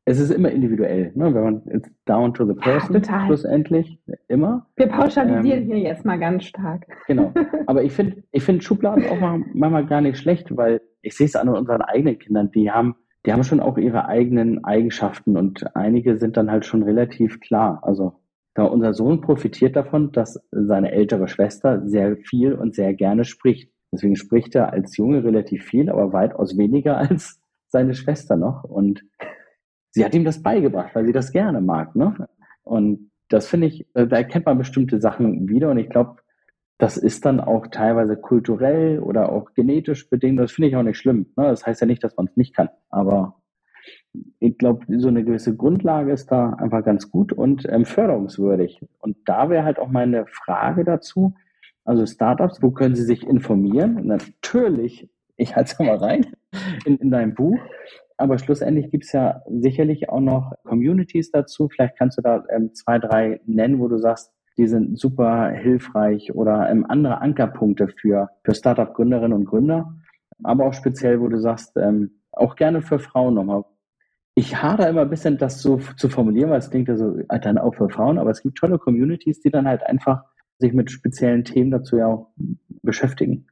es 0.05 0.19
ist 0.19 0.31
immer 0.31 0.51
individuell, 0.51 1.13
ne? 1.15 1.33
wenn 1.33 1.43
man 1.43 1.63
it's 1.69 1.89
down 2.07 2.35
to 2.35 2.45
the 2.45 2.55
person 2.55 3.01
ja, 3.03 3.27
schlussendlich 3.27 3.99
immer. 4.29 4.67
Wir 4.77 4.89
pauschalisieren 4.89 5.63
ähm, 5.63 5.67
hier 5.67 5.79
jetzt 5.79 6.05
mal 6.05 6.19
ganz 6.19 6.45
stark. 6.45 6.87
Genau. 7.07 7.33
Aber 7.67 7.85
ich 7.85 7.93
finde 7.93 8.23
ich 8.33 8.43
finde 8.43 8.63
Schubladen 8.63 9.07
auch 9.07 9.21
manchmal 9.55 9.87
gar 9.87 10.01
nicht 10.01 10.19
schlecht, 10.19 10.57
weil 10.57 10.81
ich 11.03 11.17
sehe 11.17 11.27
es 11.27 11.37
an 11.37 11.49
unseren 11.49 11.83
eigenen 11.83 12.19
Kindern, 12.19 12.51
die 12.51 12.71
haben 12.71 12.97
die 13.25 13.33
haben 13.33 13.45
schon 13.45 13.61
auch 13.61 13.79
ihre 13.79 14.07
eigenen 14.07 14.65
Eigenschaften 14.65 15.37
und 15.37 15.77
einige 15.77 16.19
sind 16.19 16.37
dann 16.37 16.51
halt 16.51 16.67
schon 16.67 16.83
relativ 16.83 17.39
klar. 17.39 17.79
Also 17.83 18.15
da 18.55 18.65
unser 18.65 18.95
Sohn 18.95 19.21
profitiert 19.21 19.77
davon, 19.77 20.11
dass 20.11 20.41
seine 20.51 20.91
ältere 20.91 21.29
Schwester 21.29 21.87
sehr 21.87 22.17
viel 22.17 22.53
und 22.55 22.75
sehr 22.75 22.95
gerne 22.95 23.25
spricht. 23.25 23.71
Deswegen 23.93 24.17
spricht 24.17 24.55
er 24.55 24.73
als 24.73 24.97
Junge 24.97 25.23
relativ 25.23 25.65
viel, 25.65 25.89
aber 25.89 26.13
weitaus 26.13 26.57
weniger 26.59 26.97
als 26.99 27.41
seine 27.69 27.95
Schwester 27.95 28.37
noch. 28.37 28.65
Und 28.65 29.05
sie 29.93 30.05
hat 30.05 30.15
ihm 30.15 30.25
das 30.25 30.43
beigebracht, 30.43 30.95
weil 30.95 31.07
sie 31.07 31.13
das 31.13 31.33
gerne 31.33 31.61
mag. 31.61 31.95
Ne? 31.95 32.29
Und 32.65 33.11
das 33.29 33.47
finde 33.47 33.69
ich, 33.69 33.87
äh, 33.95 34.07
da 34.07 34.17
erkennt 34.17 34.47
man 34.47 34.59
bestimmte 34.59 35.01
Sachen 35.01 35.49
wieder 35.49 35.71
und 35.71 35.79
ich 35.79 35.89
glaube, 35.89 36.17
das 36.79 36.97
ist 36.97 37.25
dann 37.25 37.41
auch 37.41 37.69
teilweise 37.69 38.17
kulturell 38.17 38.99
oder 38.99 39.31
auch 39.31 39.55
genetisch 39.55 40.11
bedingt. 40.11 40.41
Das 40.41 40.51
finde 40.51 40.69
ich 40.69 40.77
auch 40.77 40.83
nicht 40.83 40.99
schlimm. 40.99 41.27
Ne? 41.37 41.45
Das 41.45 41.65
heißt 41.65 41.81
ja 41.81 41.87
nicht, 41.87 42.03
dass 42.03 42.17
man 42.17 42.27
es 42.27 42.37
nicht 42.37 42.57
kann. 42.57 42.71
Aber 42.91 43.41
ich 44.41 44.59
glaube, 44.59 44.85
so 44.99 45.09
eine 45.09 45.25
gewisse 45.25 45.57
Grundlage 45.57 46.13
ist 46.13 46.33
da 46.33 46.51
einfach 46.55 46.85
ganz 46.85 47.11
gut 47.11 47.33
und 47.33 47.67
ähm, 47.69 47.85
förderungswürdig. 47.85 48.85
Und 48.99 49.17
da 49.27 49.49
wäre 49.49 49.65
halt 49.65 49.79
auch 49.79 49.89
meine 49.89 50.27
Frage 50.27 50.85
dazu. 50.85 51.35
Also 51.85 52.05
Startups, 52.07 52.63
wo 52.63 52.71
können 52.71 52.95
sie 52.95 53.05
sich 53.05 53.27
informieren? 53.27 54.07
Natürlich, 54.07 55.09
ich 55.37 55.57
halte 55.57 55.73
es 55.73 55.79
mal 55.79 55.97
rein, 55.97 56.27
in, 56.85 56.97
in 56.99 57.11
deinem 57.11 57.35
Buch. 57.35 57.59
Aber 58.17 58.39
schlussendlich 58.39 58.91
gibt 58.91 59.05
es 59.05 59.13
ja 59.13 59.43
sicherlich 59.49 60.09
auch 60.09 60.21
noch 60.21 60.53
Communities 60.65 61.31
dazu. 61.31 61.69
Vielleicht 61.69 61.97
kannst 61.99 62.19
du 62.19 62.23
da 62.23 62.45
ähm, 62.51 62.75
zwei, 62.75 62.99
drei 62.99 63.41
nennen, 63.47 63.79
wo 63.81 63.89
du 63.89 63.99
sagst, 63.99 64.33
die 64.59 64.67
sind 64.67 64.99
super 64.99 65.49
hilfreich 65.49 66.35
oder 66.35 66.69
ähm, 66.71 66.85
andere 66.89 67.21
Ankerpunkte 67.21 67.89
für, 67.89 68.31
für 68.45 68.55
Startup-Gründerinnen 68.55 69.33
und 69.33 69.45
Gründer. 69.47 69.95
Aber 70.43 70.67
auch 70.67 70.75
speziell, 70.75 71.21
wo 71.21 71.29
du 71.29 71.41
sagst, 71.41 71.77
ähm, 71.77 72.21
auch 72.33 72.57
gerne 72.57 72.83
für 72.83 72.99
Frauen 72.99 73.35
nochmal. 73.35 73.65
Ich 74.35 74.63
hader 74.63 74.89
immer 74.89 75.03
ein 75.03 75.11
bisschen, 75.11 75.37
das 75.37 75.61
so 75.61 75.79
zu 75.97 76.09
formulieren, 76.09 76.51
weil 76.51 76.59
es 76.59 76.71
klingt 76.71 76.89
ja 76.89 76.97
so 76.97 77.19
äh, 77.29 77.41
dann 77.41 77.59
auch 77.59 77.75
für 77.75 77.89
Frauen, 77.91 78.19
aber 78.19 78.31
es 78.31 78.43
gibt 78.43 78.59
tolle 78.59 78.79
Communities, 78.79 79.41
die 79.41 79.51
dann 79.51 79.69
halt 79.69 79.83
einfach 79.87 80.25
sich 80.59 80.73
mit 80.73 80.91
speziellen 80.91 81.45
Themen 81.45 81.71
dazu 81.71 81.97
ja 81.97 82.07
auch 82.07 82.31
beschäftigen. 82.83 83.47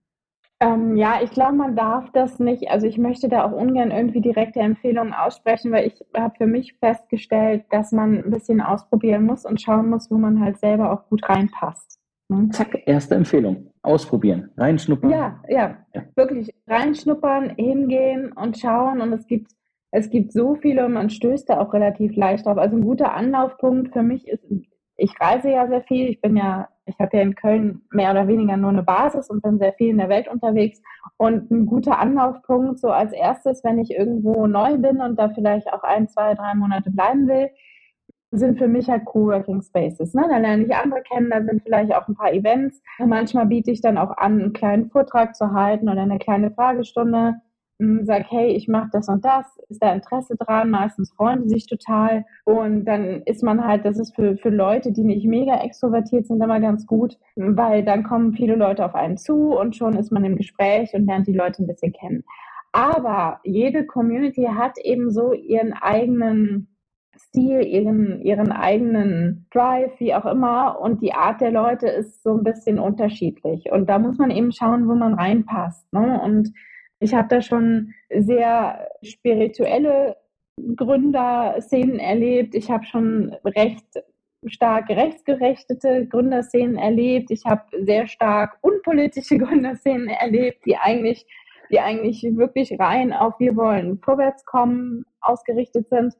Ähm, 0.63 0.97
ja, 0.97 1.21
ich 1.23 1.31
glaube, 1.31 1.55
man 1.55 1.75
darf 1.75 2.11
das 2.13 2.39
nicht. 2.39 2.71
Also 2.71 2.87
ich 2.87 2.99
möchte 2.99 3.29
da 3.29 3.45
auch 3.45 3.53
ungern 3.53 3.91
irgendwie 3.91 4.21
direkte 4.21 4.61
Empfehlungen 4.61 5.15
aussprechen, 5.15 5.73
weil 5.73 5.87
ich 5.87 6.05
habe 6.15 6.35
für 6.37 6.47
mich 6.47 6.75
festgestellt, 6.75 7.65
dass 7.71 7.93
man 7.93 8.19
ein 8.19 8.31
bisschen 8.31 8.61
ausprobieren 8.61 9.25
muss 9.25 9.47
und 9.47 9.61
schauen 9.61 9.89
muss, 9.89 10.11
wo 10.11 10.19
man 10.19 10.45
halt 10.45 10.59
selber 10.59 10.93
auch 10.93 11.09
gut 11.09 11.27
reinpasst. 11.27 11.99
Ne? 12.29 12.51
Zack, 12.53 12.83
erste 12.87 13.15
Empfehlung. 13.15 13.73
Ausprobieren, 13.83 14.51
reinschnuppern. 14.59 15.11
Ja, 15.11 15.43
ja, 15.49 15.79
ja, 15.95 16.03
wirklich 16.15 16.55
reinschnuppern, 16.67 17.55
hingehen 17.57 18.33
und 18.33 18.59
schauen. 18.59 19.01
Und 19.01 19.15
es 19.15 19.27
gibt, 19.27 19.53
es 19.91 20.11
gibt 20.11 20.33
so 20.33 20.57
viele 20.57 20.85
und 20.85 20.93
man 20.93 21.09
stößt 21.09 21.49
da 21.49 21.59
auch 21.59 21.73
relativ 21.73 22.15
leicht 22.15 22.45
drauf. 22.45 22.59
Also 22.59 22.77
ein 22.77 22.85
guter 22.85 23.15
Anlaufpunkt 23.15 23.95
für 23.95 24.03
mich 24.03 24.29
ist, 24.29 24.45
ich 25.01 25.19
reise 25.21 25.51
ja 25.51 25.67
sehr 25.67 25.83
viel. 25.83 26.09
Ich 26.09 26.21
bin 26.21 26.37
ja 26.37 26.69
Ich 26.87 26.99
habe 26.99 27.17
ja 27.17 27.23
in 27.23 27.35
Köln 27.35 27.83
mehr 27.91 28.11
oder 28.11 28.27
weniger 28.27 28.57
nur 28.57 28.71
eine 28.71 28.83
Basis 28.83 29.31
und 29.31 29.43
bin 29.43 29.59
sehr 29.59 29.73
viel 29.75 29.91
in 29.91 29.99
der 29.99 30.09
Welt 30.09 30.29
unterwegs. 30.29 30.83
Und 31.17 31.51
ein 31.51 31.67
guter 31.67 31.99
Anlaufpunkt, 31.99 32.81
so 32.81 32.91
als 32.91 33.13
erstes, 33.13 33.63
wenn 33.65 33.79
ich 33.79 33.93
irgendwo 33.93 34.47
neu 34.47 34.77
bin 34.77 35.01
und 35.01 35.19
da 35.19 35.29
vielleicht 35.31 35.73
auch 35.73 35.83
ein, 35.83 36.09
zwei, 36.09 36.35
drei 36.35 36.55
Monate 36.55 36.91
bleiben 36.91 37.29
will, 37.29 37.49
sind 38.33 38.59
für 38.59 38.69
mich 38.69 38.89
halt 38.89 39.05
Coworking 39.07 39.63
Spaces. 39.63 40.15
Ne? 40.15 40.25
Da 40.29 40.39
lerne 40.39 40.65
ich 40.65 40.75
andere 40.75 41.03
kennen, 41.03 41.31
da 41.31 41.43
sind 41.43 41.63
vielleicht 41.63 41.93
auch 41.95 42.07
ein 42.07 42.15
paar 42.15 42.33
Events. 42.33 42.81
Manchmal 42.99 43.47
biete 43.47 43.71
ich 43.71 43.81
dann 43.81 43.99
auch 43.99 44.17
an, 44.17 44.41
einen 44.41 44.53
kleinen 44.53 44.91
Vortrag 44.91 45.35
zu 45.35 45.53
halten 45.53 45.89
oder 45.89 46.03
eine 46.03 46.19
kleine 46.19 46.51
Fragestunde 46.51 47.41
sage, 48.03 48.25
hey, 48.29 48.49
ich 48.49 48.69
mache 48.69 48.91
das 48.93 49.09
und 49.09 49.25
das, 49.25 49.47
ist 49.69 49.83
da 49.83 49.93
Interesse 49.93 50.37
dran, 50.37 50.71
meistens 50.71 51.13
freuen 51.13 51.43
sie 51.43 51.49
sich 51.49 51.67
total 51.67 52.25
und 52.45 52.85
dann 52.85 53.23
ist 53.23 53.43
man 53.43 53.65
halt, 53.65 53.85
das 53.85 53.99
ist 53.99 54.15
für, 54.15 54.37
für 54.37 54.51
Leute, 54.51 54.93
die 54.93 55.05
nicht 55.05 55.27
mega 55.27 55.63
extrovertiert 55.63 56.27
sind, 56.27 56.43
immer 56.43 56.61
ganz 56.61 56.87
gut, 56.87 57.19
weil 57.37 57.85
dann 57.85 58.03
kommen 58.03 58.33
viele 58.33 58.57
Leute 58.57 58.85
auf 58.85 58.95
einen 58.95 59.17
zu 59.17 59.57
und 59.57 59.77
schon 59.77 59.97
ist 59.97 60.13
man 60.13 60.25
im 60.25 60.37
Gespräch 60.37 60.95
und 60.95 61.07
lernt 61.07 61.27
die 61.27 61.33
Leute 61.33 61.63
ein 61.63 61.67
bisschen 61.67 61.93
kennen. 61.93 62.25
Aber 62.73 63.41
jede 63.43 63.85
Community 63.85 64.45
hat 64.45 64.79
eben 64.79 65.11
so 65.11 65.33
ihren 65.33 65.73
eigenen 65.73 66.69
Stil, 67.17 67.67
ihren, 67.67 68.23
ihren 68.23 68.51
eigenen 68.51 69.47
Drive, 69.53 69.93
wie 69.99 70.15
auch 70.15 70.25
immer. 70.25 70.81
Und 70.81 71.03
die 71.03 71.13
Art 71.13 71.41
der 71.41 71.51
Leute 71.51 71.89
ist 71.89 72.23
so 72.23 72.37
ein 72.37 72.45
bisschen 72.45 72.79
unterschiedlich. 72.79 73.71
Und 73.71 73.89
da 73.89 73.99
muss 73.99 74.19
man 74.19 74.31
eben 74.31 74.53
schauen, 74.53 74.89
wo 74.89 74.95
man 74.95 75.15
reinpasst. 75.15 75.93
Ne? 75.93 76.21
Und 76.25 76.53
ich 77.01 77.15
habe 77.15 77.29
da 77.29 77.43
schon 77.43 77.95
sehr 78.11 78.89
spirituelle 79.03 80.17
Gründerszenen 80.77 81.99
erlebt. 81.99 82.55
Ich 82.55 82.71
habe 82.71 82.85
schon 82.85 83.35
recht 83.45 83.87
stark 84.47 84.89
rechtsgerechtete 84.89 86.07
Gründerszenen 86.07 86.77
erlebt. 86.77 87.31
Ich 87.31 87.45
habe 87.45 87.63
sehr 87.85 88.07
stark 88.07 88.59
unpolitische 88.61 89.39
Gründerszenen 89.39 90.09
erlebt, 90.09 90.65
die 90.67 90.77
eigentlich, 90.77 91.27
die 91.71 91.81
eigentlich 91.81 92.23
wirklich 92.37 92.79
rein 92.79 93.13
auf 93.13 93.39
wir 93.39 93.57
wollen 93.57 93.99
vorwärts 93.99 94.45
kommen 94.45 95.05
ausgerichtet 95.21 95.89
sind. 95.89 96.15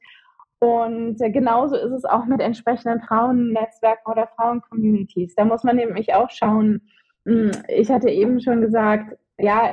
Und 0.61 1.17
genauso 1.19 1.77
ist 1.77 1.93
es 1.93 2.05
auch 2.05 2.27
mit 2.27 2.41
entsprechenden 2.41 3.01
Frauennetzwerken 3.01 4.13
oder 4.13 4.29
Frauencommunities. 4.37 5.35
Da 5.35 5.45
muss 5.45 5.65
man 5.65 5.77
nämlich 5.77 6.13
auch 6.15 6.29
schauen. 6.29 6.83
Hm, 7.25 7.53
ich 7.69 7.91
hatte 7.91 8.11
eben 8.11 8.41
schon 8.41 8.61
gesagt, 8.61 9.17
ja, 9.39 9.73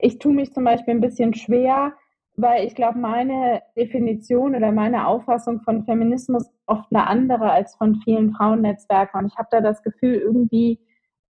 ich 0.00 0.18
tue 0.18 0.32
mich 0.32 0.52
zum 0.52 0.64
Beispiel 0.64 0.94
ein 0.94 1.00
bisschen 1.00 1.34
schwer, 1.34 1.92
weil 2.36 2.66
ich 2.66 2.74
glaube, 2.74 2.98
meine 2.98 3.62
Definition 3.76 4.54
oder 4.54 4.72
meine 4.72 5.06
Auffassung 5.06 5.60
von 5.60 5.84
Feminismus 5.84 6.50
oft 6.66 6.86
eine 6.90 7.06
andere 7.06 7.50
als 7.50 7.74
von 7.76 7.96
vielen 8.04 8.32
Frauennetzwerken. 8.32 9.20
Und 9.20 9.26
ich 9.26 9.36
habe 9.36 9.48
da 9.50 9.60
das 9.60 9.82
Gefühl, 9.82 10.14
irgendwie 10.14 10.80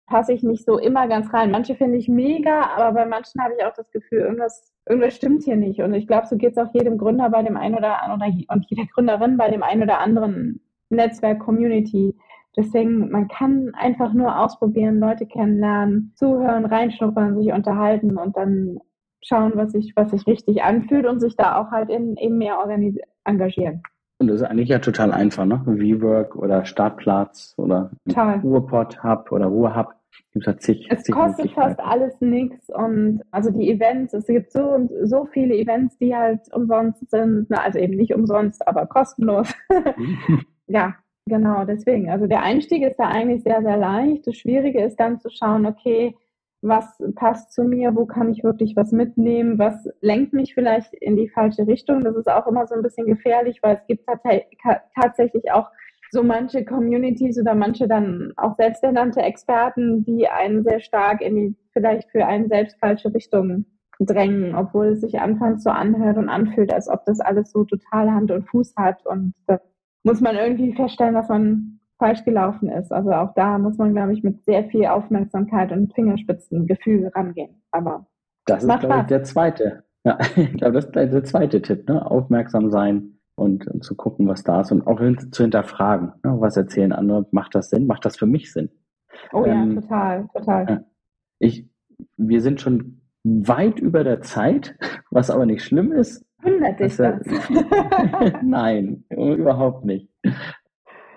passe 0.07 0.33
ich 0.33 0.43
nicht 0.43 0.65
so 0.65 0.79
immer 0.79 1.07
ganz 1.07 1.33
rein. 1.33 1.51
Manche 1.51 1.75
finde 1.75 1.99
ich 1.99 2.09
mega, 2.09 2.63
aber 2.77 2.93
bei 2.93 3.07
manchen 3.07 3.43
habe 3.43 3.55
ich 3.57 3.65
auch 3.65 3.75
das 3.75 3.91
Gefühl, 3.91 4.21
irgendwas, 4.21 4.73
irgendwas 4.89 5.15
stimmt 5.15 5.45
hier 5.45 5.57
nicht. 5.57 5.81
Und 5.81 5.95
ich 5.95 6.07
glaube, 6.07 6.27
so 6.27 6.37
geht 6.37 6.53
es 6.53 6.59
auch 6.59 6.73
jedem 6.75 6.99
Gründer 6.99 7.31
bei 7.31 7.43
dem 7.43 7.57
einen 7.57 7.75
oder 7.75 8.03
anderen 8.03 8.45
und 8.49 8.67
jeder 8.69 8.87
Gründerin 8.87 9.37
bei 9.37 9.51
dem 9.51 9.63
einen 9.63 9.83
oder 9.83 10.01
anderen 10.01 10.61
Netzwerk, 10.91 11.41
Community. 11.41 12.17
Deswegen, 12.59 13.12
man 13.12 13.29
kann 13.29 13.71
einfach 13.75 14.12
nur 14.12 14.37
ausprobieren, 14.37 14.99
Leute 14.99 15.27
kennenlernen, 15.27 16.12
zuhören, 16.16 16.64
reinschnuppern, 16.64 17.37
sich 17.37 17.53
unterhalten 17.53 18.16
und 18.16 18.37
dann 18.37 18.81
schauen, 19.23 19.53
was 19.55 19.71
sich, 19.71 19.92
was 19.94 20.11
sich 20.11 20.27
richtig 20.27 20.64
anfühlt 20.64 21.07
und 21.07 21.21
sich 21.21 21.37
da 21.37 21.57
auch 21.57 21.71
halt 21.71 21.88
in, 21.88 22.16
eben 22.16 22.37
mehr 22.37 22.59
engagieren. 23.23 23.83
Und 24.18 24.27
das 24.27 24.40
ist 24.40 24.49
eigentlich 24.49 24.71
ja 24.71 24.81
total 24.81 25.12
einfach, 25.12 25.44
ne? 25.44 25.62
WeWork 25.66 26.35
oder 26.35 26.64
Startplatz 26.64 27.55
oder 27.59 27.92
Ruhrpott 28.42 29.05
Hub 29.05 29.31
oder 29.31 29.47
Ruhrhub. 29.47 29.94
Gibt 30.33 30.49
es 30.49 30.57
zig, 30.57 30.88
es 30.90 31.05
zig 31.05 31.14
kostet 31.14 31.53
fast 31.53 31.79
alles 31.79 32.21
nichts 32.21 32.71
und 32.71 33.23
also 33.31 33.53
die 33.53 33.71
Events, 33.71 34.14
es 34.14 34.27
gibt 34.27 34.51
so 34.51 34.64
und 34.64 34.90
so 35.05 35.27
viele 35.27 35.55
Events, 35.55 35.97
die 35.99 36.16
halt 36.16 36.40
umsonst 36.53 37.09
sind, 37.09 37.47
na, 37.51 37.59
also 37.62 37.79
eben 37.79 37.94
nicht 37.94 38.12
umsonst, 38.12 38.66
aber 38.66 38.87
kostenlos. 38.87 39.55
ja, 40.66 40.97
Genau, 41.29 41.64
deswegen. 41.64 42.11
Also 42.11 42.27
der 42.27 42.43
Einstieg 42.43 42.83
ist 42.83 42.97
da 42.99 43.09
eigentlich 43.09 43.43
sehr, 43.43 43.62
sehr 43.62 43.77
leicht. 43.77 44.27
Das 44.27 44.37
Schwierige 44.37 44.83
ist 44.83 44.97
dann 44.97 45.21
zu 45.21 45.29
schauen, 45.29 45.67
okay, 45.67 46.17
was 46.62 47.01
passt 47.14 47.53
zu 47.53 47.64
mir, 47.64 47.95
wo 47.95 48.07
kann 48.07 48.31
ich 48.31 48.43
wirklich 48.43 48.75
was 48.75 48.91
mitnehmen, 48.93 49.59
was 49.59 49.88
lenkt 50.01 50.33
mich 50.33 50.55
vielleicht 50.55 50.93
in 50.95 51.17
die 51.17 51.29
falsche 51.29 51.67
Richtung. 51.67 52.03
Das 52.03 52.17
ist 52.17 52.29
auch 52.29 52.47
immer 52.47 52.67
so 52.67 52.75
ein 52.75 52.83
bisschen 52.83 53.07
gefährlich, 53.07 53.62
weil 53.62 53.77
es 53.77 53.87
gibt 53.87 54.07
tatsächlich 54.95 55.53
auch 55.53 55.69
so 56.11 56.23
manche 56.23 56.64
Communities 56.64 57.38
oder 57.38 57.55
manche 57.55 57.87
dann 57.87 58.33
auch 58.37 58.57
selbsternannte 58.57 59.21
Experten, 59.21 60.05
die 60.05 60.27
einen 60.29 60.64
sehr 60.64 60.81
stark 60.81 61.21
in 61.21 61.37
die 61.37 61.57
vielleicht 61.73 62.11
für 62.11 62.27
einen 62.27 62.49
selbst 62.49 62.79
falsche 62.81 63.12
Richtung 63.12 63.67
drängen, 64.01 64.55
obwohl 64.55 64.88
es 64.88 65.03
sich 65.03 65.21
anfangs 65.21 65.62
so 65.62 65.71
anhört 65.71 66.17
und 66.17 66.29
anfühlt, 66.29 66.73
als 66.73 66.88
ob 66.88 67.05
das 67.05 67.21
alles 67.21 67.51
so 67.51 67.64
total 67.64 68.11
Hand 68.11 68.31
und 68.31 68.49
Fuß 68.49 68.75
hat 68.77 69.05
und 69.07 69.35
das 69.47 69.61
muss 70.03 70.21
man 70.21 70.37
irgendwie 70.37 70.75
feststellen, 70.75 71.15
dass 71.15 71.29
man 71.29 71.81
falsch 71.99 72.25
gelaufen 72.25 72.69
ist. 72.69 72.93
Also 72.93 73.11
auch 73.13 73.35
da 73.35 73.59
muss 73.59 73.77
man, 73.77 73.93
glaube 73.93 74.13
ich, 74.13 74.23
mit 74.23 74.45
sehr 74.45 74.65
viel 74.65 74.87
Aufmerksamkeit 74.87 75.73
und 75.73 75.93
Fingerspitzengefühl 75.95 77.09
rangehen. 77.09 77.63
Aber 77.71 78.07
das 78.47 78.65
ist, 78.65 78.81
glaube 78.81 79.01
ich, 79.01 79.07
der 79.07 79.25
zweite. 79.25 79.85
Ja, 80.05 80.19
ich 80.37 80.55
glaube, 80.55 80.75
das 80.75 80.87
ist 80.87 80.95
der 80.95 81.25
zweite 81.25 81.61
Tipp, 81.61 81.89
ne? 81.89 82.09
Aufmerksam 82.09 82.71
sein 82.71 83.19
und, 83.35 83.67
und, 83.67 83.85
zu 83.85 83.95
gucken, 83.95 84.29
was 84.29 84.45
da 84.45 84.61
ist 84.61 84.73
und 84.73 84.87
auch 84.87 85.01
hin, 85.01 85.33
zu 85.33 85.43
hinterfragen. 85.43 86.13
Ne? 86.25 86.37
Was 86.41 86.57
erzählen 86.57 86.93
andere? 86.93 87.27
Macht 87.31 87.55
das 87.55 87.71
Sinn? 87.71 87.87
Macht 87.87 88.05
das 88.05 88.17
für 88.17 88.27
mich 88.27 88.53
Sinn? 88.53 88.71
Oh 89.33 89.45
ähm, 89.45 89.75
ja, 89.75 89.81
total, 89.81 90.29
total. 90.33 90.85
Ich, 91.39 91.69
wir 92.17 92.41
sind 92.41 92.61
schon 92.61 93.01
weit 93.25 93.79
über 93.79 94.05
der 94.05 94.23
Zeit, 94.23 94.77
was 95.11 95.31
aber 95.31 95.47
nicht 95.47 95.63
schlimm 95.63 95.93
ist. 95.93 96.25
Wundert 96.42 96.81
dich 96.81 96.96
das? 96.96 97.20
Nein, 98.42 99.05
überhaupt 99.11 99.85
nicht. 99.85 100.09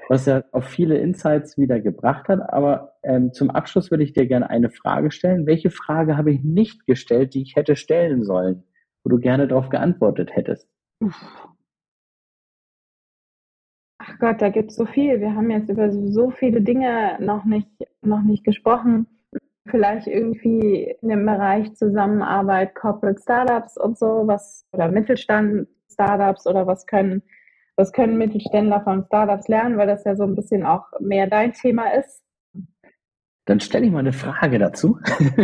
Was 0.10 0.25
ja 0.25 0.43
auch 0.51 0.63
viele 0.63 0.97
Insights 0.97 1.57
wieder 1.57 1.79
gebracht 1.79 2.27
hat. 2.27 2.41
Aber 2.51 2.95
ähm, 3.03 3.31
zum 3.34 3.49
Abschluss 3.49 3.91
würde 3.91 4.03
ich 4.03 4.13
dir 4.13 4.27
gerne 4.27 4.49
eine 4.49 4.69
Frage 4.69 5.12
stellen. 5.12 5.45
Welche 5.45 5.69
Frage 5.69 6.17
habe 6.17 6.31
ich 6.31 6.43
nicht 6.43 6.86
gestellt, 6.86 7.34
die 7.34 7.43
ich 7.43 7.55
hätte 7.55 7.75
stellen 7.75 8.23
sollen, 8.23 8.63
wo 9.03 9.10
du 9.10 9.19
gerne 9.19 9.47
darauf 9.47 9.69
geantwortet 9.69 10.36
hättest? 10.36 10.67
Ach 13.99 14.19
Gott, 14.19 14.41
da 14.41 14.49
gibt 14.49 14.71
es 14.71 14.75
so 14.75 14.86
viel. 14.86 15.21
Wir 15.21 15.36
haben 15.36 15.49
jetzt 15.51 15.69
über 15.69 15.91
so 15.91 16.31
viele 16.31 16.62
Dinge 16.62 17.17
noch 17.19 17.45
nicht, 17.45 17.69
noch 18.01 18.23
nicht 18.23 18.43
gesprochen 18.43 19.05
vielleicht 19.69 20.08
irgendwie 20.08 20.95
in 21.02 21.10
dem 21.10 21.26
Bereich 21.26 21.74
Zusammenarbeit, 21.76 22.76
Corporate 22.76 23.21
Startups 23.21 23.78
und 23.78 23.97
so, 23.97 24.24
was 24.26 24.65
oder 24.71 24.89
Mittelstand 24.89 25.67
Startups 25.91 26.47
oder 26.47 26.65
was 26.67 26.86
können, 26.86 27.21
was 27.76 27.91
können 27.91 28.17
Mittelständler 28.17 28.82
von 28.82 29.06
Startups 29.06 29.47
lernen, 29.47 29.78
weil 29.78 29.88
das 29.88 30.04
ja 30.04 30.15
so 30.15 30.24
ein 30.24 30.36
bisschen 30.36 30.65
auch 30.65 30.86
mehr 31.00 31.28
dein 31.28 31.54
Thema 31.54 31.93
ist. 31.93 32.24
Dann 33.45 33.60
stelle 33.60 33.86
ich 33.86 33.91
mal 33.91 34.00
eine 34.00 34.13
Frage 34.13 34.60
dazu. 34.60 35.00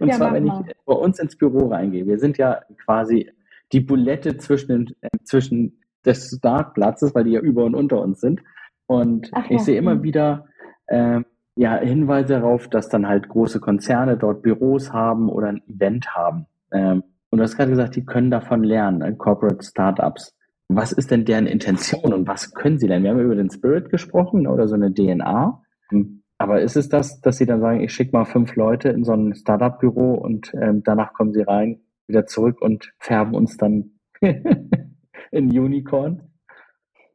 und 0.00 0.08
ja, 0.08 0.16
zwar, 0.16 0.32
wenn 0.32 0.46
ich 0.46 0.52
bei 0.86 0.94
uns 0.94 1.18
ins 1.18 1.36
Büro 1.36 1.68
reingehe. 1.68 2.06
Wir 2.06 2.18
sind 2.18 2.38
ja 2.38 2.62
quasi 2.84 3.30
die 3.72 3.80
Bulette 3.80 4.38
zwischen, 4.38 4.94
äh, 5.02 5.08
zwischen 5.24 5.80
des 6.04 6.36
Startplatzes, 6.36 7.14
weil 7.14 7.24
die 7.24 7.32
ja 7.32 7.40
über 7.40 7.64
und 7.64 7.74
unter 7.74 8.00
uns 8.00 8.20
sind. 8.20 8.42
Und 8.86 9.30
Ach, 9.32 9.44
ich 9.46 9.58
ja. 9.58 9.58
sehe 9.58 9.78
immer 9.78 9.92
hm. 9.92 10.02
wieder 10.02 10.46
äh, 10.86 11.20
ja, 11.56 11.76
Hinweise 11.76 12.34
darauf, 12.34 12.68
dass 12.68 12.88
dann 12.88 13.06
halt 13.06 13.28
große 13.28 13.60
Konzerne 13.60 14.16
dort 14.16 14.42
Büros 14.42 14.92
haben 14.92 15.28
oder 15.28 15.48
ein 15.48 15.62
Event 15.68 16.14
haben. 16.14 16.46
Ähm, 16.72 17.04
und 17.30 17.38
du 17.38 17.42
hast 17.44 17.56
gerade 17.56 17.70
gesagt, 17.70 17.96
die 17.96 18.04
können 18.04 18.30
davon 18.30 18.64
lernen, 18.64 19.02
äh, 19.02 19.12
Corporate 19.14 19.64
Startups. 19.64 20.36
Was 20.68 20.92
ist 20.92 21.10
denn 21.10 21.24
deren 21.24 21.46
Intention 21.46 22.12
und 22.12 22.26
was 22.26 22.54
können 22.54 22.78
sie 22.78 22.88
denn? 22.88 23.02
Wir 23.02 23.10
haben 23.10 23.20
über 23.20 23.36
den 23.36 23.50
Spirit 23.50 23.90
gesprochen 23.90 24.42
ne, 24.42 24.50
oder 24.50 24.66
so 24.66 24.74
eine 24.74 24.92
DNA. 24.92 25.62
Hm. 25.90 26.22
Aber 26.38 26.60
ist 26.60 26.76
es 26.76 26.88
das, 26.88 27.20
dass 27.20 27.36
sie 27.36 27.46
dann 27.46 27.60
sagen, 27.60 27.80
ich 27.80 27.92
schicke 27.92 28.16
mal 28.16 28.24
fünf 28.24 28.56
Leute 28.56 28.88
in 28.88 29.04
so 29.04 29.12
ein 29.12 29.34
Startup-Büro 29.34 30.14
und 30.14 30.52
ähm, 30.60 30.82
danach 30.82 31.12
kommen 31.12 31.32
sie 31.32 31.42
rein, 31.42 31.80
wieder 32.08 32.26
zurück 32.26 32.60
und 32.60 32.92
färben 32.98 33.34
uns 33.34 33.56
dann 33.56 33.92
in 34.20 35.58
Unicorn? 35.58 36.22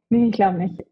Nee, 0.08 0.28
ich 0.28 0.32
glaube 0.32 0.58
nicht. 0.58 0.84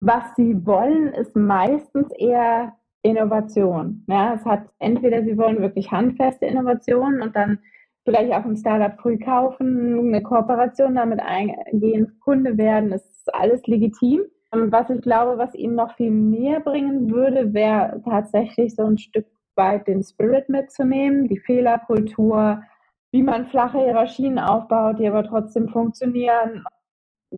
Was 0.00 0.24
sie 0.36 0.64
wollen, 0.64 1.12
ist 1.14 1.34
meistens 1.34 2.12
eher 2.16 2.74
Innovation. 3.04 4.02
Ja, 4.08 4.34
es 4.34 4.44
hat 4.44 4.66
entweder 4.78 5.22
sie 5.22 5.36
wollen 5.36 5.60
wirklich 5.60 5.92
handfeste 5.92 6.46
Innovationen 6.46 7.20
und 7.22 7.36
dann 7.36 7.58
vielleicht 8.04 8.32
auch 8.32 8.44
ein 8.44 8.56
Startup 8.56 8.98
früh 8.98 9.18
kaufen, 9.18 9.98
eine 9.98 10.22
Kooperation 10.22 10.94
damit 10.94 11.20
eingehen, 11.20 12.18
Kunde 12.20 12.56
werden, 12.56 12.92
ist 12.92 13.32
alles 13.34 13.66
legitim. 13.66 14.22
Was 14.50 14.88
ich 14.88 15.02
glaube, 15.02 15.36
was 15.36 15.54
ihnen 15.54 15.74
noch 15.74 15.96
viel 15.96 16.12
mehr 16.12 16.60
bringen 16.60 17.10
würde, 17.10 17.52
wäre 17.52 18.00
tatsächlich 18.04 18.74
so 18.74 18.84
ein 18.84 18.98
Stück 18.98 19.26
weit 19.56 19.86
den 19.86 20.02
Spirit 20.02 20.48
mitzunehmen, 20.48 21.28
die 21.28 21.38
Fehlerkultur, 21.38 22.62
wie 23.10 23.22
man 23.22 23.46
flache 23.46 23.78
Hierarchien 23.78 24.38
aufbaut, 24.38 24.98
die 24.98 25.08
aber 25.08 25.24
trotzdem 25.24 25.68
funktionieren. 25.68 26.64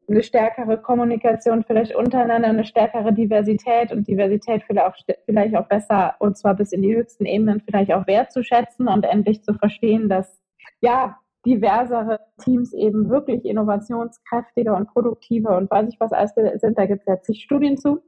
Eine 0.09 0.23
stärkere 0.23 0.79
Kommunikation 0.79 1.65
vielleicht 1.65 1.95
untereinander, 1.95 2.49
eine 2.49 2.65
stärkere 2.65 3.13
Diversität 3.13 3.93
und 3.93 4.09
Diversität 4.09 4.63
vielleicht 4.65 5.57
auch, 5.57 5.67
besser 5.69 6.15
und 6.19 6.37
zwar 6.37 6.55
bis 6.55 6.73
in 6.73 6.83
die 6.83 6.95
höchsten 6.95 7.25
Ebenen 7.25 7.61
vielleicht 7.61 7.93
auch 7.93 8.07
wertzuschätzen 8.07 8.89
und 8.89 9.05
endlich 9.05 9.43
zu 9.43 9.55
verstehen, 9.55 10.09
dass 10.09 10.41
ja 10.81 11.19
diversere 11.47 12.21
Teams 12.43 12.73
eben 12.73 13.09
wirklich 13.09 13.45
innovationskräftiger 13.45 14.77
und 14.77 14.89
produktiver 14.89 15.57
und 15.57 15.71
weiß 15.71 15.89
ich 15.89 16.01
was 16.01 16.13
alles 16.13 16.35
sind. 16.61 16.77
Da 16.77 16.87
gibt 16.87 17.03
es 17.03 17.07
ja 17.07 17.21
zig 17.21 17.43
Studien 17.43 17.77
zu. 17.77 18.03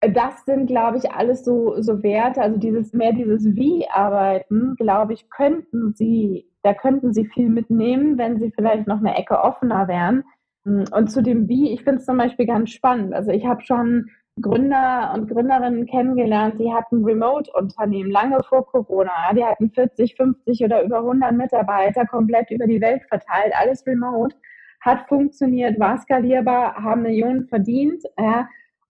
Das 0.00 0.46
sind, 0.46 0.66
glaube 0.66 0.96
ich, 0.96 1.12
alles 1.12 1.44
so, 1.44 1.82
so 1.82 2.02
Werte, 2.02 2.40
also 2.40 2.56
dieses 2.56 2.94
mehr 2.94 3.12
dieses 3.12 3.54
Wie-Arbeiten, 3.54 4.74
glaube 4.76 5.12
ich, 5.12 5.28
könnten 5.28 5.92
Sie, 5.94 6.50
da 6.62 6.72
könnten 6.72 7.12
Sie 7.12 7.26
viel 7.26 7.50
mitnehmen, 7.50 8.16
wenn 8.16 8.38
Sie 8.38 8.50
vielleicht 8.50 8.86
noch 8.86 9.00
eine 9.00 9.14
Ecke 9.14 9.38
offener 9.38 9.88
wären. 9.88 10.24
Und 10.64 11.10
zu 11.10 11.22
dem 11.22 11.48
Wie, 11.48 11.72
ich 11.72 11.82
finde 11.82 12.00
es 12.00 12.06
zum 12.06 12.18
Beispiel 12.18 12.46
ganz 12.46 12.70
spannend. 12.70 13.14
Also 13.14 13.30
ich 13.30 13.46
habe 13.46 13.62
schon 13.62 14.10
Gründer 14.40 15.12
und 15.14 15.28
Gründerinnen 15.28 15.86
kennengelernt, 15.86 16.60
die 16.60 16.72
hatten 16.72 17.04
Remote-Unternehmen 17.04 18.10
lange 18.10 18.42
vor 18.42 18.66
Corona. 18.66 19.32
Die 19.34 19.44
hatten 19.44 19.70
40, 19.70 20.16
50 20.16 20.64
oder 20.64 20.82
über 20.82 20.98
100 20.98 21.32
Mitarbeiter 21.32 22.06
komplett 22.06 22.50
über 22.50 22.66
die 22.66 22.80
Welt 22.80 23.02
verteilt, 23.08 23.52
alles 23.58 23.86
remote, 23.86 24.36
hat 24.80 25.08
funktioniert, 25.08 25.78
war 25.78 25.98
skalierbar, 25.98 26.74
haben 26.74 27.02
Millionen 27.02 27.46
verdient. 27.48 28.02
Ja. 28.18 28.48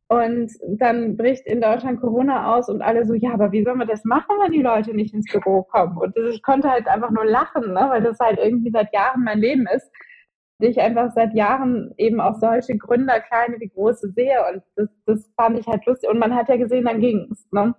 Und 0.09 0.53
dann 0.67 1.17
bricht 1.17 1.47
in 1.47 1.61
Deutschland 1.61 2.01
Corona 2.01 2.57
aus 2.57 2.69
und 2.69 2.83
alle 2.83 3.05
so, 3.07 3.15
ja, 3.15 3.33
aber 3.33 3.53
wie 3.53 3.63
sollen 3.63 3.79
wir 3.79 3.87
das 3.87 4.05
machen, 4.05 4.37
wenn 4.43 4.51
die 4.51 4.63
Leute 4.63 4.93
nicht 4.93 5.15
ins 5.15 5.31
Büro 5.31 5.63
kommen? 5.63 5.97
Und 5.97 6.17
ich 6.33 6.43
konnte 6.43 6.69
halt 6.69 6.89
einfach 6.89 7.11
nur 7.13 7.25
lachen, 7.25 7.73
ne, 7.73 7.87
weil 7.89 8.03
das 8.03 8.19
halt 8.19 8.39
irgendwie 8.39 8.73
seit 8.73 8.93
Jahren 8.93 9.23
mein 9.23 9.39
Leben 9.39 9.69
ist 9.73 9.89
ich 10.67 10.81
einfach 10.81 11.11
seit 11.15 11.35
Jahren 11.35 11.93
eben 11.97 12.21
auch 12.21 12.35
solche 12.35 12.77
Gründer, 12.77 13.21
kleine 13.21 13.61
wie 13.61 13.69
große, 13.69 14.11
sehe. 14.11 14.39
Und 14.53 14.63
das, 14.77 14.89
das 15.07 15.31
fand 15.37 15.59
ich 15.59 15.67
halt 15.67 15.85
lustig. 15.87 16.09
Und 16.11 16.19
man 16.19 16.35
hat 16.35 16.49
ja 16.49 16.57
gesehen, 16.57 16.85
dann 16.85 17.01
ging 17.01 17.29
es. 17.31 17.47
Ne? 17.53 17.75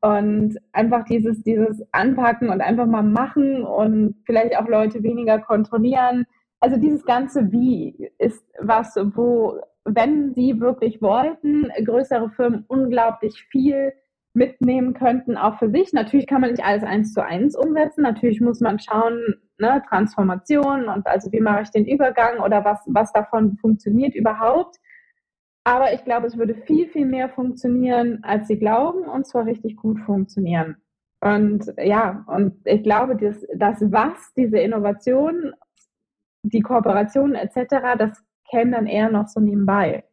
Und 0.00 0.56
einfach 0.72 1.04
dieses, 1.04 1.42
dieses 1.42 1.82
Anpacken 1.92 2.50
und 2.50 2.60
einfach 2.60 2.86
mal 2.86 3.02
machen 3.02 3.62
und 3.62 4.16
vielleicht 4.26 4.56
auch 4.58 4.68
Leute 4.68 5.02
weniger 5.02 5.38
kontrollieren. 5.38 6.26
Also 6.60 6.76
dieses 6.76 7.04
ganze 7.04 7.52
Wie 7.52 8.10
ist 8.18 8.44
was, 8.60 8.96
wo, 9.14 9.60
wenn 9.84 10.34
sie 10.34 10.60
wirklich 10.60 11.00
wollten, 11.00 11.68
größere 11.84 12.30
Firmen 12.30 12.64
unglaublich 12.68 13.44
viel 13.50 13.92
mitnehmen 14.34 14.94
könnten, 14.94 15.36
auch 15.36 15.58
für 15.58 15.70
sich. 15.70 15.92
Natürlich 15.92 16.26
kann 16.26 16.40
man 16.40 16.50
nicht 16.50 16.64
alles 16.64 16.84
eins 16.84 17.12
zu 17.12 17.24
eins 17.24 17.56
umsetzen. 17.56 18.02
Natürlich 18.02 18.40
muss 18.40 18.60
man 18.60 18.78
schauen, 18.78 19.36
ne, 19.58 19.82
Transformation 19.88 20.88
und 20.88 21.06
also 21.06 21.30
wie 21.32 21.40
mache 21.40 21.62
ich 21.62 21.70
den 21.70 21.86
Übergang 21.86 22.40
oder 22.40 22.64
was, 22.64 22.80
was 22.86 23.12
davon 23.12 23.56
funktioniert 23.56 24.14
überhaupt. 24.14 24.76
Aber 25.64 25.92
ich 25.92 26.04
glaube, 26.04 26.26
es 26.26 26.38
würde 26.38 26.54
viel, 26.54 26.88
viel 26.88 27.06
mehr 27.06 27.28
funktionieren, 27.28 28.20
als 28.22 28.48
sie 28.48 28.58
glauben 28.58 29.04
und 29.04 29.26
zwar 29.26 29.44
richtig 29.44 29.76
gut 29.76 30.00
funktionieren. 30.00 30.76
Und 31.20 31.72
ja, 31.76 32.24
und 32.28 32.54
ich 32.64 32.82
glaube, 32.82 33.16
das, 33.16 33.44
das 33.56 33.80
was, 33.92 34.32
diese 34.34 34.58
Innovation, 34.58 35.52
die 36.42 36.60
Kooperation 36.60 37.34
etc., 37.34 37.98
das 37.98 38.24
käme 38.48 38.70
dann 38.72 38.86
eher 38.86 39.10
noch 39.10 39.26
so 39.26 39.40
nebenbei. 39.40 40.04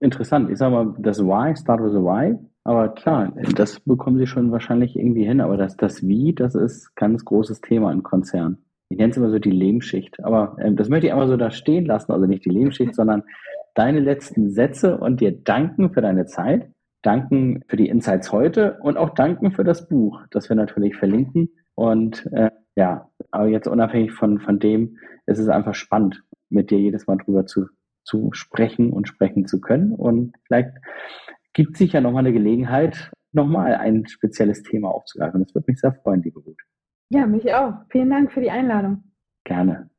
Interessant. 0.00 0.50
Ich 0.50 0.58
sage 0.58 0.74
mal, 0.74 0.94
das 0.98 1.20
Why, 1.20 1.56
Start 1.56 1.82
with 1.82 1.92
the 1.92 1.98
Why, 1.98 2.36
aber 2.68 2.90
klar, 2.90 3.32
das 3.54 3.80
bekommen 3.80 4.18
sie 4.18 4.26
schon 4.26 4.52
wahrscheinlich 4.52 4.94
irgendwie 4.94 5.24
hin. 5.24 5.40
Aber 5.40 5.56
das, 5.56 5.78
das 5.78 6.06
Wie, 6.06 6.34
das 6.34 6.54
ist 6.54 6.94
ganz 6.96 7.24
großes 7.24 7.62
Thema 7.62 7.90
im 7.92 8.02
Konzern. 8.02 8.58
Ich 8.90 8.98
nenne 8.98 9.10
es 9.10 9.16
immer 9.16 9.30
so 9.30 9.38
die 9.38 9.50
Lebensschicht. 9.50 10.22
Aber 10.22 10.54
ähm, 10.60 10.76
das 10.76 10.90
möchte 10.90 11.06
ich 11.06 11.12
einmal 11.14 11.28
so 11.28 11.38
da 11.38 11.50
stehen 11.50 11.86
lassen. 11.86 12.12
Also 12.12 12.26
nicht 12.26 12.44
die 12.44 12.50
Lebensschicht, 12.50 12.94
sondern 12.94 13.22
deine 13.72 14.00
letzten 14.00 14.50
Sätze 14.50 14.98
und 14.98 15.22
dir 15.22 15.32
danken 15.32 15.94
für 15.94 16.02
deine 16.02 16.26
Zeit, 16.26 16.70
danken 17.00 17.64
für 17.68 17.78
die 17.78 17.88
Insights 17.88 18.32
heute 18.32 18.76
und 18.82 18.98
auch 18.98 19.14
danken 19.14 19.50
für 19.52 19.64
das 19.64 19.88
Buch, 19.88 20.20
das 20.30 20.50
wir 20.50 20.56
natürlich 20.56 20.94
verlinken. 20.94 21.48
Und 21.74 22.28
äh, 22.32 22.50
ja, 22.76 23.08
aber 23.30 23.46
jetzt 23.46 23.66
unabhängig 23.66 24.12
von, 24.12 24.40
von 24.40 24.58
dem, 24.58 24.98
ist 25.24 25.38
es 25.38 25.48
einfach 25.48 25.74
spannend, 25.74 26.22
mit 26.50 26.70
dir 26.70 26.78
jedes 26.78 27.06
Mal 27.06 27.16
drüber 27.16 27.46
zu, 27.46 27.64
zu 28.04 28.28
sprechen 28.32 28.92
und 28.92 29.08
sprechen 29.08 29.46
zu 29.46 29.58
können. 29.58 29.92
Und 29.92 30.34
vielleicht 30.46 30.72
gibt 31.58 31.76
sicher 31.76 32.00
nochmal 32.00 32.20
eine 32.20 32.32
Gelegenheit, 32.32 33.10
nochmal 33.32 33.74
ein 33.74 34.06
spezielles 34.06 34.62
Thema 34.62 34.94
aufzugreifen. 34.94 35.42
Das 35.42 35.52
würde 35.56 35.64
mich 35.68 35.80
sehr 35.80 35.92
freuen, 35.92 36.22
liebe 36.22 36.38
Ruth. 36.38 36.60
Ja, 37.10 37.26
mich 37.26 37.52
auch. 37.52 37.74
Vielen 37.90 38.10
Dank 38.10 38.30
für 38.30 38.40
die 38.40 38.50
Einladung. 38.50 39.02
Gerne. 39.42 39.90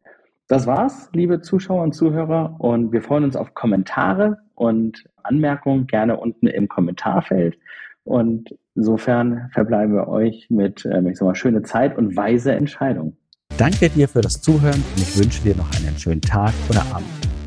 Das 0.47 0.67
war's, 0.67 1.09
liebe 1.11 1.41
Zuschauer 1.41 1.83
und 1.83 1.91
Zuhörer. 1.91 2.55
Und 2.59 2.93
wir 2.93 3.01
freuen 3.01 3.25
uns 3.25 3.35
auf 3.35 3.55
Kommentare 3.55 4.37
und 4.55 5.03
Anmerkungen 5.21 5.85
gerne 5.85 6.15
unten 6.15 6.47
im 6.47 6.69
Kommentarfeld. 6.69 7.59
Und 8.05 8.55
insofern 8.75 9.49
verbleiben 9.51 9.93
wir 9.93 10.07
euch 10.07 10.47
mit, 10.49 10.85
ähm, 10.85 11.07
ich 11.07 11.17
sag 11.17 11.25
mal, 11.25 11.35
schöne 11.35 11.63
Zeit 11.63 11.97
und 11.97 12.15
weise 12.15 12.53
Entscheidungen. 12.53 13.17
Danke 13.57 13.89
dir 13.89 14.07
für 14.07 14.21
das 14.21 14.41
Zuhören 14.41 14.81
und 14.95 15.01
ich 15.01 15.19
wünsche 15.19 15.43
dir 15.43 15.57
noch 15.57 15.69
einen 15.75 15.97
schönen 15.97 16.21
Tag 16.21 16.53
oder 16.69 16.83
Abend. 16.95 17.38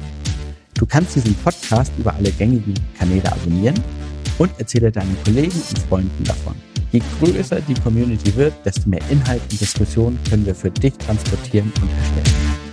Du 0.83 0.89
kannst 0.89 1.15
diesen 1.15 1.33
Podcast 1.37 1.93
über 1.97 2.13
alle 2.13 2.33
gängigen 2.33 2.75
Kanäle 2.99 3.31
abonnieren 3.31 3.77
und 4.39 4.51
erzähle 4.59 4.91
deinen 4.91 5.17
Kollegen 5.23 5.53
und 5.53 5.79
Freunden 5.89 6.25
davon. 6.25 6.57
Je 6.91 7.01
größer 7.21 7.61
die 7.61 7.75
Community 7.75 8.35
wird, 8.35 8.53
desto 8.65 8.91
mehr 8.91 9.01
Inhalt 9.09 9.41
und 9.43 9.61
Diskussion 9.61 10.19
können 10.29 10.45
wir 10.45 10.57
für 10.57 10.73
dich 10.73 10.95
transportieren 10.95 11.73
und 11.81 11.89
erstellen. 11.89 12.72